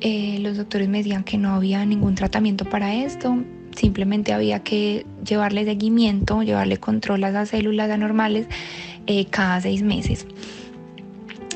Eh, 0.00 0.38
los 0.40 0.56
doctores 0.56 0.88
me 0.88 0.98
decían 0.98 1.24
que 1.24 1.38
no 1.38 1.54
había 1.54 1.84
ningún 1.86 2.14
tratamiento 2.14 2.64
para 2.64 2.94
esto, 2.94 3.42
simplemente 3.74 4.32
había 4.32 4.60
que 4.60 5.06
llevarle 5.24 5.64
seguimiento, 5.64 6.42
llevarle 6.42 6.78
control 6.78 7.24
a 7.24 7.30
las 7.30 7.50
células 7.50 7.90
anormales 7.90 8.46
eh, 9.06 9.26
cada 9.26 9.60
seis 9.60 9.82
meses. 9.82 10.26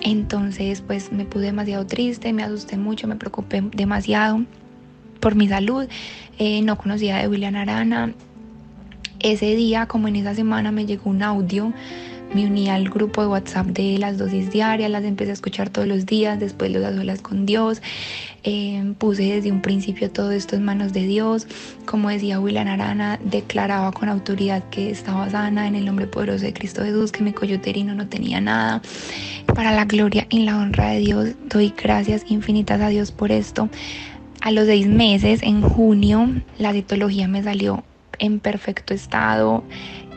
Entonces, 0.03 0.81
pues 0.81 1.13
me 1.13 1.25
puse 1.27 1.47
demasiado 1.47 1.87
triste, 1.87 2.33
me 2.33 2.43
asusté 2.43 2.79
mucho, 2.79 3.07
me 3.07 3.17
preocupé 3.17 3.63
demasiado 3.75 4.45
por 5.21 5.35
mi 5.35 5.49
salud. 5.49 5.87
Eh, 6.39 6.63
no 6.63 6.79
conocía 6.79 7.19
de 7.19 7.29
William 7.29 7.55
Arana. 7.57 8.15
Ese 9.19 9.55
día, 9.55 9.87
como 9.87 10.09
en 10.09 10.17
esa 10.17 10.35
semana, 10.35 10.73
me 10.73 10.87
llegó 10.87 11.11
un 11.11 11.23
audio 11.23 11.75
me 12.35 12.47
uní 12.47 12.69
al 12.69 12.89
grupo 12.89 13.23
de 13.23 13.29
WhatsApp 13.29 13.67
de 13.67 13.99
las 13.99 14.19
dosis 14.19 14.51
diarias, 14.51 14.91
las 14.91 15.05
empecé 15.05 15.31
a 15.31 15.35
escuchar 15.35 15.71
todos 15.71 15.89
los 15.89 16.07
días, 16.07 16.39
después 16.39 16.71
las 16.71 16.95
solas 16.95 17.21
con 17.21 17.47
Dios. 17.47 17.83
Eh, 18.43 18.95
puse 18.99 19.35
desde 19.35 19.53
un 19.53 19.61
principio 19.61 20.11
todo 20.11 20.31
esto 20.31 20.57
en 20.57 20.65
manos 20.65 20.93
de 20.93 21.07
Dios. 21.07 21.47
Como 21.85 22.09
decía 22.09 22.41
William 22.41 22.69
Arana, 22.69 23.19
declaraba 23.23 23.93
con 23.93 24.09
autoridad 24.09 24.63
que 24.71 24.91
estaba 24.91 25.29
sana 25.29 25.67
en 25.67 25.75
el 25.75 25.85
nombre 25.85 26.07
poderoso 26.07 26.45
de 26.45 26.53
Cristo 26.53 26.83
Jesús, 26.85 27.13
que 27.13 27.23
mi 27.23 27.33
coyoterino 27.33 27.95
no 27.95 28.09
tenía 28.09 28.41
nada. 28.41 28.81
Para 29.55 29.73
la 29.73 29.85
gloria 29.85 30.27
y 30.31 30.45
la 30.45 30.57
honra 30.57 30.91
de 30.91 31.01
Dios, 31.01 31.29
doy 31.49 31.75
gracias 31.77 32.25
infinitas 32.29 32.81
a 32.81 32.89
Dios 32.89 33.13
por 33.13 33.33
esto. 33.33 33.69
A 34.41 34.53
los 34.53 34.67
seis 34.67 34.87
meses, 34.87 35.43
en 35.43 35.61
junio, 35.61 36.31
la 36.59 36.73
citología 36.73 37.29
me 37.29 37.43
salió 37.43 37.85
en 38.21 38.39
perfecto 38.39 38.95
estado. 38.95 39.65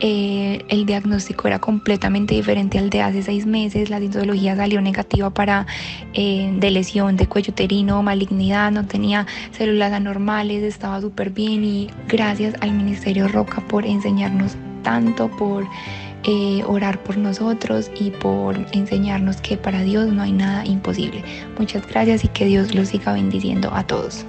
Eh, 0.00 0.64
el 0.68 0.86
diagnóstico 0.86 1.48
era 1.48 1.58
completamente 1.58 2.34
diferente 2.34 2.78
al 2.78 2.90
de 2.90 3.02
hace 3.02 3.22
seis 3.22 3.46
meses. 3.46 3.90
La 3.90 3.98
citología 3.98 4.54
salió 4.54 4.80
negativa 4.80 5.30
para 5.30 5.66
eh, 6.12 6.52
de 6.56 6.70
lesión 6.70 7.16
de 7.16 7.26
cuello 7.26 7.52
uterino, 7.52 8.02
malignidad, 8.02 8.70
no 8.70 8.86
tenía 8.86 9.26
células 9.52 9.92
anormales, 9.92 10.62
estaba 10.62 11.00
súper 11.00 11.30
bien 11.30 11.64
y 11.64 11.90
gracias 12.08 12.54
al 12.60 12.72
Ministerio 12.72 13.28
Roca 13.28 13.62
por 13.66 13.86
enseñarnos 13.86 14.56
tanto, 14.82 15.28
por 15.28 15.66
eh, 16.24 16.62
orar 16.66 17.02
por 17.02 17.16
nosotros 17.16 17.90
y 17.98 18.10
por 18.10 18.56
enseñarnos 18.72 19.38
que 19.38 19.56
para 19.56 19.82
Dios 19.82 20.06
no 20.12 20.22
hay 20.22 20.32
nada 20.32 20.64
imposible. 20.64 21.22
Muchas 21.58 21.86
gracias 21.86 22.24
y 22.24 22.28
que 22.28 22.46
Dios 22.46 22.74
los 22.74 22.88
siga 22.88 23.12
bendiciendo 23.12 23.70
a 23.72 23.86
todos. 23.86 24.24